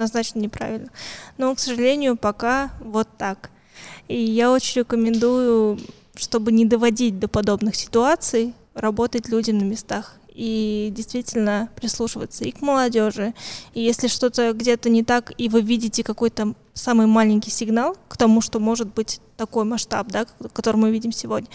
однозначно 0.00 0.38
неправильно. 0.38 0.88
Но, 1.36 1.54
к 1.54 1.58
сожалению, 1.58 2.16
пока 2.16 2.70
вот 2.80 3.08
так. 3.18 3.50
И 4.08 4.18
я 4.18 4.50
очень 4.50 4.80
рекомендую, 4.80 5.78
чтобы 6.16 6.52
не 6.52 6.64
доводить 6.64 7.18
до 7.18 7.28
подобных 7.28 7.76
ситуаций, 7.76 8.54
работать 8.74 9.28
людям 9.28 9.58
на 9.58 9.64
местах 9.64 10.16
и 10.32 10.90
действительно 10.96 11.68
прислушиваться 11.76 12.44
и 12.44 12.50
к 12.50 12.62
молодежи. 12.62 13.34
И 13.74 13.82
если 13.82 14.08
что-то 14.08 14.52
где-то 14.52 14.88
не 14.88 15.04
так, 15.04 15.32
и 15.36 15.48
вы 15.48 15.60
видите 15.60 16.02
какой-то 16.02 16.54
самый 16.80 17.06
маленький 17.06 17.50
сигнал 17.50 17.96
к 18.08 18.16
тому, 18.16 18.40
что 18.40 18.58
может 18.58 18.92
быть 18.94 19.20
такой 19.36 19.64
масштаб, 19.64 20.08
да, 20.08 20.26
который 20.52 20.76
мы 20.76 20.90
видим 20.90 21.12
сегодня, 21.12 21.48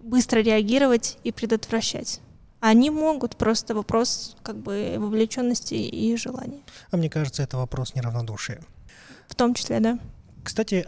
быстро 0.00 0.40
реагировать 0.40 1.18
и 1.24 1.32
предотвращать. 1.32 2.20
Они 2.60 2.90
могут, 2.90 3.36
просто 3.36 3.74
вопрос 3.74 4.36
как 4.42 4.56
бы 4.56 4.94
вовлеченности 4.98 5.74
и 5.74 6.16
желания. 6.16 6.60
А 6.90 6.96
мне 6.96 7.10
кажется, 7.10 7.42
это 7.42 7.56
вопрос 7.56 7.94
неравнодушия. 7.94 8.62
В 9.28 9.34
том 9.34 9.54
числе, 9.54 9.80
да. 9.80 9.98
Кстати, 10.44 10.86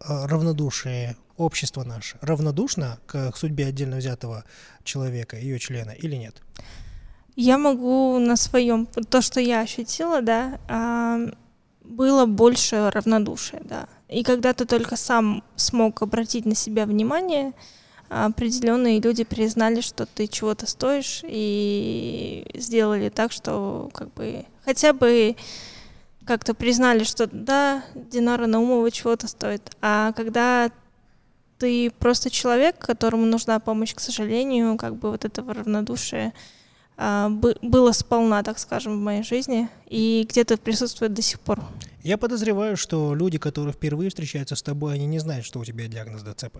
равнодушие 0.00 1.16
общество 1.36 1.84
наше 1.84 2.18
равнодушно 2.20 2.98
к 3.06 3.32
судьбе 3.36 3.66
отдельно 3.66 3.96
взятого 3.96 4.44
человека, 4.84 5.36
ее 5.36 5.58
члена 5.58 5.90
или 5.90 6.16
нет? 6.16 6.42
Я 7.34 7.56
могу 7.56 8.18
на 8.18 8.36
своем, 8.36 8.86
то, 8.86 9.22
что 9.22 9.40
я 9.40 9.60
ощутила, 9.60 10.22
да, 10.22 10.58
было 11.92 12.26
больше 12.26 12.90
равнодушия, 12.90 13.60
да. 13.64 13.88
И 14.08 14.22
когда 14.22 14.52
ты 14.52 14.64
только 14.64 14.96
сам 14.96 15.42
смог 15.56 16.02
обратить 16.02 16.44
на 16.44 16.54
себя 16.54 16.86
внимание, 16.86 17.52
определенные 18.08 19.00
люди 19.00 19.24
признали, 19.24 19.80
что 19.80 20.06
ты 20.06 20.26
чего-то 20.26 20.66
стоишь, 20.66 21.22
и 21.24 22.46
сделали 22.54 23.08
так, 23.08 23.32
что 23.32 23.90
как 23.94 24.12
бы 24.14 24.44
хотя 24.64 24.92
бы 24.92 25.36
как-то 26.26 26.54
признали, 26.54 27.04
что 27.04 27.26
да, 27.26 27.82
Динара 27.94 28.46
Наумова 28.46 28.90
чего-то 28.90 29.28
стоит. 29.28 29.70
А 29.80 30.12
когда 30.12 30.70
ты 31.58 31.90
просто 31.90 32.30
человек, 32.30 32.78
которому 32.78 33.24
нужна 33.24 33.60
помощь, 33.60 33.94
к 33.94 34.00
сожалению, 34.00 34.76
как 34.76 34.96
бы 34.96 35.10
вот 35.10 35.24
этого 35.24 35.54
равнодушия 35.54 36.32
было 37.62 37.92
сполна, 37.92 38.42
так 38.42 38.58
скажем, 38.58 38.98
в 38.98 39.00
моей 39.00 39.22
жизни, 39.22 39.68
и 39.86 40.26
где-то 40.28 40.56
присутствует 40.56 41.14
до 41.14 41.22
сих 41.22 41.40
пор. 41.40 41.60
Я 42.02 42.18
подозреваю, 42.18 42.76
что 42.76 43.14
люди, 43.14 43.38
которые 43.38 43.72
впервые 43.72 44.10
встречаются 44.10 44.56
с 44.56 44.62
тобой, 44.62 44.94
они 44.94 45.06
не 45.06 45.20
знают, 45.20 45.44
что 45.44 45.60
у 45.60 45.64
тебя 45.64 45.86
диагноз 45.86 46.22
ДЦП. 46.22 46.58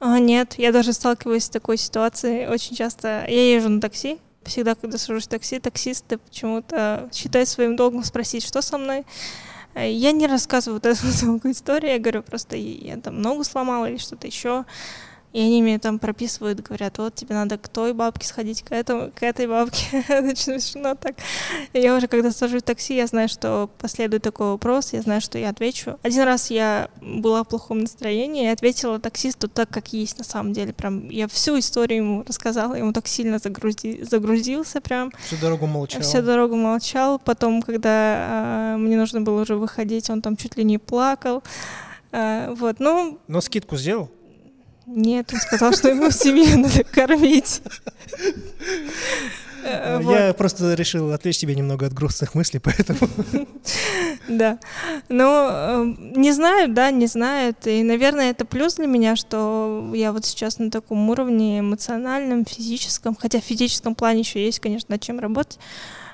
А, 0.00 0.18
нет, 0.18 0.54
я 0.58 0.72
даже 0.72 0.92
сталкиваюсь 0.92 1.44
с 1.44 1.48
такой 1.48 1.76
ситуацией 1.78 2.48
очень 2.48 2.74
часто. 2.74 3.24
Я 3.28 3.54
езжу 3.54 3.68
на 3.68 3.80
такси, 3.80 4.18
всегда, 4.42 4.74
когда 4.74 4.98
сажусь 4.98 5.24
в 5.24 5.28
такси, 5.28 5.60
таксисты 5.60 6.18
почему-то 6.18 7.08
считают 7.12 7.48
своим 7.48 7.76
долгом 7.76 8.04
спросить, 8.04 8.44
что 8.44 8.60
со 8.60 8.76
мной. 8.78 9.04
Э, 9.74 9.90
я 9.90 10.12
не 10.12 10.26
рассказываю 10.26 10.80
вот 10.82 10.86
эту 10.86 11.06
долгую 11.24 11.52
историю, 11.52 11.92
я 11.92 11.98
говорю 11.98 12.22
просто, 12.22 12.56
я 12.56 12.96
там 12.96 13.20
ногу 13.20 13.44
сломала 13.44 13.88
или 13.88 13.98
что-то 13.98 14.26
еще. 14.26 14.64
И 15.32 15.40
они 15.40 15.62
мне 15.62 15.78
там 15.78 15.98
прописывают, 15.98 16.60
говорят, 16.60 16.96
вот 16.98 17.14
тебе 17.14 17.34
надо 17.34 17.58
к 17.58 17.68
той 17.68 17.92
бабке 17.92 18.26
сходить, 18.26 18.62
к, 18.62 18.72
этому, 18.72 19.10
к 19.14 19.22
этой 19.22 19.46
бабке. 19.46 20.04
Это 20.08 20.34
смешно 20.34 20.94
так. 20.94 21.16
И 21.72 21.78
я 21.78 21.94
уже, 21.94 22.08
когда 22.08 22.30
сажусь 22.30 22.62
в 22.62 22.64
такси, 22.64 22.96
я 22.96 23.06
знаю, 23.06 23.28
что 23.28 23.68
последует 23.78 24.22
такой 24.22 24.48
вопрос, 24.48 24.92
я 24.92 25.02
знаю, 25.02 25.20
что 25.20 25.38
я 25.38 25.50
отвечу. 25.50 25.98
Один 26.02 26.22
раз 26.22 26.50
я 26.50 26.88
была 27.02 27.44
в 27.44 27.48
плохом 27.48 27.80
настроении 27.80 28.44
и 28.44 28.48
ответила 28.48 28.98
таксисту 28.98 29.48
так, 29.48 29.68
как 29.68 29.92
есть 29.92 30.16
на 30.18 30.24
самом 30.24 30.52
деле. 30.52 30.72
Прям 30.72 31.10
я 31.10 31.28
всю 31.28 31.58
историю 31.58 31.98
ему 31.98 32.24
рассказала, 32.26 32.74
ему 32.74 32.92
так 32.92 33.06
сильно 33.06 33.38
загрузи, 33.38 34.04
загрузился 34.04 34.80
прям. 34.80 35.12
Всю 35.26 35.36
дорогу 35.36 35.66
молчал. 35.66 36.00
Всю 36.00 36.22
дорогу 36.22 36.56
молчал. 36.56 37.18
Потом, 37.18 37.60
когда 37.60 38.74
э, 38.74 38.76
мне 38.78 38.96
нужно 38.96 39.20
было 39.20 39.42
уже 39.42 39.56
выходить, 39.56 40.08
он 40.08 40.22
там 40.22 40.36
чуть 40.36 40.56
ли 40.56 40.64
не 40.64 40.78
плакал. 40.78 41.42
Uh, 42.12 42.54
вот, 42.54 42.76
ну... 42.78 43.18
Но 43.26 43.40
скидку 43.42 43.76
сделал? 43.76 44.08
Нет, 44.86 45.32
он 45.32 45.40
сказал, 45.40 45.72
что 45.72 45.88
ему 45.88 46.10
семью 46.10 46.58
надо 46.62 46.84
кормить. 46.84 47.62
Э, 49.68 50.00
я 50.00 50.32
просто 50.32 50.74
решил 50.74 51.12
отвлечь 51.12 51.38
тебя 51.38 51.54
немного 51.54 51.86
от 51.86 51.92
грустных 51.92 52.34
мыслей, 52.34 52.60
поэтому... 52.60 53.00
Да. 54.28 54.58
Ну, 55.08 55.24
эм, 55.24 56.12
не 56.12 56.32
знаю, 56.32 56.72
да, 56.72 56.90
не 56.90 57.06
знают. 57.06 57.66
И, 57.66 57.82
наверное, 57.82 58.30
это 58.30 58.44
плюс 58.44 58.74
для 58.74 58.86
меня, 58.86 59.16
что 59.16 59.90
я 59.94 60.12
вот 60.12 60.24
сейчас 60.24 60.58
на 60.58 60.70
таком 60.70 61.08
уровне 61.10 61.60
эмоциональном, 61.60 62.44
физическом, 62.44 63.16
хотя 63.16 63.40
в 63.40 63.44
физическом 63.44 63.94
плане 63.94 64.20
еще 64.20 64.44
есть, 64.44 64.60
конечно, 64.60 64.92
над 64.92 65.00
чем 65.00 65.18
работать. 65.18 65.58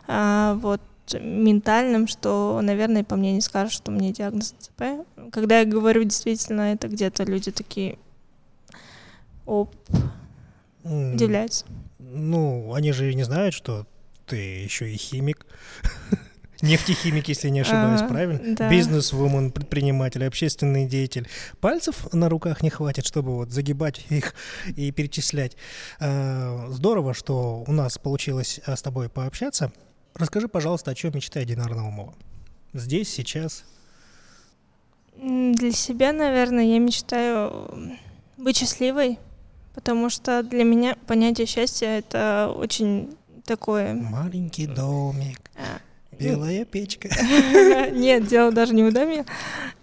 А, 0.09 0.55
вот 0.55 0.81
ментальным, 1.15 2.07
что, 2.07 2.61
наверное, 2.63 3.05
по 3.05 3.17
мне 3.17 3.33
не 3.33 3.41
скажут, 3.41 3.73
что 3.73 3.91
меня 3.91 4.13
диагноз 4.13 4.55
ЦП. 4.59 5.05
Когда 5.31 5.61
я 5.61 5.65
говорю, 5.65 6.05
действительно, 6.05 6.73
это 6.73 6.89
где-то 6.89 7.25
люди 7.25 7.51
такие, 7.51 7.99
оп, 9.47 9.75
mm. 10.85 11.15
удивляются. 11.15 11.67
Ну, 11.99 12.75
они 12.75 12.93
же 12.93 13.15
не 13.15 13.23
знают, 13.23 13.55
что 13.55 13.87
ты 14.27 14.37
еще 14.37 14.91
и 14.91 14.97
химик. 14.97 15.47
Нефтехимик, 16.63 17.27
если 17.27 17.49
не 17.49 17.61
ошибаюсь, 17.61 18.03
а, 18.03 18.07
правильно? 18.07 18.55
Да. 18.55 18.71
Бизнес-вумен, 18.71 19.51
предприниматель, 19.51 20.25
общественный 20.25 20.87
деятель. 20.87 21.29
Пальцев 21.61 22.13
на 22.13 22.29
руках 22.29 22.63
не 22.63 22.71
хватит, 22.71 23.05
чтобы 23.05 23.35
вот 23.35 23.51
загибать 23.51 24.07
их 24.11 24.35
и 24.77 24.93
перечислять. 24.93 25.57
А, 25.99 26.69
здорово, 26.71 27.15
что 27.15 27.65
у 27.67 27.73
нас 27.73 27.99
получилось 27.99 28.61
а, 28.65 28.77
с 28.77 28.83
тобой 28.83 29.09
пообщаться. 29.09 29.73
Расскажи, 30.15 30.47
пожалуйста, 30.47 30.93
о 30.93 30.95
чем 30.95 31.13
мечтает 31.15 31.49
Динара 31.49 31.75
Наумова? 31.75 32.15
Здесь, 32.73 33.13
сейчас. 33.13 33.65
Для 35.17 35.73
себя, 35.73 36.13
наверное, 36.13 36.65
я 36.65 36.79
мечтаю 36.79 37.99
быть 38.37 38.57
счастливой, 38.57 39.19
Потому 39.75 40.11
что 40.11 40.43
для 40.43 40.65
меня 40.65 40.97
понятие 41.07 41.47
счастья 41.47 41.87
это 41.87 42.53
очень 42.55 43.17
такое... 43.45 43.95
Маленький 43.95 44.67
домик. 44.67 45.41
А, 45.57 45.81
белая 46.19 46.65
печка. 46.65 47.09
Нет, 47.93 48.27
дело 48.27 48.53
даже 48.53 48.75
не 48.75 48.85
в 48.85 48.93
доме. 48.93 49.25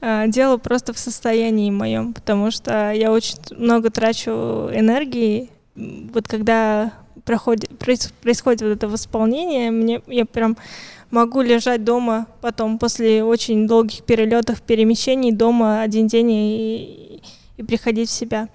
А, 0.01 0.27
дело 0.27 0.57
просто 0.57 0.93
в 0.93 0.99
состоянии 0.99 1.71
моем, 1.71 2.13
потому 2.13 2.51
что 2.51 2.91
я 2.91 3.11
очень 3.11 3.37
много 3.51 3.89
трачу 3.89 4.31
энергии. 4.73 5.49
Вот 5.75 6.27
когда 6.27 6.93
проходит, 7.25 7.69
происходит 7.77 8.61
вот 8.61 8.69
это 8.69 8.87
восполнение, 8.87 9.71
мне 9.71 10.01
я 10.07 10.25
прям 10.25 10.57
могу 11.11 11.41
лежать 11.41 11.83
дома 11.83 12.27
потом 12.41 12.77
после 12.77 13.23
очень 13.23 13.67
долгих 13.67 14.03
перелетов, 14.03 14.61
перемещений 14.61 15.31
дома 15.31 15.81
один 15.81 16.07
день 16.07 16.31
и, 16.31 17.21
и 17.57 17.63
приходить 17.63 18.09
в 18.09 18.13
себя 18.13 18.49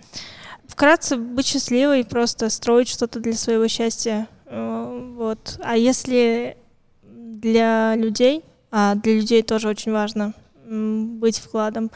вкратце 0.74 1.16
быть 1.16 1.46
счастливой, 1.46 2.04
просто 2.04 2.50
строить 2.50 2.88
что-то 2.88 3.20
для 3.20 3.34
своего 3.34 3.68
счастья. 3.68 4.26
Э, 4.46 5.12
вот. 5.16 5.56
А 5.62 5.76
если 5.76 6.56
для 7.02 7.94
людей, 7.94 8.42
а 8.72 8.96
для 8.96 9.14
людей 9.14 9.42
тоже 9.42 9.68
очень 9.68 9.92
важно 9.92 10.34
быть 10.66 11.38
вкладом, 11.38 11.92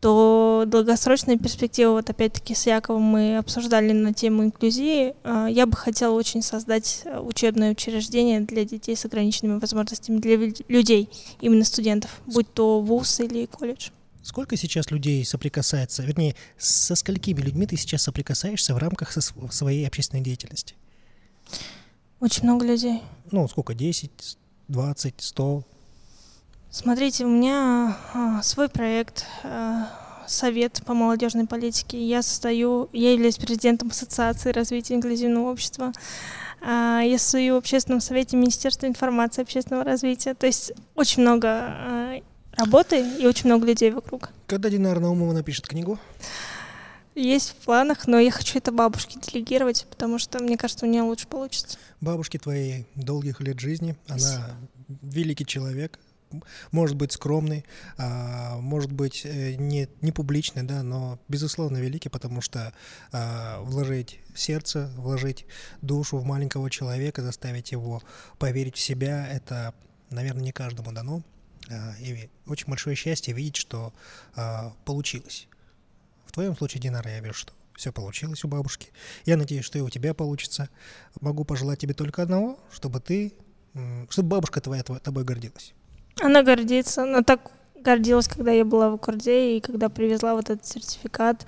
то 0.00 0.64
долгосрочная 0.66 1.38
перспектива, 1.38 1.92
вот 1.92 2.10
опять-таки 2.10 2.54
с 2.54 2.66
Яковом 2.66 3.02
мы 3.02 3.36
обсуждали 3.36 3.92
на 3.92 4.12
тему 4.12 4.44
инклюзии, 4.44 5.14
э, 5.22 5.46
я 5.50 5.66
бы 5.66 5.76
хотела 5.76 6.12
очень 6.14 6.42
создать 6.42 7.04
учебное 7.20 7.70
учреждение 7.70 8.40
для 8.40 8.64
детей 8.64 8.96
с 8.96 9.04
ограниченными 9.04 9.60
возможностями, 9.60 10.18
для 10.18 10.36
людей, 10.68 11.08
именно 11.40 11.64
студентов, 11.64 12.20
будь 12.26 12.52
то 12.52 12.80
вуз 12.80 13.20
или 13.20 13.46
колледж. 13.46 13.90
Сколько 14.28 14.58
сейчас 14.58 14.90
людей 14.90 15.24
соприкасается, 15.24 16.02
вернее, 16.02 16.34
со 16.58 16.94
сколькими 16.96 17.40
людьми 17.40 17.66
ты 17.66 17.78
сейчас 17.78 18.02
соприкасаешься 18.02 18.74
в 18.74 18.76
рамках 18.76 19.10
своей 19.10 19.86
общественной 19.86 20.22
деятельности? 20.22 20.74
Очень 22.20 22.42
много 22.44 22.66
людей. 22.66 23.00
Ну, 23.30 23.48
сколько? 23.48 23.72
10, 23.72 24.10
20, 24.68 25.14
100? 25.16 25.62
Смотрите, 26.70 27.24
у 27.24 27.30
меня 27.30 27.96
а, 28.12 28.42
свой 28.42 28.68
проект, 28.68 29.24
а, 29.44 29.88
совет 30.26 30.82
по 30.84 30.92
молодежной 30.92 31.46
политике. 31.46 32.06
Я 32.06 32.20
состою, 32.20 32.90
я 32.92 33.14
являюсь 33.14 33.38
президентом 33.38 33.88
Ассоциации 33.88 34.50
развития 34.50 34.96
инклюзивного 34.96 35.50
общества. 35.50 35.94
А, 36.60 37.00
я 37.00 37.16
состою 37.16 37.54
в 37.54 37.58
общественном 37.58 38.02
совете 38.02 38.36
Министерства 38.36 38.88
информации 38.88 39.40
и 39.40 39.44
общественного 39.44 39.84
развития. 39.84 40.34
То 40.34 40.44
есть 40.44 40.72
очень 40.94 41.22
много 41.22 42.20
работы 42.58 43.04
и 43.18 43.26
очень 43.26 43.46
много 43.46 43.66
людей 43.66 43.90
вокруг. 43.90 44.30
Когда 44.46 44.68
Динара 44.68 45.00
Наумова 45.00 45.32
напишет 45.32 45.66
книгу? 45.66 45.98
Есть 47.14 47.50
в 47.50 47.64
планах, 47.64 48.06
но 48.06 48.18
я 48.20 48.30
хочу 48.30 48.58
это 48.58 48.70
бабушке 48.70 49.18
делегировать, 49.18 49.86
потому 49.90 50.18
что, 50.18 50.40
мне 50.40 50.56
кажется, 50.56 50.86
у 50.86 50.88
нее 50.88 51.02
лучше 51.02 51.26
получится. 51.26 51.76
Бабушке 52.00 52.38
твоей 52.38 52.86
долгих 52.94 53.40
лет 53.40 53.58
жизни, 53.58 53.96
она 54.06 54.50
великий 55.02 55.44
человек, 55.44 55.98
может 56.70 56.96
быть 56.96 57.12
скромный, 57.12 57.64
а, 57.96 58.58
может 58.58 58.92
быть 58.92 59.22
э, 59.24 59.54
не, 59.54 59.88
не 60.00 60.12
публичный, 60.12 60.62
да, 60.62 60.82
но 60.82 61.18
безусловно 61.28 61.78
великий, 61.78 62.08
потому 62.08 62.40
что 62.40 62.72
а, 63.12 63.60
вложить 63.62 64.20
сердце, 64.34 64.90
вложить 64.96 65.46
душу 65.82 66.18
в 66.18 66.24
маленького 66.24 66.70
человека, 66.70 67.22
заставить 67.22 67.72
его 67.72 68.02
поверить 68.38 68.76
в 68.76 68.80
себя, 68.80 69.26
это, 69.26 69.74
наверное, 70.10 70.42
не 70.42 70.52
каждому 70.52 70.92
дано. 70.92 71.22
А, 71.70 71.94
и 72.00 72.28
очень 72.46 72.68
большое 72.68 72.96
счастье 72.96 73.34
видеть, 73.34 73.56
что 73.56 73.92
а, 74.34 74.72
получилось. 74.84 75.48
В 76.26 76.32
твоем 76.32 76.56
случае, 76.56 76.80
Динара, 76.80 77.10
я 77.10 77.20
вижу, 77.20 77.34
что 77.34 77.52
все 77.74 77.92
получилось 77.92 78.44
у 78.44 78.48
бабушки. 78.48 78.88
Я 79.24 79.36
надеюсь, 79.36 79.64
что 79.64 79.78
и 79.78 79.82
у 79.82 79.88
тебя 79.88 80.12
получится. 80.14 80.68
Могу 81.20 81.44
пожелать 81.44 81.78
тебе 81.78 81.94
только 81.94 82.22
одного, 82.22 82.58
чтобы 82.72 83.00
ты, 83.00 83.32
чтобы 84.10 84.28
бабушка 84.28 84.60
твоя 84.60 84.82
тобой 84.82 85.24
гордилась. 85.24 85.74
Она 86.20 86.42
гордится. 86.42 87.04
Она 87.04 87.22
так 87.22 87.52
гордилась, 87.76 88.28
когда 88.28 88.50
я 88.50 88.64
была 88.64 88.90
в 88.90 88.94
Аккорде 88.94 89.56
и 89.56 89.60
когда 89.60 89.88
привезла 89.88 90.34
вот 90.34 90.50
этот 90.50 90.66
сертификат 90.66 91.46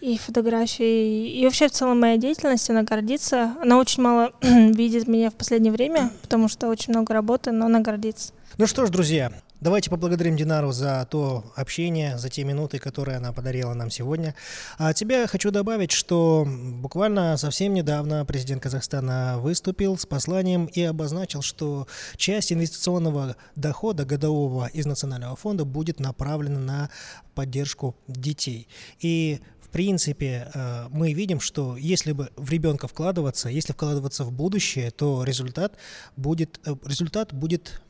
и 0.00 0.16
фотографии, 0.16 1.30
и 1.40 1.44
вообще 1.44 1.68
в 1.68 1.72
целом 1.72 2.00
моя 2.00 2.16
деятельность, 2.16 2.70
она 2.70 2.82
гордится. 2.82 3.54
Она 3.60 3.78
очень 3.78 4.02
мало 4.02 4.32
видит 4.42 5.08
меня 5.08 5.30
в 5.30 5.34
последнее 5.34 5.72
время, 5.72 6.10
потому 6.22 6.48
что 6.48 6.68
очень 6.68 6.92
много 6.92 7.12
работы, 7.12 7.50
но 7.50 7.66
она 7.66 7.80
гордится. 7.80 8.32
Ну 8.58 8.66
что 8.66 8.86
ж, 8.86 8.90
друзья, 8.90 9.32
Давайте 9.60 9.90
поблагодарим 9.90 10.36
Динару 10.36 10.70
за 10.70 11.04
то 11.10 11.44
общение, 11.56 12.16
за 12.16 12.28
те 12.28 12.44
минуты, 12.44 12.78
которые 12.78 13.16
она 13.16 13.32
подарила 13.32 13.74
нам 13.74 13.90
сегодня. 13.90 14.36
А 14.78 14.92
тебе 14.92 15.26
хочу 15.26 15.50
добавить, 15.50 15.90
что 15.90 16.46
буквально 16.46 17.36
совсем 17.36 17.74
недавно 17.74 18.24
президент 18.24 18.62
Казахстана 18.62 19.38
выступил 19.40 19.98
с 19.98 20.06
посланием 20.06 20.66
и 20.66 20.80
обозначил, 20.82 21.42
что 21.42 21.88
часть 22.16 22.52
инвестиционного 22.52 23.34
дохода 23.56 24.04
годового 24.04 24.66
из 24.66 24.86
Национального 24.86 25.34
фонда 25.34 25.64
будет 25.64 25.98
направлена 25.98 26.60
на 26.60 26.90
поддержку 27.34 27.96
детей. 28.06 28.68
И 29.00 29.40
в 29.68 29.70
принципе, 29.70 30.50
э, 30.54 30.86
мы 30.90 31.12
видим, 31.12 31.40
что 31.40 31.76
если 31.76 32.12
бы 32.12 32.30
в 32.36 32.50
ребенка 32.50 32.88
вкладываться, 32.88 33.50
если 33.50 33.74
вкладываться 33.74 34.24
в 34.24 34.32
будущее, 34.32 34.90
то 34.90 35.24
результат 35.24 35.76
будет, 36.16 36.58
э, 36.64 36.74
результат 36.86 37.34
будет 37.34 37.82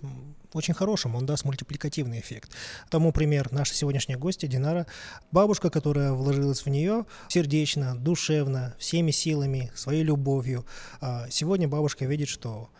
очень 0.54 0.74
хорошим, 0.74 1.14
он 1.14 1.24
даст 1.24 1.44
мультипликативный 1.44 2.18
эффект. 2.18 2.50
Тому 2.90 3.12
пример 3.12 3.52
наши 3.52 3.74
сегодняшние 3.74 4.18
гости 4.18 4.46
Динара, 4.46 4.86
бабушка, 5.30 5.70
которая 5.70 6.12
вложилась 6.12 6.64
в 6.64 6.68
нее 6.68 7.06
сердечно, 7.28 7.96
душевно, 7.96 8.74
всеми 8.78 9.12
силами, 9.12 9.70
своей 9.76 10.02
любовью. 10.02 10.66
А 11.00 11.28
сегодня 11.30 11.68
бабушка 11.68 12.06
видит, 12.06 12.28
что 12.28 12.70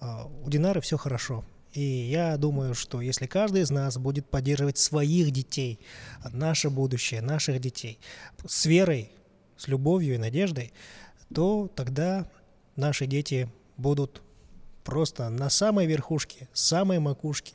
а, 0.00 0.28
у 0.44 0.50
Динары 0.50 0.80
все 0.80 0.96
хорошо. 0.96 1.44
И 1.72 1.82
я 1.82 2.36
думаю, 2.36 2.74
что 2.74 3.00
если 3.00 3.26
каждый 3.26 3.62
из 3.62 3.70
нас 3.70 3.96
будет 3.96 4.28
поддерживать 4.28 4.78
своих 4.78 5.30
детей, 5.30 5.78
наше 6.32 6.68
будущее, 6.68 7.20
наших 7.20 7.60
детей, 7.60 7.98
с 8.46 8.66
верой, 8.66 9.12
с 9.56 9.68
любовью 9.68 10.14
и 10.14 10.18
надеждой, 10.18 10.72
то 11.32 11.70
тогда 11.74 12.28
наши 12.76 13.06
дети 13.06 13.48
будут 13.76 14.22
просто 14.84 15.28
на 15.28 15.50
самой 15.50 15.86
верхушке, 15.86 16.48
самой 16.52 16.98
макушке 16.98 17.54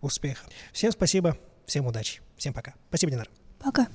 успеха. 0.00 0.46
Всем 0.72 0.92
спасибо, 0.92 1.38
всем 1.66 1.86
удачи, 1.86 2.20
всем 2.36 2.52
пока. 2.52 2.74
Спасибо, 2.88 3.12
Динар. 3.12 3.30
Пока. 3.58 3.88